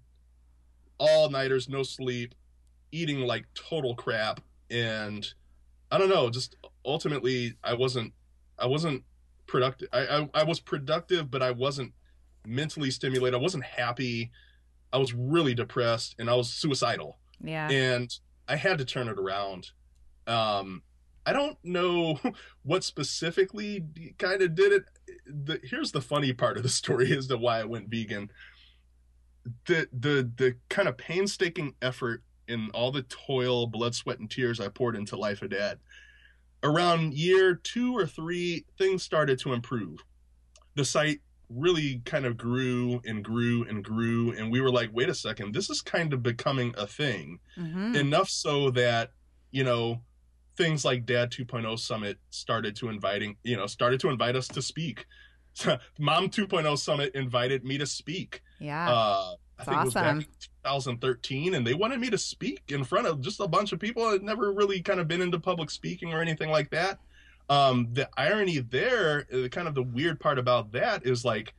all 0.98 1.30
nighters 1.30 1.68
no 1.68 1.84
sleep 1.84 2.36
eating 2.92 3.20
like 3.22 3.46
total 3.54 3.96
crap 3.96 4.40
and 4.70 5.34
i 5.92 5.98
don't 5.98 6.10
know 6.10 6.30
just 6.30 6.56
ultimately 6.86 7.54
i 7.64 7.74
wasn't 7.74 8.14
i 8.60 8.66
wasn't 8.66 9.04
productive 9.48 9.90
I, 9.92 10.06
I 10.08 10.30
i 10.36 10.44
was 10.44 10.60
productive 10.60 11.30
but 11.30 11.42
i 11.42 11.52
wasn't 11.52 11.94
mentally 12.46 12.90
stimulated 12.92 13.36
i 13.36 13.42
wasn't 13.42 13.66
happy 13.66 14.32
i 14.94 14.98
was 14.98 15.14
really 15.14 15.54
depressed 15.54 16.16
and 16.18 16.30
i 16.30 16.34
was 16.34 16.52
suicidal 16.52 17.18
yeah. 17.44 17.70
and 17.70 18.12
I 18.48 18.56
had 18.56 18.78
to 18.80 18.86
turn 18.86 19.08
it 19.08 19.18
around. 19.18 19.72
Um, 20.28 20.84
I 21.26 21.34
don't 21.34 21.58
know 21.64 22.20
what 22.64 22.84
specifically 22.84 23.86
kind 24.18 24.42
of 24.42 24.56
did 24.56 24.72
it. 24.74 24.84
The, 25.26 25.60
here's 25.64 25.92
the 25.92 26.02
funny 26.02 26.34
part 26.34 26.58
of 26.58 26.64
the 26.64 26.70
story 26.70 27.16
as 27.16 27.28
to 27.28 27.38
why 27.38 27.60
I 27.60 27.64
went 27.66 27.90
vegan. 27.90 28.32
The 29.66 29.88
the 29.92 30.32
the 30.36 30.56
kind 30.70 30.88
of 30.88 30.98
painstaking 30.98 31.74
effort 31.82 32.24
and 32.48 32.70
all 32.74 32.92
the 32.92 33.04
toil, 33.04 33.66
blood, 33.68 33.96
sweat, 33.96 34.20
and 34.20 34.30
tears 34.30 34.60
I 34.60 34.68
poured 34.68 34.96
into 34.96 35.16
Life 35.18 35.42
of 35.42 35.50
Dad. 35.50 35.80
Around 36.64 37.14
year 37.16 37.56
two 37.56 37.96
or 37.98 38.06
three, 38.06 38.66
things 38.78 39.02
started 39.02 39.40
to 39.40 39.54
improve. 39.54 40.00
The 40.76 40.86
site 40.86 41.22
really 41.50 42.02
kind 42.06 42.26
of 42.26 42.38
grew 42.38 43.02
and 43.04 43.24
grew 43.24 43.64
and 43.68 43.84
grew, 43.84 44.32
and 44.32 44.52
we 44.52 44.62
were 44.62 44.72
like, 44.72 44.90
wait 44.94 45.10
a 45.10 45.16
second, 45.16 45.54
this 45.56 45.70
is 45.72 45.82
kind 45.82 46.14
of 46.14 46.22
becoming 46.24 46.74
a 46.78 46.86
thing 46.86 47.40
Mhm. 47.58 47.96
enough 47.96 48.30
so 48.30 48.70
that 48.72 49.12
you 49.50 49.64
know 49.64 50.02
things 50.58 50.84
like 50.86 51.06
dad 51.06 51.32
2.0 51.32 51.80
summit 51.80 52.18
started 52.30 52.76
to 52.76 52.90
inviting 52.90 53.36
you 53.44 53.56
know 53.58 53.68
started 53.68 54.00
to 54.02 54.10
invite 54.10 54.36
us 54.36 54.48
to 54.50 54.62
speak. 54.62 55.06
Mom 56.00 56.30
2.0 56.30 56.78
summit 56.78 57.14
invited 57.16 57.64
me 57.64 57.78
to 57.78 57.86
speak. 57.86 58.42
Yeah. 58.60 58.90
uh 58.90 59.34
i 59.60 59.64
think 59.64 59.78
it 59.78 59.86
was 59.86 59.94
back 59.94 60.16
in 60.16 60.26
2013 60.64 61.54
and 61.54 61.68
they 61.68 61.76
wanted 61.76 62.00
me 62.00 62.10
to 62.10 62.18
speak 62.18 62.64
in 62.70 62.84
front 62.84 63.06
of 63.06 63.22
just 63.22 63.40
a 63.40 63.48
bunch 63.48 63.72
of 63.74 63.80
people 63.80 64.04
i'd 64.06 64.24
never 64.24 64.52
really 64.54 64.82
kind 64.82 65.00
of 65.00 65.08
been 65.08 65.22
into 65.22 65.40
public 65.40 65.70
speaking 65.70 66.14
or 66.14 66.22
anything 66.22 66.50
like 66.50 66.70
that. 66.72 66.98
Um 67.50 67.88
the 67.94 68.10
irony 68.18 68.60
there 68.60 69.28
uh, 69.34 69.48
kind 69.50 69.68
of 69.68 69.76
the 69.76 69.84
weird 69.84 70.20
part 70.20 70.40
about 70.40 70.72
that 70.72 71.06
is 71.06 71.24
like 71.26 71.54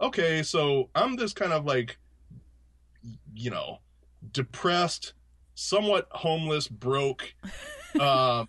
okay 0.00 0.42
so 0.42 0.90
i'm 0.94 1.16
this 1.16 1.32
kind 1.32 1.52
of 1.52 1.64
like 1.64 1.98
you 3.34 3.50
know 3.50 3.78
depressed 4.32 5.14
somewhat 5.54 6.06
homeless 6.12 6.68
broke 6.68 7.34
um 7.98 8.48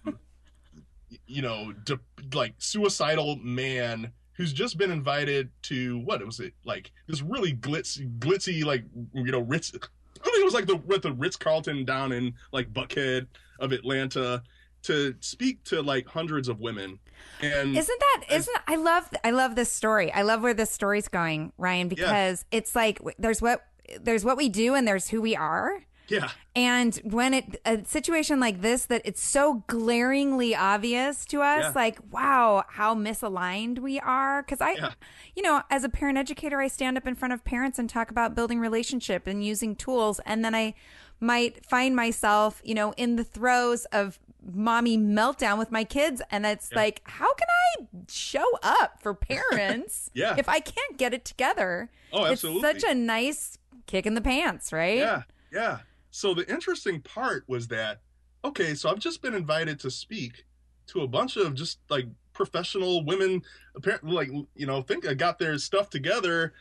you 1.28 1.42
know 1.42 1.74
de- 1.86 2.00
like 2.34 2.54
suicidal 2.58 3.38
man 3.38 4.12
who's 4.34 4.54
just 4.54 4.78
been 4.78 4.92
invited 4.92 5.50
to 5.62 6.00
what 6.00 6.26
was 6.26 6.40
it 6.40 6.54
like 6.66 6.92
this 7.08 7.22
really 7.22 7.54
glitzy 7.54 8.18
glitzy 8.20 8.64
like 8.64 8.84
you 9.14 9.32
know 9.32 9.42
ritz 9.42 9.72
i 9.76 9.78
think 10.24 10.38
it 10.38 10.46
was 10.46 10.54
like 10.54 10.66
the 10.66 10.76
what 10.78 11.02
the 11.02 11.12
ritz 11.14 11.36
carlton 11.36 11.86
down 11.86 12.12
in 12.12 12.34
like 12.52 12.72
buckhead 12.74 13.28
of 13.60 13.72
atlanta 13.72 14.44
to 14.84 15.16
speak 15.20 15.64
to 15.64 15.82
like 15.82 16.08
hundreds 16.08 16.48
of 16.48 16.60
women 16.60 17.00
and 17.42 17.76
Isn't 17.76 18.00
that 18.00 18.24
isn't 18.36 18.58
I 18.68 18.76
love 18.76 19.10
I 19.24 19.32
love 19.32 19.56
this 19.56 19.72
story. 19.72 20.12
I 20.12 20.22
love 20.22 20.42
where 20.42 20.54
this 20.54 20.72
story's 20.72 21.08
going, 21.08 21.54
Ryan, 21.58 21.88
because 21.88 22.46
it's 22.52 22.76
like 22.76 23.00
there's 23.18 23.42
what 23.42 23.66
there's 24.00 24.24
what 24.24 24.38
we 24.38 24.50
do 24.50 24.76
and 24.76 24.88
there's 24.88 25.10
who 25.10 25.22
we 25.22 25.36
are. 25.36 25.84
Yeah 26.12 26.30
And 26.56 26.96
when 27.04 27.34
it 27.34 27.62
a 27.66 27.86
situation 27.86 28.40
like 28.40 28.62
this 28.62 28.86
that 28.86 29.02
it's 29.06 29.22
so 29.24 29.64
glaringly 29.68 30.54
obvious 30.56 31.26
to 31.26 31.42
us, 31.42 31.64
Yeah. 31.64 31.72
like 31.74 31.98
wow, 32.12 32.66
how 32.68 32.94
misaligned 32.94 33.80
we 33.80 34.00
are. 34.00 34.44
Because 34.44 34.60
I, 34.62 34.74
Yeah. 34.74 34.92
you 35.36 35.44
know, 35.44 35.64
as 35.70 35.84
a 35.84 35.90
parent 35.90 36.18
educator, 36.18 36.60
I 36.60 36.68
stand 36.68 36.98
up 36.98 37.08
in 37.08 37.16
front 37.16 37.34
of 37.34 37.44
parents 37.46 37.80
and 37.80 37.90
talk 37.90 38.12
about 38.12 38.36
building 38.36 38.60
relationship 38.60 39.28
and 39.28 39.44
using 39.46 39.76
tools, 39.76 40.20
and 40.26 40.44
then 40.44 40.54
I 40.54 40.74
might 41.22 41.66
find 41.66 41.96
myself, 41.96 42.62
you 42.66 42.74
know, 42.76 42.92
in 42.98 43.16
the 43.16 43.24
throes 43.24 43.86
of 43.86 44.20
mommy 44.44 44.98
meltdown 44.98 45.58
with 45.60 45.72
my 45.72 45.84
kids 45.84 46.20
and 46.32 46.48
it's 46.48 46.70
yeah. 46.72 46.78
like 46.80 47.02
how 47.06 47.32
can 47.36 47.48
i 47.78 47.86
show 48.10 48.44
up 48.64 49.00
for 49.00 49.14
parents 49.14 50.10
yeah. 50.16 50.34
if 50.36 50.50
i 50.50 50.60
can't 50.60 50.98
get 50.98 51.14
it 51.14 51.24
together 51.24 51.92
oh 52.12 52.26
absolutely 52.26 52.68
it's 52.68 52.82
such 52.84 52.92
a 52.92 52.96
nice 52.96 53.60
kick 53.86 54.08
in 54.08 54.16
the 54.16 54.22
pants 54.22 54.74
right 54.74 54.98
yeah 54.98 55.22
yeah 55.54 55.78
so 56.12 56.34
the 56.34 56.50
interesting 56.52 57.02
part 57.02 57.44
was 57.48 57.68
that 57.68 58.02
okay 58.44 58.76
so 58.76 58.90
i've 58.90 59.00
just 59.00 59.22
been 59.22 59.34
invited 59.34 59.80
to 59.80 59.90
speak 59.90 60.46
to 60.88 61.02
a 61.02 61.08
bunch 61.08 61.38
of 61.38 61.54
just 61.54 61.80
like 61.90 62.06
professional 62.34 63.04
women 63.06 63.42
apparently 63.76 64.12
like 64.12 64.30
you 64.56 64.66
know 64.66 64.82
think 64.82 65.08
i 65.08 65.14
got 65.14 65.40
their 65.40 65.58
stuff 65.58 65.90
together 65.90 66.54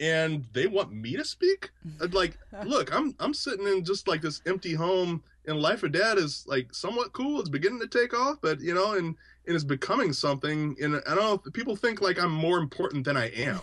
and 0.00 0.44
they 0.52 0.66
want 0.66 0.92
me 0.92 1.16
to 1.16 1.24
speak? 1.24 1.70
Like 2.12 2.38
look 2.64 2.94
i'm 2.94 3.14
i'm 3.18 3.34
sitting 3.34 3.66
in 3.66 3.84
just 3.84 4.08
like 4.08 4.20
this 4.20 4.42
empty 4.46 4.74
home 4.74 5.22
and 5.46 5.58
life 5.58 5.82
of 5.82 5.92
dad 5.92 6.18
is 6.18 6.44
like 6.48 6.74
somewhat 6.74 7.12
cool. 7.12 7.38
It's 7.40 7.48
beginning 7.48 7.80
to 7.80 7.86
take 7.86 8.14
off 8.14 8.38
but 8.40 8.60
you 8.60 8.74
know 8.74 8.92
and 8.92 9.14
and 9.46 9.54
it's 9.54 9.64
becoming 9.64 10.12
something. 10.12 10.76
And 10.80 10.96
i 10.96 11.14
don't 11.14 11.18
know 11.18 11.42
if 11.44 11.52
people 11.52 11.76
think 11.76 12.00
like 12.00 12.18
i'm 12.18 12.32
more 12.32 12.58
important 12.58 13.04
than 13.04 13.16
i 13.16 13.30
am 13.30 13.60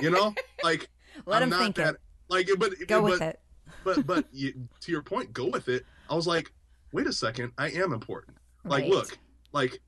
you 0.00 0.10
know? 0.10 0.34
Like 0.62 0.88
let 1.26 1.42
I'm 1.42 1.50
them 1.50 1.60
think 1.60 1.76
that, 1.76 1.94
it 1.94 2.00
like 2.28 2.48
but 2.58 2.72
go 2.88 3.02
but, 3.02 3.10
with 3.10 3.22
it 3.22 3.40
but 3.86 4.06
but 4.06 4.26
you, 4.32 4.52
to 4.80 4.92
your 4.92 5.02
point 5.02 5.32
go 5.32 5.46
with 5.46 5.68
it 5.68 5.84
i 6.10 6.14
was 6.14 6.26
like 6.26 6.52
wait 6.92 7.06
a 7.06 7.12
second 7.12 7.52
i 7.56 7.68
am 7.70 7.92
important 7.92 8.36
like 8.64 8.82
right. 8.82 8.90
look 8.90 9.18
like 9.52 9.78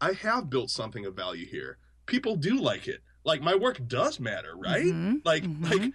i 0.00 0.12
have 0.12 0.48
built 0.48 0.70
something 0.70 1.04
of 1.06 1.14
value 1.14 1.46
here 1.46 1.76
people 2.06 2.34
do 2.34 2.58
like 2.58 2.88
it 2.88 3.00
like 3.24 3.42
my 3.42 3.54
work 3.54 3.86
does 3.86 4.18
matter 4.18 4.56
right 4.56 4.86
mm-hmm. 4.86 5.16
like 5.24 5.42
mm-hmm. 5.42 5.64
like 5.64 5.92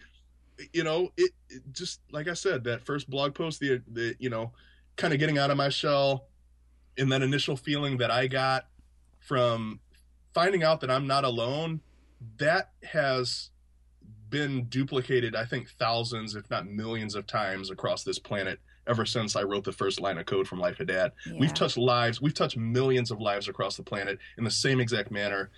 you 0.72 0.84
know 0.84 1.12
it, 1.18 1.32
it, 1.50 1.62
just 1.72 2.00
like 2.12 2.28
i 2.28 2.34
said 2.34 2.64
that 2.64 2.86
first 2.86 3.10
blog 3.10 3.34
post 3.34 3.60
the 3.60 3.82
the 3.92 4.16
you 4.20 4.30
know 4.30 4.52
kind 4.96 5.14
of 5.14 5.20
getting 5.20 5.40
out 5.40 5.50
of 5.50 5.58
my 5.58 5.70
shell 5.70 6.28
and 6.98 7.12
that 7.12 7.24
initial 7.24 7.58
feeling 7.58 7.98
that 7.98 8.12
i 8.12 8.28
got 8.28 8.68
from 9.20 9.80
finding 10.34 10.64
out 10.64 10.82
that 10.82 10.92
i'm 10.92 11.08
not 11.08 11.24
alone 11.24 11.82
that 12.38 12.72
has 12.84 13.50
been 14.34 14.64
duplicated 14.64 15.36
i 15.36 15.46
think 15.46 15.70
thousands 15.70 16.34
if 16.34 16.50
not 16.50 16.66
millions 16.66 17.14
of 17.14 17.28
times 17.28 17.70
across 17.70 18.04
this 18.04 18.18
planet 18.18 18.60
ever 18.88 19.06
since 19.06 19.36
i 19.36 19.44
wrote 19.44 19.64
the 19.64 19.72
first 19.72 20.02
line 20.02 20.18
of 20.18 20.26
code 20.26 20.48
from 20.48 20.60
life 20.60 20.80
of 20.80 20.88
dad 20.88 21.12
yeah. 21.28 21.34
we've 21.40 21.54
touched 21.54 21.78
lives 21.78 22.20
we've 22.20 22.34
touched 22.34 22.58
millions 22.58 23.12
of 23.12 23.22
lives 23.22 23.48
across 23.48 23.78
the 23.78 23.84
planet 23.84 24.18
in 24.40 24.44
the 24.44 24.50
same 24.50 24.80
exact 24.80 25.12
manner 25.12 25.52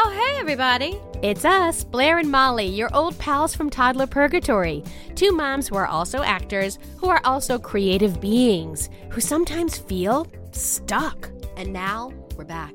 Oh, 0.00 0.10
hey, 0.10 0.38
everybody! 0.38 0.96
It's 1.24 1.44
us, 1.44 1.82
Blair 1.82 2.18
and 2.18 2.30
Molly, 2.30 2.66
your 2.66 2.88
old 2.94 3.18
pals 3.18 3.52
from 3.52 3.68
Toddler 3.68 4.06
Purgatory. 4.06 4.84
Two 5.16 5.32
moms 5.32 5.66
who 5.66 5.74
are 5.74 5.88
also 5.88 6.22
actors, 6.22 6.78
who 6.98 7.08
are 7.08 7.20
also 7.24 7.58
creative 7.58 8.20
beings, 8.20 8.90
who 9.10 9.20
sometimes 9.20 9.76
feel 9.76 10.28
stuck. 10.52 11.30
And 11.56 11.72
now 11.72 12.12
we're 12.36 12.44
back 12.44 12.74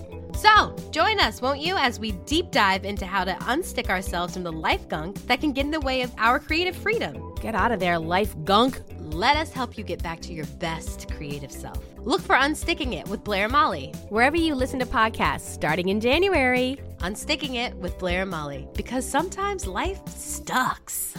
So, 0.41 0.75
join 0.89 1.19
us, 1.19 1.39
won't 1.39 1.59
you, 1.59 1.77
as 1.77 1.99
we 1.99 2.13
deep 2.25 2.49
dive 2.49 2.83
into 2.83 3.05
how 3.05 3.23
to 3.23 3.33
unstick 3.41 3.91
ourselves 3.91 4.33
from 4.33 4.41
the 4.41 4.51
life 4.51 4.89
gunk 4.89 5.27
that 5.27 5.39
can 5.39 5.51
get 5.51 5.65
in 5.65 5.71
the 5.71 5.79
way 5.79 6.01
of 6.01 6.11
our 6.17 6.39
creative 6.39 6.75
freedom. 6.75 7.35
Get 7.35 7.53
out 7.53 7.71
of 7.71 7.79
there, 7.79 7.99
life 7.99 8.33
gunk. 8.43 8.81
Let 8.97 9.37
us 9.37 9.51
help 9.51 9.77
you 9.77 9.83
get 9.83 10.01
back 10.01 10.19
to 10.21 10.33
your 10.33 10.47
best 10.57 11.11
creative 11.11 11.51
self. 11.51 11.77
Look 11.99 12.21
for 12.21 12.35
Unsticking 12.35 12.93
It 12.99 13.07
with 13.07 13.23
Blair 13.23 13.49
Molly, 13.49 13.93
wherever 14.09 14.35
you 14.35 14.55
listen 14.55 14.79
to 14.79 14.85
podcasts, 14.87 15.41
starting 15.41 15.89
in 15.89 16.01
January. 16.01 16.79
Unsticking 17.01 17.53
It 17.53 17.75
with 17.75 17.99
Blair 17.99 18.23
and 18.23 18.31
Molly, 18.31 18.67
because 18.73 19.07
sometimes 19.07 19.67
life 19.67 20.01
sucks. 20.07 21.13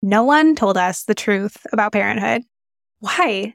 No 0.00 0.24
one 0.24 0.54
told 0.54 0.78
us 0.78 1.04
the 1.04 1.14
truth 1.14 1.58
about 1.74 1.92
parenthood. 1.92 2.44
Why? 3.00 3.54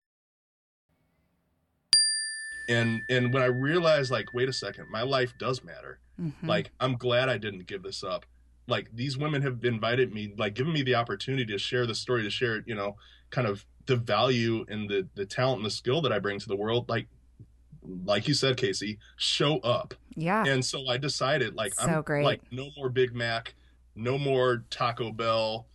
And 2.69 3.01
and 3.09 3.33
when 3.33 3.43
I 3.43 3.47
realized 3.47 4.11
like 4.11 4.33
wait 4.33 4.49
a 4.49 4.53
second, 4.53 4.89
my 4.89 5.01
life 5.01 5.33
does 5.37 5.63
matter. 5.63 5.99
Mm-hmm. 6.19 6.47
Like 6.47 6.71
I'm 6.79 6.95
glad 6.95 7.29
I 7.29 7.37
didn't 7.37 7.67
give 7.67 7.83
this 7.83 8.03
up. 8.03 8.25
Like 8.67 8.89
these 8.93 9.17
women 9.17 9.41
have 9.41 9.63
invited 9.65 10.13
me, 10.13 10.33
like 10.37 10.55
given 10.55 10.73
me 10.73 10.83
the 10.83 10.95
opportunity 10.95 11.45
to 11.45 11.57
share 11.57 11.85
the 11.85 11.95
story, 11.95 12.23
to 12.23 12.29
share, 12.29 12.63
you 12.65 12.75
know, 12.75 12.95
kind 13.29 13.47
of 13.47 13.65
the 13.85 13.95
value 13.95 14.65
and 14.69 14.89
the 14.89 15.07
the 15.15 15.25
talent 15.25 15.57
and 15.57 15.65
the 15.65 15.71
skill 15.71 16.01
that 16.01 16.11
I 16.11 16.19
bring 16.19 16.39
to 16.39 16.47
the 16.47 16.55
world, 16.55 16.87
like 16.89 17.07
like 18.05 18.27
you 18.27 18.33
said, 18.33 18.57
Casey, 18.57 18.99
show 19.17 19.57
up. 19.59 19.93
Yeah. 20.15 20.45
And 20.45 20.63
so 20.63 20.87
I 20.87 20.97
decided, 20.97 21.55
like, 21.55 21.73
so 21.73 21.87
I'm 21.87 22.01
great. 22.03 22.23
like, 22.23 22.41
no 22.51 22.69
more 22.77 22.89
Big 22.89 23.15
Mac, 23.15 23.55
no 23.95 24.17
more 24.17 24.63
Taco 24.69 25.11
Bell, 25.11 25.65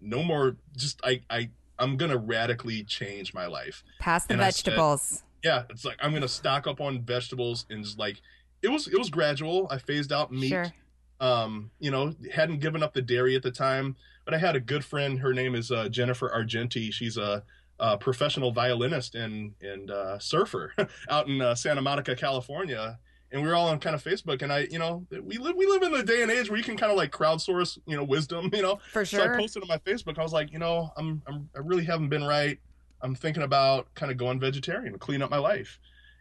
no 0.00 0.22
more. 0.22 0.56
Just 0.76 1.00
I 1.04 1.22
I 1.28 1.50
I'm 1.78 1.96
gonna 1.96 2.16
radically 2.16 2.84
change 2.84 3.34
my 3.34 3.46
life. 3.46 3.82
Pass 3.98 4.26
the 4.26 4.34
and 4.34 4.40
vegetables. 4.40 5.22
Yeah, 5.42 5.64
it's 5.70 5.84
like 5.84 5.96
I'm 6.00 6.12
gonna 6.12 6.28
stock 6.28 6.66
up 6.66 6.80
on 6.80 7.02
vegetables 7.02 7.66
and 7.70 7.84
just 7.84 7.98
like 7.98 8.20
it 8.62 8.68
was 8.68 8.86
it 8.86 8.98
was 8.98 9.10
gradual. 9.10 9.66
I 9.70 9.78
phased 9.78 10.12
out 10.12 10.32
meat. 10.32 10.48
Sure. 10.48 10.72
Um, 11.20 11.70
you 11.78 11.90
know, 11.90 12.14
hadn't 12.32 12.60
given 12.60 12.82
up 12.82 12.94
the 12.94 13.02
dairy 13.02 13.36
at 13.36 13.42
the 13.42 13.50
time. 13.50 13.96
But 14.24 14.34
I 14.34 14.38
had 14.38 14.56
a 14.56 14.60
good 14.60 14.84
friend. 14.84 15.18
Her 15.18 15.34
name 15.34 15.54
is 15.54 15.70
uh, 15.70 15.88
Jennifer 15.88 16.30
Argenti. 16.30 16.92
She's 16.92 17.16
a, 17.16 17.42
a, 17.78 17.98
professional 17.98 18.52
violinist 18.52 19.14
and 19.14 19.52
and 19.60 19.90
uh, 19.90 20.18
surfer 20.18 20.72
out 21.10 21.28
in 21.28 21.40
uh, 21.40 21.54
Santa 21.54 21.82
Monica, 21.82 22.14
California. 22.14 22.98
And 23.32 23.42
we 23.42 23.48
were 23.48 23.54
all 23.54 23.68
on 23.68 23.78
kind 23.78 23.94
of 23.94 24.02
Facebook. 24.02 24.42
And 24.42 24.52
I, 24.52 24.66
you 24.70 24.78
know, 24.78 25.06
we 25.10 25.38
live 25.38 25.56
we 25.56 25.66
live 25.66 25.82
in 25.82 25.94
a 25.94 26.02
day 26.02 26.22
and 26.22 26.30
age 26.30 26.50
where 26.50 26.58
you 26.58 26.64
can 26.64 26.76
kind 26.76 26.90
of 26.90 26.98
like 26.98 27.12
crowdsource, 27.12 27.78
you 27.86 27.96
know, 27.96 28.04
wisdom. 28.04 28.50
You 28.54 28.62
know, 28.62 28.78
for 28.92 29.04
sure. 29.04 29.20
So 29.20 29.32
I 29.32 29.36
posted 29.36 29.62
on 29.62 29.68
my 29.68 29.78
Facebook. 29.78 30.18
I 30.18 30.22
was 30.22 30.32
like, 30.32 30.52
you 30.52 30.58
know, 30.58 30.92
I'm, 30.96 31.22
I'm 31.26 31.48
I 31.54 31.60
really 31.60 31.84
haven't 31.84 32.08
been 32.08 32.24
right. 32.24 32.58
I'm 33.02 33.14
thinking 33.14 33.42
about 33.42 33.92
kind 33.94 34.12
of 34.12 34.18
going 34.18 34.40
vegetarian, 34.40 34.98
clean 34.98 35.22
up 35.22 35.30
my 35.30 35.38
life. 35.38 35.78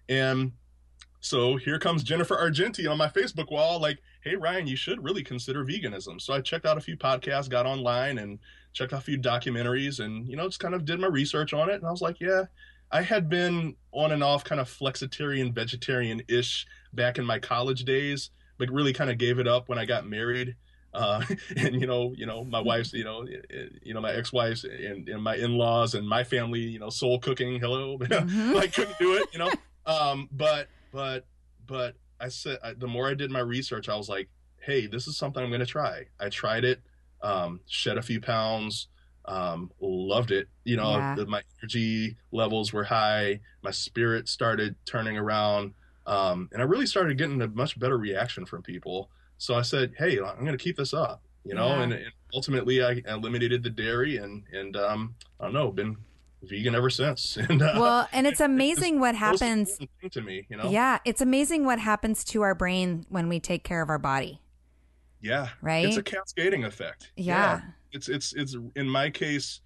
And 0.08 0.54
so 1.20 1.58
here 1.58 1.80
comes 1.80 2.04
Jennifer 2.04 2.36
Argenti 2.36 2.90
on 2.90 2.98
my 2.98 3.08
Facebook 3.08 3.52
wall, 3.52 3.80
like, 3.80 4.00
hey, 4.24 4.36
Ryan, 4.36 4.68
you 4.68 4.76
should 4.76 5.04
really 5.04 5.24
consider 5.24 5.66
veganism. 5.66 6.22
So 6.22 6.34
I 6.34 6.42
checked 6.42 6.66
out 6.66 6.78
a 6.78 6.82
few 6.82 6.98
podcasts, 6.98 7.50
got 7.50 7.66
online 7.66 8.18
and 8.18 8.40
checked 8.74 8.94
out 8.94 9.00
a 9.00 9.04
few 9.04 9.18
documentaries 9.18 10.00
and, 10.00 10.28
you 10.28 10.36
know, 10.36 10.48
just 10.48 10.60
kind 10.60 10.74
of 10.74 10.86
did 10.86 11.00
my 11.00 11.08
research 11.08 11.54
on 11.54 11.70
it. 11.70 11.76
And 11.76 11.86
I 11.86 11.92
was 11.92 12.02
like, 12.02 12.20
yeah, 12.20 12.46
I 12.92 13.02
had 13.02 13.30
been 13.30 13.76
on 13.92 14.12
and 14.12 14.24
off 14.24 14.44
kind 14.44 14.62
of 14.62 14.70
flexitarian, 14.70 15.54
vegetarian 15.54 16.22
ish 16.28 16.66
back 16.94 17.18
in 17.18 17.26
my 17.26 17.40
college 17.40 17.84
days, 17.84 18.32
but 18.58 18.72
really 18.72 18.94
kind 18.94 19.10
of 19.10 19.18
gave 19.18 19.40
it 19.40 19.48
up 19.48 19.70
when 19.70 19.78
I 19.78 19.86
got 19.86 20.08
married. 20.08 20.56
Uh, 20.94 21.24
and 21.58 21.80
you 21.80 21.88
know, 21.88 22.14
you 22.16 22.26
know, 22.26 22.44
my 22.44 22.60
wife's, 22.60 22.94
you 22.94 23.04
know, 23.04 23.26
you 23.84 23.94
know, 23.94 24.02
my 24.02 24.12
ex-wife's 24.14 24.64
and, 24.64 25.08
and 25.08 25.24
my 25.24 25.36
in-laws 25.36 25.94
and 25.96 26.08
my 26.08 26.24
family, 26.24 26.62
you 26.62 26.80
know, 26.80 26.90
soul 26.90 27.20
cooking. 27.20 27.60
Hello, 27.60 27.98
mm-hmm. 28.00 28.58
I 28.58 28.68
couldn't 28.68 28.98
do 28.98 29.16
it, 29.16 29.30
you 29.34 29.40
know. 29.40 29.52
Um, 29.86 30.30
but 30.32 30.68
but 30.92 31.26
but 31.66 31.96
I 32.20 32.30
said 32.30 32.60
I, 32.64 32.74
the 32.74 32.88
more 32.88 33.08
I 33.08 33.14
did 33.14 33.32
my 33.32 33.40
research, 33.40 33.90
I 33.90 33.96
was 33.96 34.10
like, 34.10 34.30
hey, 34.62 34.88
this 34.88 35.08
is 35.08 35.18
something 35.18 35.44
I'm 35.44 35.50
going 35.50 35.60
to 35.60 35.66
try. 35.66 36.06
I 36.20 36.30
tried 36.30 36.66
it, 36.66 36.82
um, 37.22 37.62
shed 37.68 37.98
a 37.98 38.02
few 38.02 38.20
pounds, 38.20 38.88
um, 39.26 39.72
loved 39.80 40.32
it. 40.32 40.48
You 40.64 40.78
know, 40.78 40.98
Yeah. 40.98 41.16
the, 41.16 41.26
my 41.26 41.42
energy 41.62 42.18
levels 42.32 42.74
were 42.74 42.84
high, 42.84 43.40
my 43.62 43.72
spirit 43.72 44.28
started 44.28 44.76
turning 44.86 45.18
around, 45.18 45.74
um, 46.06 46.50
and 46.52 46.62
I 46.62 46.66
really 46.66 46.88
started 46.88 47.18
getting 47.18 47.42
a 47.42 47.48
much 47.48 47.80
better 47.80 47.98
reaction 47.98 48.46
from 48.46 48.64
people. 48.64 49.10
So 49.40 49.56
I 49.56 49.62
said, 49.64 49.94
hey, 49.98 50.20
I'm 50.20 50.40
going 50.46 50.58
to 50.58 50.64
keep 50.64 50.78
this 50.78 50.94
up. 50.94 51.24
You 51.46 51.56
know, 51.56 51.68
Yeah. 51.70 51.82
and, 51.82 51.94
and 51.94 52.12
ultimately 52.34 52.84
I 52.84 53.02
eliminated 53.08 53.64
the 53.64 53.70
dairy 53.72 54.18
and 54.18 54.44
and 54.54 54.76
um, 54.78 55.16
I 55.40 55.46
don't 55.46 55.54
know, 55.54 55.72
been 55.72 55.98
vegan 56.44 56.76
ever 56.76 56.90
since. 56.90 57.38
And 57.50 57.62
uh, 57.62 57.74
Well, 57.78 58.08
and 58.12 58.28
it's 58.28 58.34
it's 58.40 58.42
amazing 58.42 59.00
what 59.00 59.16
happens. 59.16 59.80
to 60.12 60.22
me. 60.22 60.46
You 60.50 60.58
know, 60.58 60.70
Yeah, 60.70 61.00
it's 61.06 61.22
amazing 61.22 61.66
what 61.66 61.80
happens 61.80 62.24
to 62.26 62.42
our 62.42 62.54
brain 62.54 63.06
when 63.10 63.30
we 63.30 63.40
take 63.40 63.64
care 63.64 63.82
of 63.82 63.90
our 63.90 63.98
body. 63.98 64.42
Yeah. 65.22 65.48
Right? 65.62 65.86
It's 65.86 65.98
a 65.98 66.04
cascading 66.04 66.66
effect. 66.66 67.12
Yeah. 67.16 67.62
It's 67.92 68.10
it's 68.10 68.34
it's 68.34 68.56
in 68.76 68.88
my 68.88 69.10
case 69.10 69.62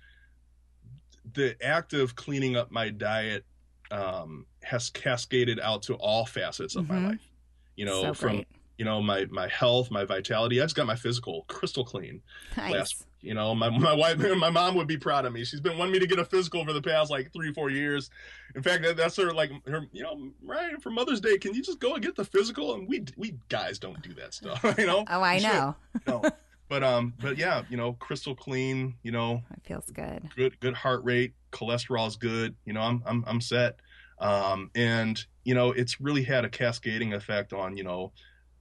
the 1.33 1.55
act 1.65 1.93
of 1.93 2.15
cleaning 2.15 2.55
up 2.55 2.71
my 2.71 2.89
diet 2.89 3.45
um 3.91 4.45
has 4.63 4.89
cascaded 4.91 5.59
out 5.59 5.81
to 5.83 5.95
all 5.95 6.25
facets 6.25 6.75
of 6.75 6.85
Mhm. 6.85 6.89
my 6.89 7.07
life. 7.09 7.31
You 7.75 7.85
know, 7.85 8.01
so 8.03 8.13
from 8.13 8.29
great. 8.37 8.47
You 8.83 8.89
know 8.89 9.01
my 9.01 9.25
my 9.31 9.47
health, 9.47 9.89
my 9.91 10.03
vitality. 10.03 10.59
I 10.59 10.65
just 10.65 10.75
got 10.75 10.85
my 10.85 10.97
physical 10.97 11.45
crystal 11.47 11.85
clean 11.85 12.21
Nice. 12.57 12.73
last 12.73 13.05
you 13.21 13.33
know, 13.33 13.55
my 13.55 13.69
my 13.79 13.93
wife 13.93 14.17
my 14.17 14.49
mom 14.49 14.75
would 14.75 14.87
be 14.87 14.97
proud 14.97 15.23
of 15.25 15.31
me. 15.31 15.45
She's 15.45 15.61
been 15.61 15.77
wanting 15.77 15.93
me 15.93 15.99
to 15.99 16.05
get 16.07 16.19
a 16.19 16.25
physical 16.25 16.65
for 16.65 16.73
the 16.73 16.81
past 16.81 17.09
like 17.09 17.31
3 17.31 17.53
4 17.53 17.69
years. 17.69 18.09
In 18.55 18.61
fact, 18.61 18.83
that, 18.83 18.97
that's 18.97 19.15
her 19.15 19.31
like 19.31 19.51
her 19.65 19.87
you 19.93 20.03
know, 20.03 20.31
Ryan 20.43 20.81
for 20.81 20.89
Mother's 20.89 21.21
Day, 21.21 21.37
can 21.37 21.53
you 21.53 21.63
just 21.63 21.79
go 21.79 21.93
and 21.93 22.03
get 22.03 22.17
the 22.17 22.25
physical 22.25 22.73
and 22.73 22.85
we 22.85 23.05
we 23.15 23.35
guys 23.47 23.79
don't 23.79 24.01
do 24.01 24.13
that 24.15 24.33
stuff, 24.33 24.61
you 24.77 24.85
know? 24.85 25.05
Oh, 25.09 25.21
I 25.21 25.39
know. 25.39 25.75
no. 26.07 26.21
But 26.67 26.83
um, 26.83 27.13
but 27.21 27.37
yeah, 27.37 27.63
you 27.69 27.77
know, 27.77 27.93
crystal 27.93 28.35
clean. 28.35 28.95
You 29.01 29.13
know, 29.13 29.43
It 29.55 29.65
feels 29.65 29.89
good. 29.91 30.29
good 30.35 30.59
good 30.59 30.73
heart 30.73 31.05
rate, 31.05 31.35
cholesterol's 31.53 32.17
good. 32.17 32.53
You 32.65 32.73
know, 32.73 32.81
I'm 32.81 33.01
I'm 33.05 33.23
I'm 33.27 33.39
set. 33.39 33.77
Um, 34.19 34.71
and 34.75 35.25
you 35.45 35.55
know, 35.55 35.71
it's 35.71 36.01
really 36.01 36.23
had 36.23 36.43
a 36.43 36.49
cascading 36.49 37.13
effect 37.13 37.53
on 37.53 37.77
you 37.77 37.85
know 37.85 38.11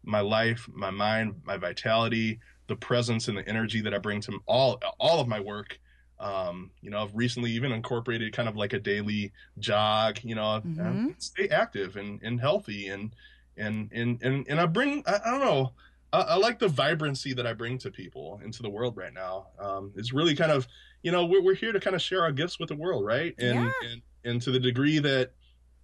my 0.04 0.20
life, 0.20 0.68
my 0.72 0.90
mind, 0.90 1.42
my 1.44 1.56
vitality, 1.56 2.40
the 2.68 2.76
presence 2.76 3.28
and 3.28 3.36
the 3.38 3.46
energy 3.48 3.80
that 3.82 3.94
I 3.94 3.98
bring 3.98 4.20
to 4.22 4.40
all 4.46 4.80
all 4.98 5.20
of 5.20 5.28
my 5.28 5.40
work. 5.40 5.78
Um, 6.18 6.70
you 6.80 6.90
know, 6.90 7.02
I've 7.02 7.14
recently 7.14 7.50
even 7.52 7.72
incorporated 7.72 8.32
kind 8.32 8.48
of 8.48 8.56
like 8.56 8.72
a 8.72 8.78
daily 8.78 9.32
jog. 9.58 10.20
You 10.22 10.34
know, 10.36 10.64
Mhm. 10.64 11.14
stay 11.18 11.48
active 11.48 11.96
and 11.96 12.22
and 12.22 12.40
healthy 12.40 12.88
and 12.88 13.14
and 13.56 13.90
and 13.92 14.22
and 14.22 14.46
and 14.48 14.60
I 14.60 14.66
bring 14.66 15.02
I, 15.06 15.20
I 15.24 15.30
don't 15.30 15.40
know. 15.40 15.74
I, 16.12 16.20
I 16.20 16.34
like 16.36 16.58
the 16.58 16.68
vibrancy 16.68 17.32
that 17.34 17.46
I 17.46 17.54
bring 17.54 17.78
to 17.78 17.90
people 17.90 18.40
into 18.44 18.62
the 18.62 18.70
world 18.70 18.96
right 18.96 19.12
now. 19.12 19.48
Um, 19.58 19.92
it's 19.96 20.12
really 20.12 20.34
kind 20.36 20.52
of, 20.52 20.66
you 21.02 21.10
know, 21.10 21.24
we're, 21.26 21.42
we're 21.42 21.54
here 21.54 21.72
to 21.72 21.80
kind 21.80 21.96
of 21.96 22.02
share 22.02 22.22
our 22.22 22.32
gifts 22.32 22.58
with 22.60 22.68
the 22.68 22.76
world, 22.76 23.04
right? 23.04 23.34
And, 23.38 23.56
Yeah. 23.56 23.70
and 23.80 24.02
and 24.24 24.42
to 24.42 24.50
the 24.52 24.60
degree 24.60 24.98
that, 25.00 25.32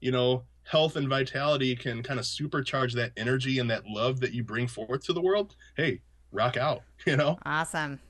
you 0.01 0.13
know, 0.13 0.47
health 0.69 0.97
and 0.97 1.09
vitality 1.09 1.75
can 1.75 2.03
kind 2.03 2.21
of 2.21 2.27
supercharge 2.27 2.93
that 2.95 3.13
energy 3.17 3.59
and 3.59 3.71
that 3.71 3.87
love 3.87 4.21
that 4.21 4.33
you 4.33 4.45
bring 4.45 4.67
forth 4.67 5.03
to 5.05 5.13
the 5.13 5.21
world. 5.21 5.57
Hey, 5.77 6.03
rock 6.33 6.57
out, 6.57 6.83
you 7.07 7.17
know? 7.17 7.39
Awesome. 7.47 8.01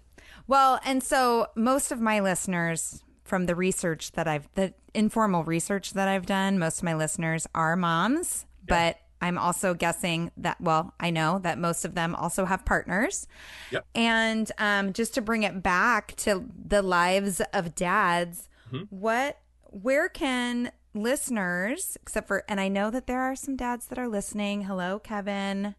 Well, 0.47 0.81
and 0.85 1.03
so 1.03 1.49
most 1.55 1.93
of 1.93 2.01
my 2.01 2.21
listeners 2.21 3.05
from 3.25 3.47
the 3.47 3.55
research 3.55 4.13
that 4.13 4.27
I've, 4.27 4.49
the 4.55 4.73
informal 4.95 5.45
research 5.45 5.93
that 5.93 6.09
I've 6.09 6.27
done, 6.27 6.59
most 6.59 6.79
of 6.79 6.85
my 6.85 6.95
listeners 6.95 7.47
are 7.55 7.77
moms, 7.77 8.47
but 8.67 8.99
I'm 9.21 9.37
also 9.37 9.75
guessing 9.75 10.31
that, 10.39 10.61
well, 10.61 10.95
I 10.99 11.11
know 11.11 11.39
that 11.41 11.59
most 11.59 11.85
of 11.85 11.95
them 11.95 12.15
also 12.15 12.45
have 12.47 12.65
partners. 12.65 13.27
Yep. 13.71 13.85
And 13.95 14.51
um, 14.59 14.93
just 14.93 15.15
to 15.15 15.21
bring 15.21 15.43
it 15.43 15.63
back 15.63 16.15
to 16.19 16.47
the 16.67 16.83
lives 16.83 17.41
of 17.53 17.75
dads, 17.75 18.49
Mhm. 18.73 18.87
what, 18.91 19.39
where 19.71 20.09
can 20.09 20.71
listeners, 21.03 21.97
except 22.03 22.29
for, 22.29 22.45
and 22.49 22.61
I 22.61 22.69
know 22.69 22.91
that 22.91 23.07
there 23.07 23.21
are 23.21 23.37
some 23.37 23.57
dads 23.57 23.87
that 23.87 23.99
are 23.99 24.09
listening. 24.09 24.63
Hello, 24.63 24.99
Kevin 24.99 25.75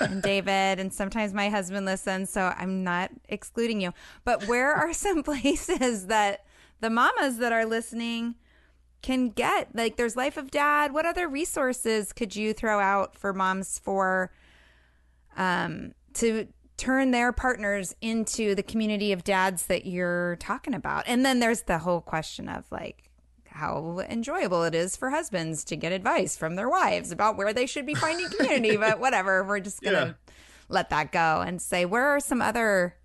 and 0.00 0.22
David, 0.22 0.78
and 0.78 0.92
sometimes 0.92 1.32
my 1.32 1.48
husband 1.48 1.86
listens, 1.86 2.30
so 2.30 2.52
I'm 2.56 2.82
not 2.84 3.10
excluding 3.28 3.80
you. 3.80 3.92
But 4.24 4.46
where 4.46 4.72
are 4.72 4.92
some 4.94 5.22
places 5.22 6.06
that 6.06 6.44
the 6.80 6.90
mamas 6.90 7.38
that 7.38 7.52
are 7.52 7.66
listening 7.66 8.36
can 9.02 9.28
get? 9.30 9.74
Like, 9.74 9.96
there's 9.96 10.16
Life 10.16 10.36
of 10.36 10.50
Dad. 10.50 10.92
What 10.92 11.06
other 11.06 11.28
resources 11.28 12.12
could 12.12 12.34
you 12.34 12.52
throw 12.52 12.80
out 12.80 13.16
for 13.16 13.32
moms 13.32 13.78
for 13.78 14.32
um, 15.36 15.92
to 16.14 16.48
turn 16.76 17.12
their 17.12 17.32
partners 17.32 17.94
into 18.00 18.54
the 18.54 18.62
community 18.62 19.12
of 19.12 19.22
dads 19.24 19.66
that 19.66 19.86
you're 19.86 20.36
talking 20.36 20.74
about? 20.74 21.04
And 21.06 21.24
then 21.24 21.38
there's 21.38 21.62
the 21.62 21.78
whole 21.78 22.00
question 22.00 22.48
of 22.48 22.64
like, 22.70 23.03
how 23.54 24.00
enjoyable 24.08 24.64
it 24.64 24.74
is 24.74 24.96
for 24.96 25.10
husbands 25.10 25.64
to 25.64 25.76
get 25.76 25.92
advice 25.92 26.36
from 26.36 26.56
their 26.56 26.68
wives 26.68 27.12
about 27.12 27.36
where 27.36 27.52
they 27.52 27.66
should 27.66 27.86
be 27.86 27.94
finding 27.94 28.28
community. 28.38 28.76
but 28.76 28.98
whatever, 29.00 29.44
we're 29.44 29.60
just 29.60 29.80
gonna 29.80 30.16
Yeah. 30.28 30.32
let 30.68 30.90
that 30.90 31.12
go 31.12 31.40
and 31.40 31.62
say 31.62 31.84
where 31.84 32.08
are 32.08 32.20
some 32.20 32.42
other, 32.42 32.96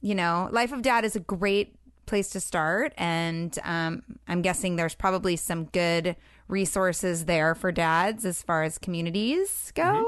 you 0.00 0.14
know, 0.14 0.48
Life 0.50 0.72
of 0.72 0.82
Dad 0.82 1.04
is 1.04 1.14
a 1.14 1.20
great 1.20 1.74
place 2.06 2.30
to 2.30 2.40
start, 2.40 2.92
and 2.96 3.56
um, 3.64 4.02
I'm 4.26 4.42
guessing 4.42 4.76
there's 4.76 4.94
probably 4.94 5.36
some 5.36 5.66
good 5.66 6.16
resources 6.48 7.26
there 7.26 7.54
for 7.54 7.70
dads 7.70 8.24
as 8.24 8.42
far 8.42 8.62
as 8.62 8.76
communities 8.78 9.72
go. 9.74 10.04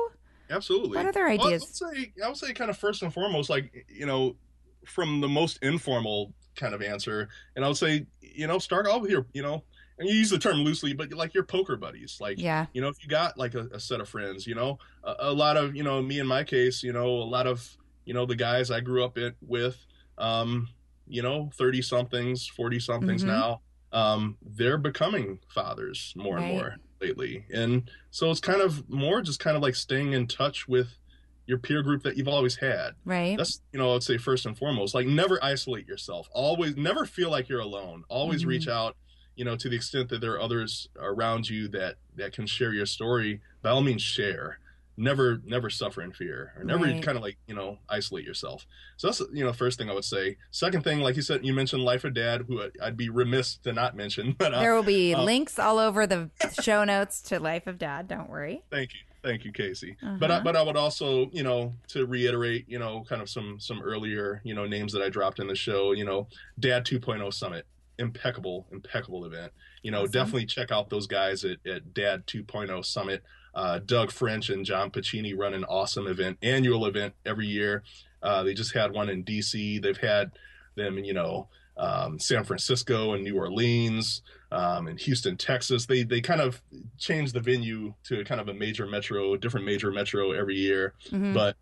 Absolutely. 0.50 0.96
What 0.96 1.06
other 1.06 1.24
Well, 1.24 1.46
ideas? 1.46 1.80
I 1.82 1.86
would 1.86 1.96
say, 1.96 2.12
I 2.22 2.28
would 2.28 2.36
say 2.36 2.52
kind 2.52 2.70
of 2.70 2.76
first 2.76 3.02
and 3.02 3.12
foremost, 3.12 3.48
like, 3.50 3.86
you 3.88 4.06
know, 4.06 4.36
from 4.84 5.20
the 5.20 5.28
most 5.28 5.58
informal 5.62 6.34
kind 6.56 6.74
of 6.74 6.82
answer, 6.82 7.28
and 7.56 7.64
I 7.64 7.68
would 7.68 7.76
say, 7.76 8.06
you 8.20 8.46
know, 8.46 8.58
start 8.58 8.86
off 8.86 9.06
here, 9.06 9.26
you 9.32 9.42
know, 9.42 9.64
and 9.98 10.08
you 10.08 10.14
use 10.14 10.30
the 10.30 10.38
term 10.38 10.58
loosely, 10.58 10.92
but 10.92 11.12
like 11.12 11.34
your 11.34 11.44
poker 11.44 11.76
buddies, 11.76 12.18
like, 12.20 12.38
Yeah. 12.38 12.66
you 12.72 12.80
know, 12.80 12.88
if 12.88 13.02
you 13.02 13.08
got 13.08 13.36
like 13.38 13.54
a, 13.54 13.66
a 13.72 13.80
set 13.80 14.00
of 14.00 14.08
friends, 14.08 14.46
you 14.46 14.54
know, 14.54 14.78
a, 15.04 15.14
a 15.20 15.32
lot 15.32 15.56
of, 15.56 15.76
you 15.76 15.82
know, 15.82 16.02
me 16.02 16.18
in 16.18 16.26
my 16.26 16.44
case, 16.44 16.82
you 16.82 16.92
know, 16.92 17.06
a 17.08 17.24
lot 17.24 17.46
of, 17.46 17.76
you 18.04 18.14
know, 18.14 18.26
the 18.26 18.36
guys 18.36 18.70
I 18.70 18.80
grew 18.80 19.04
up 19.04 19.16
in, 19.18 19.34
with, 19.40 19.86
um, 20.18 20.68
you 21.06 21.22
know, 21.22 21.50
30 21.54 21.82
somethings, 21.82 22.46
40 22.46 22.80
somethings 22.80 23.24
Mhm. 23.24 23.26
now, 23.26 23.60
um, 23.92 24.36
they're 24.42 24.78
becoming 24.78 25.38
fathers 25.48 26.12
more 26.16 26.36
Right. 26.36 26.44
and 26.44 26.46
more 26.48 26.76
lately. 27.00 27.46
And 27.52 27.90
so 28.10 28.30
it's 28.30 28.40
kind 28.40 28.60
of 28.60 28.88
more 28.88 29.20
just 29.22 29.38
kind 29.40 29.56
of 29.56 29.62
like 29.62 29.74
staying 29.76 30.12
in 30.12 30.26
touch 30.26 30.66
with 30.66 30.98
your 31.46 31.58
peer 31.58 31.82
group 31.82 32.02
that 32.02 32.16
you've 32.16 32.28
always 32.28 32.56
had. 32.56 32.92
Right. 33.04 33.36
That's, 33.36 33.60
you 33.72 33.78
know, 33.78 33.94
I'd 33.94 34.02
say 34.02 34.16
first 34.16 34.46
and 34.46 34.56
foremost, 34.56 34.94
like 34.94 35.06
never 35.06 35.38
isolate 35.44 35.86
yourself. 35.86 36.26
Always, 36.32 36.76
never 36.76 37.04
feel 37.04 37.30
like 37.30 37.48
you're 37.48 37.60
alone. 37.60 38.02
Always 38.08 38.44
Mhm. 38.44 38.48
reach 38.48 38.66
out, 38.68 38.96
you 39.36 39.44
know, 39.44 39.56
to 39.56 39.68
the 39.68 39.76
extent 39.76 40.08
that 40.10 40.20
there 40.20 40.32
are 40.32 40.40
others 40.40 40.88
around 40.98 41.48
you 41.48 41.68
that, 41.68 41.96
that 42.16 42.32
can 42.32 42.46
share 42.46 42.72
your 42.72 42.86
story. 42.86 43.40
By 43.62 43.70
all 43.70 43.80
means, 43.82 44.02
share. 44.02 44.58
Never, 44.96 45.40
never 45.44 45.70
suffer 45.70 46.02
in 46.02 46.12
fear 46.12 46.52
or 46.56 46.62
never 46.62 46.84
Right. 46.84 47.02
kind 47.02 47.16
of 47.16 47.22
like, 47.24 47.36
you 47.48 47.54
know, 47.56 47.78
isolate 47.88 48.24
yourself. 48.24 48.64
So 48.96 49.08
that's, 49.08 49.20
you 49.32 49.44
know, 49.44 49.52
first 49.52 49.76
thing 49.76 49.90
I 49.90 49.92
would 49.92 50.04
say. 50.04 50.36
Second 50.52 50.84
thing, 50.84 51.00
like 51.00 51.16
you 51.16 51.22
said, 51.22 51.44
you 51.44 51.52
mentioned 51.52 51.82
Life 51.82 52.04
of 52.04 52.14
Dad, 52.14 52.44
who 52.46 52.62
I'd 52.80 52.96
be 52.96 53.08
remiss 53.08 53.56
to 53.64 53.72
not 53.72 53.96
mention, 53.96 54.32
but 54.38 54.54
uh, 54.54 54.60
there 54.60 54.72
will 54.72 54.84
be 54.84 55.12
uh, 55.12 55.24
links 55.24 55.58
all 55.58 55.80
over 55.80 56.06
the 56.06 56.30
show 56.62 56.84
notes 56.84 57.20
to 57.22 57.40
Life 57.40 57.66
of 57.66 57.76
Dad. 57.76 58.06
Don't 58.06 58.30
worry. 58.30 58.62
Thank 58.70 58.92
you, 58.94 59.00
thank 59.24 59.44
you, 59.44 59.50
Casey. 59.50 59.96
But 60.20 60.30
I, 60.30 60.34
Uh-huh. 60.36 60.44
but 60.44 60.54
I 60.54 60.62
would 60.62 60.76
also, 60.76 61.28
you 61.32 61.42
know, 61.42 61.74
to 61.88 62.06
reiterate, 62.06 62.66
you 62.68 62.78
know, 62.78 63.02
kind 63.08 63.20
of 63.20 63.28
some 63.28 63.58
some 63.58 63.82
earlier, 63.82 64.42
you 64.44 64.54
know, 64.54 64.64
names 64.64 64.92
that 64.92 65.02
I 65.02 65.08
dropped 65.08 65.40
in 65.40 65.48
the 65.48 65.56
show. 65.56 65.90
You 65.90 66.04
know, 66.04 66.28
Dad 66.60 66.84
2.0 66.86 67.32
Summit, 67.34 67.66
impeccable, 67.98 68.66
impeccable 68.72 69.24
event. 69.24 69.52
You 69.82 69.90
know, 69.90 70.00
Awesome. 70.02 70.12
definitely 70.12 70.46
check 70.46 70.70
out 70.72 70.90
those 70.90 71.06
guys 71.06 71.44
at, 71.44 71.58
at 71.66 71.94
Dad 71.94 72.26
2.0 72.26 72.84
Summit. 72.84 73.22
Uh, 73.54 73.78
Doug 73.84 74.10
French 74.10 74.50
and 74.50 74.64
John 74.64 74.90
Pacini 74.90 75.32
run 75.36 75.54
an 75.54 75.64
awesome 75.64 76.06
event, 76.08 76.38
annual 76.42 76.86
event 76.86 77.14
every 77.24 77.46
year. 77.46 77.82
Uh, 78.22 78.42
they 78.42 78.54
just 78.54 78.74
had 78.74 78.92
one 78.92 79.08
in 79.08 79.22
DC. 79.24 79.80
They've 79.80 79.96
had 79.96 80.32
them, 80.74 80.98
you 80.98 81.14
know, 81.14 81.48
um, 81.76 82.18
San 82.18 82.44
Francisco 82.44 83.14
and 83.14 83.22
New 83.24 83.36
Orleans, 83.36 84.22
um, 84.50 84.86
and 84.88 84.98
Houston, 85.00 85.36
Texas. 85.36 85.86
They 85.86 86.02
they 86.04 86.20
kind 86.20 86.40
of 86.40 86.62
change 86.98 87.32
the 87.32 87.40
venue 87.40 87.94
to 88.04 88.24
kind 88.24 88.40
of 88.40 88.48
a 88.48 88.54
major 88.54 88.86
metro, 88.86 89.36
different 89.36 89.66
major 89.66 89.90
metro 89.90 90.30
every 90.32 90.56
year. 90.56 90.94
Mhm. 91.10 91.34
But 91.34 91.56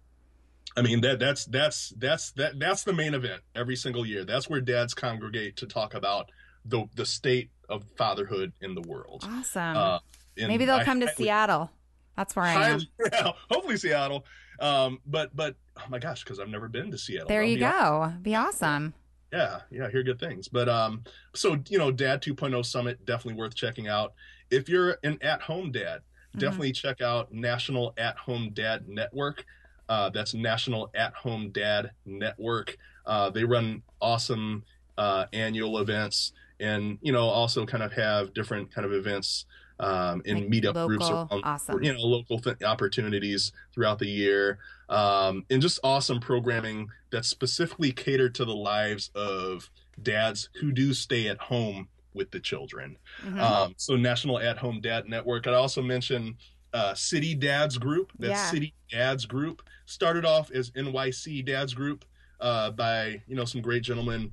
I 0.77 0.83
mean 0.83 1.01
that 1.03 1.19
that's 1.19 1.45
that's 1.47 1.91
that's 1.99 2.31
that 2.33 2.59
that's 2.59 2.85
the 2.85 2.93
main 2.93 3.15
event 3.15 3.43
every 3.55 3.77
single 3.77 4.07
year. 4.07 4.25
That's 4.25 4.49
where 4.49 4.61
dads 4.61 4.95
congregate 4.95 5.57
to 5.59 5.67
talk 5.67 5.95
about 5.95 6.31
the 6.65 6.87
the 6.97 7.05
state 7.07 7.51
of 7.69 7.85
fatherhood 7.97 8.53
in 8.61 8.75
the 8.75 8.83
world. 8.83 9.25
awesome. 9.29 9.77
Uh, 9.77 9.99
Maybe 10.37 10.65
they'll 10.65 10.77
I 10.77 10.85
come 10.85 11.01
to 11.01 11.07
highly- 11.07 11.17
Seattle. 11.17 11.71
That's 12.17 12.35
where 12.37 12.45
I 12.45 12.69
am. 12.71 12.81
yeah, 13.13 13.33
hopefully 13.51 13.77
Seattle. 13.77 14.25
Um, 14.61 15.01
but 15.07 15.35
but 15.35 15.57
oh 15.79 15.85
my 15.89 15.99
gosh, 15.99 16.25
because 16.25 16.39
I've 16.39 16.49
never 16.49 16.69
been 16.69 16.91
to 16.91 16.99
Seattle. 16.99 17.29
There 17.29 17.43
I'll 17.43 17.49
you 17.49 17.57
be 17.57 17.61
go. 17.61 18.13
Be 18.23 18.35
awesome. 18.35 18.95
yeah, 19.33 19.61
yeah, 19.71 19.91
hear 19.91 20.03
good 20.03 20.19
things. 20.21 20.49
But 20.49 20.69
um, 20.69 21.05
so 21.35 21.59
you 21.69 21.79
know, 21.79 21.91
Dad 21.91 22.23
2.0 22.23 22.65
Summit 22.65 23.05
definitely 23.05 23.39
worth 23.41 23.55
checking 23.55 23.89
out. 23.89 24.13
If 24.51 24.69
you're 24.69 24.99
an 25.03 25.19
at-home 25.23 25.73
dad, 25.73 26.01
definitely 26.37 26.73
check 26.73 27.01
out 27.01 27.33
National 27.33 27.95
At 27.97 28.17
Home 28.19 28.51
Dad 28.53 28.87
Network. 28.89 29.45
Uh, 29.89 30.09
that's 30.11 30.35
National 30.35 30.91
At 30.95 31.15
Home 31.15 31.51
Dad 31.51 31.91
Network. 32.07 32.77
Uh, 33.05 33.31
they 33.31 33.45
run 33.45 33.83
awesome 34.01 34.65
uh, 34.99 35.27
annual 35.33 35.79
events, 35.79 36.33
and 36.61 36.99
you 37.03 37.13
know 37.13 37.25
also 37.25 37.67
kind 37.67 37.83
of 37.83 37.93
have 37.93 38.33
different 38.35 38.73
kind 38.73 38.85
of 38.87 38.93
events 38.93 39.47
um, 39.81 40.23
in 40.25 40.39
Like 40.39 40.49
meetup 40.49 40.75
local, 40.75 40.87
groups 40.89 41.11
around, 41.11 41.29
awesome. 41.45 41.83
you 41.83 41.93
know 41.93 42.01
local 42.01 42.39
th- 42.39 42.63
opportunities 42.63 43.53
throughout 43.75 43.99
the 43.99 44.07
year, 44.09 44.59
um, 44.89 45.45
and 45.51 45.61
just 45.61 45.81
awesome 45.83 46.21
programming 46.21 46.89
that's 47.11 47.29
specifically 47.29 47.91
catered 47.93 48.35
to 48.37 48.45
the 48.45 48.55
lives 48.55 49.11
of 49.15 49.69
dads 50.03 50.49
who 50.61 50.73
do 50.73 50.95
stay 50.95 51.29
at 51.29 51.39
home 51.39 51.89
with 52.15 52.31
the 52.31 52.41
children. 52.41 52.97
Mhm. 53.25 53.39
Um, 53.41 53.75
so 53.77 53.97
National 53.97 54.39
At 54.39 54.59
Home 54.59 54.81
Dad 54.81 55.09
Network. 55.09 55.47
I'd 55.47 55.55
also 55.55 55.83
mention 55.83 56.37
uh, 56.75 56.95
City 56.95 57.35
Dads 57.35 57.77
Group. 57.77 58.13
That's 58.19 58.33
Yeah. 58.41 58.51
City 58.51 58.75
Dads 58.91 59.27
Group. 59.27 59.63
Started 59.93 60.25
off 60.25 60.51
as 60.53 60.71
NYC 60.71 61.45
Dads 61.45 61.75
Group 61.75 62.07
uh, 62.41 62.71
by 62.71 63.21
you 63.29 63.37
know 63.37 63.45
some 63.45 63.61
great 63.61 63.83
gentlemen, 63.83 64.33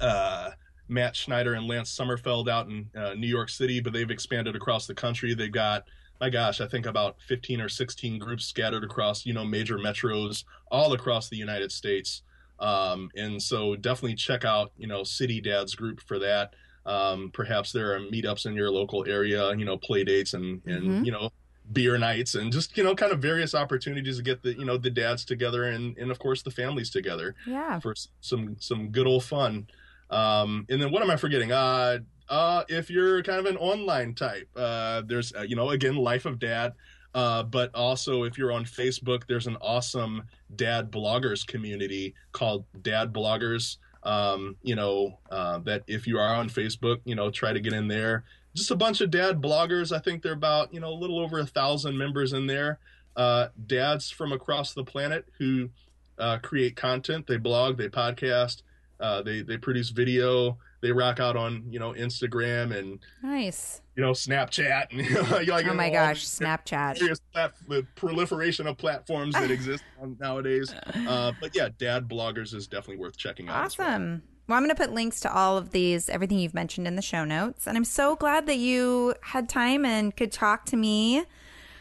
uh, 0.00 0.52
Matt 0.88 1.14
Schneider 1.14 1.52
and 1.54 1.66
Lance 1.68 1.94
Somerfeld 1.94 2.48
out 2.48 2.68
in 2.68 2.88
uh, 2.96 3.12
New 3.12 3.26
York 3.26 3.50
City, 3.50 3.80
but 3.80 3.92
they've 3.92 4.10
expanded 4.10 4.56
across 4.56 4.86
the 4.86 4.94
country. 4.94 5.34
They've 5.34 5.52
got 5.52 5.84
my 6.22 6.30
gosh, 6.30 6.62
I 6.62 6.66
think 6.66 6.86
about 6.86 7.20
15 7.20 7.60
or 7.60 7.68
16 7.68 8.18
groups 8.18 8.46
scattered 8.46 8.82
across 8.82 9.26
you 9.26 9.34
know 9.34 9.44
major 9.44 9.76
metros 9.76 10.44
all 10.70 10.94
across 10.94 11.28
the 11.28 11.36
United 11.36 11.70
States. 11.70 12.22
Um, 12.58 13.10
and 13.14 13.40
so 13.40 13.76
definitely 13.76 14.14
check 14.14 14.46
out 14.46 14.72
you 14.78 14.86
know 14.86 15.04
City 15.04 15.42
Dads 15.42 15.74
Group 15.74 16.00
for 16.00 16.18
that. 16.20 16.54
Um, 16.86 17.30
perhaps 17.34 17.72
there 17.72 17.94
are 17.94 18.00
meetups 18.00 18.46
in 18.46 18.54
your 18.54 18.70
local 18.70 19.06
area, 19.06 19.54
you 19.54 19.66
know, 19.66 19.76
play 19.76 20.02
dates 20.02 20.32
and, 20.32 20.62
and 20.64 20.84
Mhm. 20.84 21.04
you 21.04 21.12
know, 21.12 21.28
beer 21.72 21.98
nights 21.98 22.34
and 22.34 22.52
just, 22.52 22.76
you 22.76 22.84
know, 22.84 22.94
kind 22.94 23.12
of 23.12 23.20
various 23.20 23.54
opportunities 23.54 24.16
to 24.16 24.22
get 24.22 24.42
the, 24.42 24.56
you 24.58 24.64
know, 24.64 24.76
the 24.76 24.90
dads 24.90 25.24
together 25.24 25.64
and, 25.64 25.96
and 25.98 26.10
of 26.10 26.18
course 26.18 26.42
the 26.42 26.50
families 26.50 26.90
together 26.90 27.34
yeah. 27.46 27.78
for 27.78 27.94
some, 28.20 28.56
some 28.58 28.88
good 28.88 29.06
old 29.06 29.24
fun. 29.24 29.66
Um, 30.10 30.66
and 30.68 30.80
then 30.80 30.90
what 30.90 31.02
am 31.02 31.10
I 31.10 31.16
forgetting? 31.16 31.52
Uh, 31.52 31.98
uh, 32.28 32.64
if 32.68 32.90
you're 32.90 33.22
kind 33.22 33.38
of 33.38 33.46
an 33.46 33.56
online 33.56 34.14
type, 34.14 34.48
uh, 34.56 35.02
there's, 35.06 35.34
uh, 35.34 35.42
you 35.42 35.56
know, 35.56 35.70
again, 35.70 35.96
Life 35.96 36.26
of 36.26 36.38
Dad. 36.38 36.72
Uh, 37.14 37.42
but 37.42 37.74
also, 37.74 38.24
if 38.24 38.36
you're 38.36 38.52
on 38.52 38.64
Facebook, 38.64 39.22
there's 39.26 39.46
an 39.46 39.56
awesome 39.60 40.22
dad 40.56 40.90
bloggers 40.90 41.46
community 41.46 42.14
called 42.32 42.64
Dad 42.82 43.12
Bloggers. 43.12 43.78
Um, 44.02 44.56
you 44.62 44.76
know, 44.76 45.18
uh, 45.30 45.58
that 45.60 45.82
if 45.86 46.06
you 46.06 46.18
are 46.18 46.34
on 46.34 46.48
Facebook, 46.48 46.98
you 47.04 47.14
know, 47.14 47.30
try 47.30 47.52
to 47.52 47.60
get 47.60 47.72
in 47.72 47.88
there. 47.88 48.24
Just 48.58 48.70
a 48.70 48.76
bunch 48.76 49.00
of 49.00 49.10
dad 49.10 49.40
bloggers. 49.40 49.94
I 49.94 50.00
think 50.00 50.22
they're 50.22 50.32
about, 50.32 50.72
you 50.74 50.80
know, 50.80 50.88
a 50.90 50.94
little 50.98 51.18
over 51.18 51.38
a 51.38 51.46
thousand 51.46 51.96
members 51.96 52.32
in 52.32 52.46
there. 52.46 52.78
Uh, 53.16 53.48
dads 53.66 54.10
from 54.10 54.32
across 54.32 54.74
the 54.74 54.84
planet 54.84 55.26
who 55.38 55.70
uh, 56.18 56.38
create 56.38 56.76
content. 56.76 57.26
They 57.26 57.36
blog, 57.36 57.76
they 57.76 57.88
podcast, 57.88 58.62
uh, 59.00 59.22
they 59.22 59.42
they 59.42 59.56
produce 59.56 59.90
video. 59.90 60.58
They 60.80 60.92
rock 60.92 61.18
out 61.18 61.36
on 61.36 61.64
you 61.68 61.80
know 61.80 61.92
Instagram 61.92 62.76
and 62.76 63.00
Nice. 63.22 63.82
you 63.96 64.02
know 64.04 64.12
Snapchat 64.12 64.86
and 64.92 65.00
you 65.06 65.14
know, 65.14 65.54
like 65.54 65.66
Oh 65.66 65.74
my 65.74 65.90
gosh, 65.90 66.24
Snapchat. 66.24 67.18
plat- 67.32 67.54
the 67.68 67.84
proliferation 67.96 68.66
of 68.68 68.76
platforms 68.76 69.34
that 69.34 69.50
exist 69.58 69.82
nowadays. 70.20 70.72
Uh, 71.08 71.32
but 71.40 71.56
yeah, 71.56 71.68
dad 71.78 72.08
bloggers 72.08 72.54
is 72.54 72.68
definitely 72.68 72.98
worth 72.98 73.16
checking 73.16 73.48
out. 73.48 73.64
Awesome. 73.64 74.10
well. 74.10 74.20
Well, 74.48 74.56
I'm 74.56 74.64
going 74.64 74.74
to 74.74 74.82
put 74.82 74.92
links 74.94 75.20
to 75.20 75.32
all 75.32 75.58
of 75.58 75.70
these, 75.72 76.08
everything 76.08 76.38
you've 76.38 76.54
mentioned 76.54 76.86
in 76.86 76.96
the 76.96 77.02
show 77.02 77.24
notes. 77.24 77.66
And 77.66 77.76
I'm 77.76 77.84
so 77.84 78.16
glad 78.16 78.46
that 78.46 78.56
you 78.56 79.14
had 79.20 79.46
time 79.46 79.84
and 79.84 80.16
could 80.16 80.32
talk 80.32 80.64
to 80.66 80.76
me. 80.76 81.24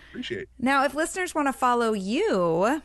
Appreciate. 0.10 0.42
it. 0.42 0.50
Now, 0.60 0.84
if 0.84 0.94
listeners 0.94 1.34
want 1.34 1.48
to 1.48 1.54
follow 1.54 1.94
you 1.94 2.82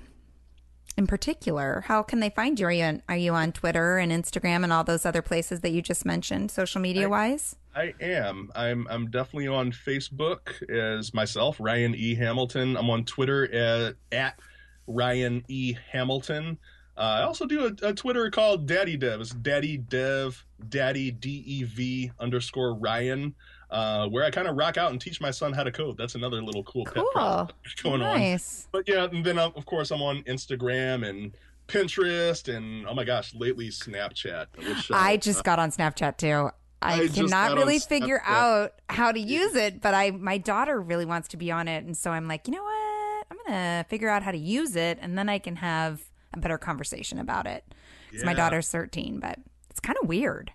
in 0.97 1.07
particular, 1.09 1.83
how 1.87 2.03
can 2.03 2.21
they 2.21 2.31
find 2.31 2.61
you? 2.61 2.67
Are 2.67 2.73
you 2.73 2.85
on, 2.85 3.03
are 3.09 3.17
you 3.17 3.35
on 3.35 3.51
Twitter 3.51 3.99
and 3.99 4.13
Instagram 4.13 4.63
and 4.63 4.73
all 4.73 4.85
those 4.85 5.05
other 5.05 5.23
places 5.23 5.61
that 5.61 5.71
you 5.71 5.83
just 5.83 6.05
mentioned, 6.05 6.53
social 6.53 6.81
media 6.81 7.09
wise? 7.09 7.57
I 7.75 7.95
am. 8.01 8.53
I'm. 8.55 8.87
I'm 8.91 9.11
definitely 9.11 9.49
on 9.49 9.73
Facebook 9.73 10.63
as 10.71 11.15
myself, 11.15 11.57
Ryan 11.59 11.95
E 11.95 12.15
Hamilton. 12.15 12.77
I'm 12.77 12.91
on 12.91 13.05
Twitter 13.05 13.53
at, 13.53 13.97
at 14.13 14.39
Ryan 14.87 15.43
E 15.49 15.75
Hamilton. 15.91 16.59
Uh, 16.97 17.01
I 17.01 17.23
also 17.23 17.47
do 17.47 17.67
a, 17.67 17.89
a 17.89 17.95
Twitter 17.95 18.31
called 18.31 18.67
Daddy 18.67 18.97
Dev. 18.97 19.21
It's 19.21 19.31
Daddy 19.31 19.79
Dev, 19.79 20.45
Daddy 20.69 21.11
D 21.11 21.43
E 21.47 21.63
V 21.65 22.11
underscore 22.21 22.75
Ryan, 22.75 23.35
uh, 23.71 24.09
where 24.09 24.25
I 24.25 24.31
kind 24.31 24.47
of 24.47 24.57
rock 24.57 24.77
out 24.77 24.91
and 24.91 25.01
teach 25.01 25.21
my 25.21 25.31
son 25.31 25.53
how 25.55 25.63
to 25.63 25.73
code. 25.73 25.97
That's 25.97 26.15
another 26.15 26.43
little 26.43 26.63
cool 26.65 26.85
pet 26.85 26.97
Cool. 26.97 27.11
project 27.13 27.83
going 27.83 28.03
on. 28.03 28.19
nice. 28.19 28.69
But 28.73 28.87
yeah, 28.87 29.05
and 29.11 29.25
then 29.25 29.39
of 29.39 29.65
course 29.65 29.91
I'm 29.91 30.03
on 30.03 30.23
Instagram 30.25 31.09
and 31.09 31.33
Pinterest 31.67 32.55
and 32.55 32.87
oh 32.87 32.95
my 32.95 33.05
gosh, 33.05 33.35
lately 33.35 33.69
Snapchat. 33.71 34.47
Which, 34.59 34.91
uh, 34.91 34.95
I 34.95 35.17
just 35.17 35.45
got 35.45 35.59
on 35.59 35.71
Snapchat 35.71 36.19
too. 36.19 36.51
I, 36.83 37.05
I 37.05 37.09
cannot 37.09 37.55
really 37.57 37.79
figure 37.79 38.21
Snapchat. 38.27 38.35
out 38.35 38.73
how 38.91 39.13
to 39.13 39.21
use 39.21 39.55
it, 39.55 39.81
but 39.81 39.95
I 39.95 40.11
my 40.11 40.37
daughter 40.37 40.79
really 40.79 41.07
wants 41.07 41.29
to 41.29 41.39
be 41.39 41.51
on 41.51 41.69
it, 41.69 41.85
and 41.85 41.97
so 41.97 42.11
I'm 42.11 42.29
like, 42.29 42.47
you 42.47 42.53
know 42.53 42.63
what? 42.63 43.27
I'm 43.31 43.39
gonna 43.47 43.87
figure 43.89 44.11
out 44.11 44.23
how 44.23 44.33
to 44.33 44.39
use 44.39 44.77
it, 44.77 44.99
and 45.01 45.17
then 45.17 45.31
I 45.31 45.39
can 45.39 45.57
have 45.57 46.03
a 46.35 46.39
better 46.39 46.59
conversation 46.59 47.19
about 47.19 47.47
it. 47.47 47.65
'Cause 48.11 48.25
my 48.25 48.33
Yeah. 48.33 48.37
daughter's 48.37 48.69
13, 48.69 49.21
but 49.21 49.39
it's 49.71 49.81
kind 49.81 49.97
of 50.03 50.09
weird. 50.09 50.53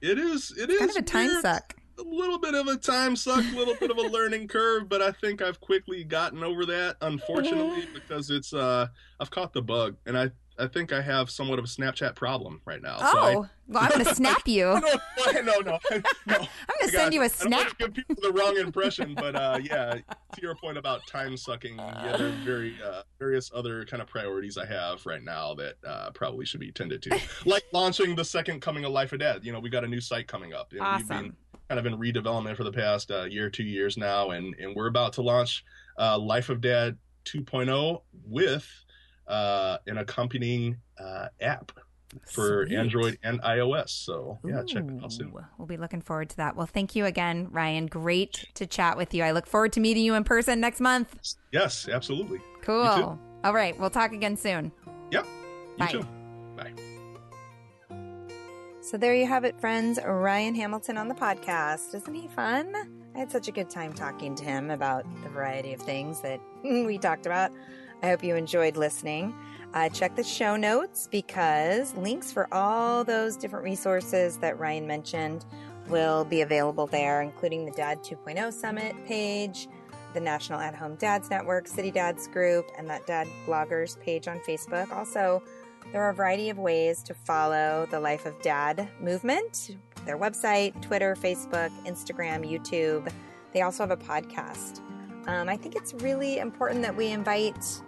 It 0.00 0.18
is. 0.18 0.52
It 0.56 0.70
is 0.70 0.78
Kind 0.78 0.90
of 0.90 0.96
a 0.96 1.02
time 1.02 1.26
weird. 1.28 1.42
suck. 1.42 1.74
A 1.98 2.02
little 2.02 2.38
bit 2.38 2.54
of 2.54 2.66
a 2.68 2.76
time 2.76 3.16
suck, 3.16 3.38
a 3.42 3.56
little 3.56 3.74
bit 3.74 3.90
of 3.90 3.96
a 3.96 4.02
learning 4.16 4.48
curve, 4.48 4.88
but 4.88 5.00
I 5.00 5.12
think 5.12 5.40
I've 5.40 5.60
quickly 5.60 6.04
gotten 6.04 6.42
over 6.44 6.66
that. 6.66 6.96
Unfortunately, 7.00 7.86
because 7.94 8.30
it's 8.30 8.52
uh, 8.52 8.88
I've 9.18 9.30
caught 9.30 9.52
the 9.54 9.62
bug, 9.62 9.96
and 10.04 10.16
I 10.18 10.30
I 10.58 10.66
think 10.66 10.92
I 10.92 11.00
have 11.02 11.28
somewhat 11.30 11.58
of 11.58 11.64
a 11.64 11.68
Snapchat 11.68 12.14
problem 12.14 12.60
right 12.64 12.80
now. 12.80 12.98
So 12.98 13.04
I, 13.18 13.34
Oh, 13.36 13.48
well, 13.68 13.82
I'm 13.82 13.90
gonna 13.90 14.04
snap 14.14 14.46
you. 14.48 14.64
no, 15.26 15.40
no, 15.40 15.40
no, 15.42 15.60
no. 15.60 15.78
I'm 16.28 16.38
gonna 16.80 16.90
send 16.90 17.12
you 17.14 17.22
a 17.22 17.28
snap. 17.28 17.68
to 17.78 17.88
give 17.88 17.94
people 17.94 18.16
the 18.22 18.32
wrong 18.32 18.56
impression, 18.56 19.14
but 19.14 19.34
uh, 19.36 19.58
yeah, 19.62 19.94
to 19.94 20.40
your 20.42 20.54
point 20.54 20.78
about 20.78 21.06
time 21.06 21.36
sucking, 21.36 21.76
yeah, 21.76 22.16
there 22.16 22.28
are 22.28 22.30
very 22.44 22.76
uh, 22.84 23.02
various 23.18 23.50
other 23.54 23.84
kind 23.84 24.00
of 24.02 24.08
priorities 24.08 24.56
I 24.56 24.66
have 24.66 25.04
right 25.04 25.22
now 25.22 25.54
that 25.54 25.74
uh, 25.86 26.10
probably 26.12 26.46
should 26.46 26.60
be 26.60 26.72
tended 26.72 27.02
to, 27.02 27.20
like 27.44 27.64
launching 27.72 28.14
the 28.14 28.24
second 28.24 28.60
coming 28.60 28.84
of 28.84 28.92
Life 28.92 29.12
of 29.12 29.18
Dad. 29.20 29.44
You 29.44 29.52
know, 29.52 29.60
we 29.60 29.68
got 29.70 29.84
a 29.84 29.88
new 29.88 30.00
site 30.00 30.26
coming 30.28 30.52
up. 30.54 30.72
and 30.72 30.80
we've 30.80 31.08
been 31.08 31.16
Awesome. 31.16 31.36
kind 31.68 31.78
of 31.80 31.86
in 31.86 31.98
redevelopment 31.98 32.56
for 32.56 32.64
the 32.64 32.72
past 32.72 33.10
uh, 33.10 33.24
year, 33.24 33.50
two 33.50 33.64
years 33.64 33.96
now, 33.96 34.30
and 34.30 34.54
and 34.58 34.74
we're 34.76 34.86
about 34.88 35.12
to 35.14 35.22
launch 35.22 35.64
uh, 35.98 36.18
Life 36.18 36.48
of 36.48 36.60
Dad 36.60 36.96
2.0 37.26 38.02
with 38.24 38.66
uh, 39.28 39.78
an 39.86 39.98
accompanying 39.98 40.76
uh, 40.98 41.28
app 41.40 41.72
for 42.30 42.66
Sweet. 42.66 42.76
Android 42.76 43.18
and 43.22 43.40
iOS. 43.42 43.90
So 43.90 44.38
yeah, 44.44 44.62
check 44.62 44.84
it 44.84 45.02
out 45.02 45.12
soon. 45.12 45.32
We'll 45.58 45.66
be 45.66 45.76
looking 45.76 46.00
forward 46.00 46.30
to 46.30 46.36
that. 46.38 46.56
Well, 46.56 46.66
thank 46.66 46.94
you 46.94 47.04
again, 47.04 47.48
Ryan. 47.50 47.86
Great 47.86 48.46
to 48.54 48.66
chat 48.66 48.96
with 48.96 49.12
you. 49.12 49.22
I 49.22 49.32
look 49.32 49.46
forward 49.46 49.72
to 49.74 49.80
meeting 49.80 50.04
you 50.04 50.14
in 50.14 50.24
person 50.24 50.60
next 50.60 50.80
month. 50.80 51.34
Yes, 51.52 51.88
absolutely. 51.88 52.40
Cool. 52.62 53.18
All 53.44 53.52
right. 53.52 53.78
We'll 53.78 53.90
talk 53.90 54.12
again 54.12 54.36
soon. 54.36 54.72
Yep. 55.10 55.26
You 55.26 55.78
Bye. 55.78 55.92
too. 55.92 56.06
Bye. 56.56 56.72
So 58.80 58.96
there 58.96 59.14
you 59.14 59.26
have 59.26 59.44
it, 59.44 59.60
friends. 59.60 59.98
Ryan 60.04 60.54
Hamilton 60.54 60.96
on 60.96 61.08
the 61.08 61.14
podcast. 61.14 61.92
Isn't 61.94 62.14
he 62.14 62.28
fun? 62.28 62.72
I 63.16 63.18
had 63.18 63.32
such 63.32 63.48
a 63.48 63.52
good 63.52 63.68
time 63.68 63.92
talking 63.92 64.36
to 64.36 64.44
him 64.44 64.70
about 64.70 65.04
the 65.22 65.28
variety 65.28 65.72
of 65.72 65.80
things 65.80 66.20
that 66.20 66.40
we 66.62 66.96
talked 66.96 67.26
about. 67.26 67.50
I 68.02 68.08
hope 68.08 68.22
you 68.22 68.36
enjoyed 68.36 68.76
listening. 68.76 69.34
Uh, 69.74 69.88
check 69.88 70.16
the 70.16 70.24
show 70.24 70.56
notes 70.56 71.08
because 71.10 71.94
links 71.94 72.32
for 72.32 72.52
all 72.52 73.04
those 73.04 73.36
different 73.36 73.64
resources 73.64 74.38
that 74.38 74.58
Ryan 74.58 74.86
mentioned 74.86 75.44
will 75.88 76.24
be 76.24 76.40
available 76.40 76.86
there, 76.86 77.22
including 77.22 77.64
the 77.64 77.72
Dad 77.72 78.02
2.0 78.02 78.52
Summit 78.52 78.94
page, 79.06 79.68
the 80.14 80.20
National 80.20 80.60
At 80.60 80.74
Home 80.74 80.96
Dads 80.96 81.30
Network, 81.30 81.68
City 81.68 81.90
Dads 81.90 82.26
Group, 82.28 82.66
and 82.78 82.88
that 82.88 83.06
Dad 83.06 83.28
Bloggers 83.46 84.00
page 84.00 84.28
on 84.28 84.38
Facebook. 84.40 84.90
Also, 84.92 85.42
there 85.92 86.02
are 86.02 86.10
a 86.10 86.14
variety 86.14 86.50
of 86.50 86.58
ways 86.58 87.02
to 87.04 87.14
follow 87.14 87.86
the 87.90 88.00
Life 88.00 88.26
of 88.26 88.40
Dad 88.42 88.88
movement 89.00 89.76
their 90.06 90.16
website, 90.16 90.80
Twitter, 90.82 91.16
Facebook, 91.16 91.70
Instagram, 91.84 92.48
YouTube. 92.48 93.12
They 93.52 93.62
also 93.62 93.82
have 93.82 93.90
a 93.90 93.96
podcast. 93.96 94.80
Um, 95.26 95.48
I 95.48 95.56
think 95.56 95.74
it's 95.74 95.92
really 95.94 96.38
important 96.38 96.82
that 96.82 96.94
we 96.94 97.08
invite 97.08 97.82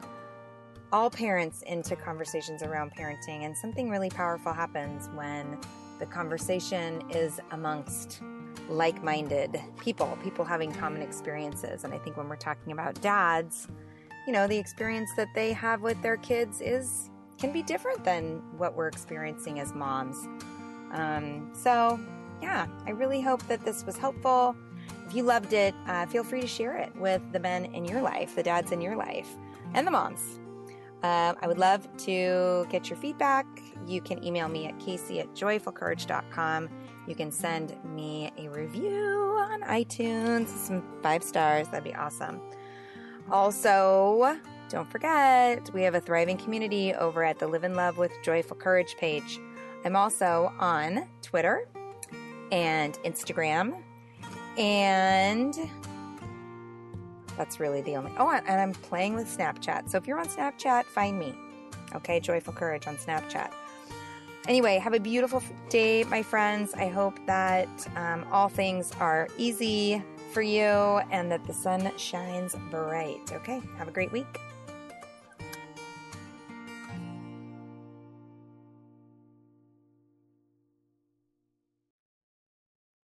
all 0.92 1.10
parents 1.10 1.62
into 1.62 1.96
conversations 1.96 2.62
around 2.62 2.92
parenting, 2.96 3.44
and 3.44 3.56
something 3.56 3.90
really 3.90 4.10
powerful 4.10 4.52
happens 4.52 5.08
when 5.14 5.58
the 5.98 6.06
conversation 6.06 7.02
is 7.10 7.40
amongst 7.50 8.22
like 8.68 9.02
minded 9.02 9.60
people, 9.80 10.18
people 10.22 10.44
having 10.44 10.72
common 10.72 11.02
experiences. 11.02 11.84
And 11.84 11.94
I 11.94 11.98
think 11.98 12.16
when 12.16 12.28
we're 12.28 12.36
talking 12.36 12.72
about 12.72 13.00
dads, 13.00 13.68
you 14.26 14.32
know, 14.32 14.46
the 14.46 14.58
experience 14.58 15.10
that 15.16 15.28
they 15.34 15.52
have 15.52 15.80
with 15.80 16.00
their 16.02 16.16
kids 16.18 16.60
is 16.60 17.10
can 17.38 17.52
be 17.52 17.62
different 17.62 18.04
than 18.04 18.42
what 18.58 18.74
we're 18.74 18.88
experiencing 18.88 19.60
as 19.60 19.72
moms. 19.72 20.16
Um, 20.92 21.50
so, 21.54 21.98
yeah, 22.42 22.66
I 22.86 22.90
really 22.90 23.20
hope 23.20 23.46
that 23.48 23.64
this 23.64 23.84
was 23.84 23.96
helpful. 23.96 24.56
If 25.08 25.14
you 25.14 25.22
loved 25.22 25.54
it, 25.54 25.74
uh, 25.86 26.04
feel 26.04 26.22
free 26.22 26.42
to 26.42 26.46
share 26.46 26.76
it 26.76 26.94
with 26.94 27.22
the 27.32 27.38
men 27.38 27.64
in 27.74 27.86
your 27.86 28.02
life, 28.02 28.36
the 28.36 28.42
dads 28.42 28.72
in 28.72 28.80
your 28.82 28.94
life, 28.94 29.36
and 29.72 29.86
the 29.86 29.90
moms. 29.90 30.38
Um, 31.02 31.36
I 31.40 31.46
would 31.46 31.56
love 31.56 31.88
to 32.04 32.66
get 32.68 32.90
your 32.90 32.98
feedback. 32.98 33.46
You 33.86 34.02
can 34.02 34.22
email 34.22 34.48
me 34.48 34.66
at 34.66 34.78
casey 34.78 35.20
at 35.20 35.32
joyfulcourage.com. 35.34 36.68
You 37.06 37.14
can 37.14 37.32
send 37.32 37.74
me 37.84 38.30
a 38.36 38.50
review 38.50 39.38
on 39.38 39.62
iTunes, 39.62 40.48
some 40.48 40.82
five 41.02 41.22
stars. 41.22 41.68
That'd 41.68 41.84
be 41.84 41.94
awesome. 41.94 42.42
Also, 43.30 44.38
don't 44.68 44.90
forget, 44.90 45.70
we 45.72 45.82
have 45.82 45.94
a 45.94 46.00
thriving 46.00 46.36
community 46.36 46.92
over 46.92 47.24
at 47.24 47.38
the 47.38 47.46
Live 47.46 47.64
and 47.64 47.76
Love 47.76 47.96
with 47.96 48.12
Joyful 48.22 48.58
Courage 48.58 48.94
page. 48.98 49.40
I'm 49.86 49.96
also 49.96 50.52
on 50.58 51.08
Twitter 51.22 51.66
and 52.52 52.94
Instagram, 53.04 53.82
and 54.58 55.56
that's 57.36 57.60
really 57.60 57.80
the 57.82 57.96
only. 57.96 58.10
Oh, 58.18 58.30
and 58.30 58.60
I'm 58.60 58.72
playing 58.72 59.14
with 59.14 59.26
Snapchat. 59.26 59.88
So 59.88 59.96
if 59.96 60.06
you're 60.06 60.18
on 60.18 60.26
Snapchat, 60.26 60.84
find 60.84 61.18
me. 61.18 61.34
Okay, 61.94 62.20
Joyful 62.20 62.52
Courage 62.52 62.86
on 62.86 62.96
Snapchat. 62.96 63.52
Anyway, 64.48 64.78
have 64.78 64.94
a 64.94 65.00
beautiful 65.00 65.42
day, 65.68 66.04
my 66.04 66.22
friends. 66.22 66.74
I 66.74 66.88
hope 66.88 67.18
that 67.26 67.68
um, 67.96 68.26
all 68.32 68.48
things 68.48 68.92
are 68.98 69.28
easy 69.38 70.02
for 70.32 70.42
you 70.42 71.00
and 71.10 71.30
that 71.30 71.44
the 71.46 71.52
sun 71.52 71.90
shines 71.96 72.56
bright. 72.70 73.30
Okay, 73.32 73.62
have 73.76 73.88
a 73.88 73.92
great 73.92 74.10
week. 74.10 74.40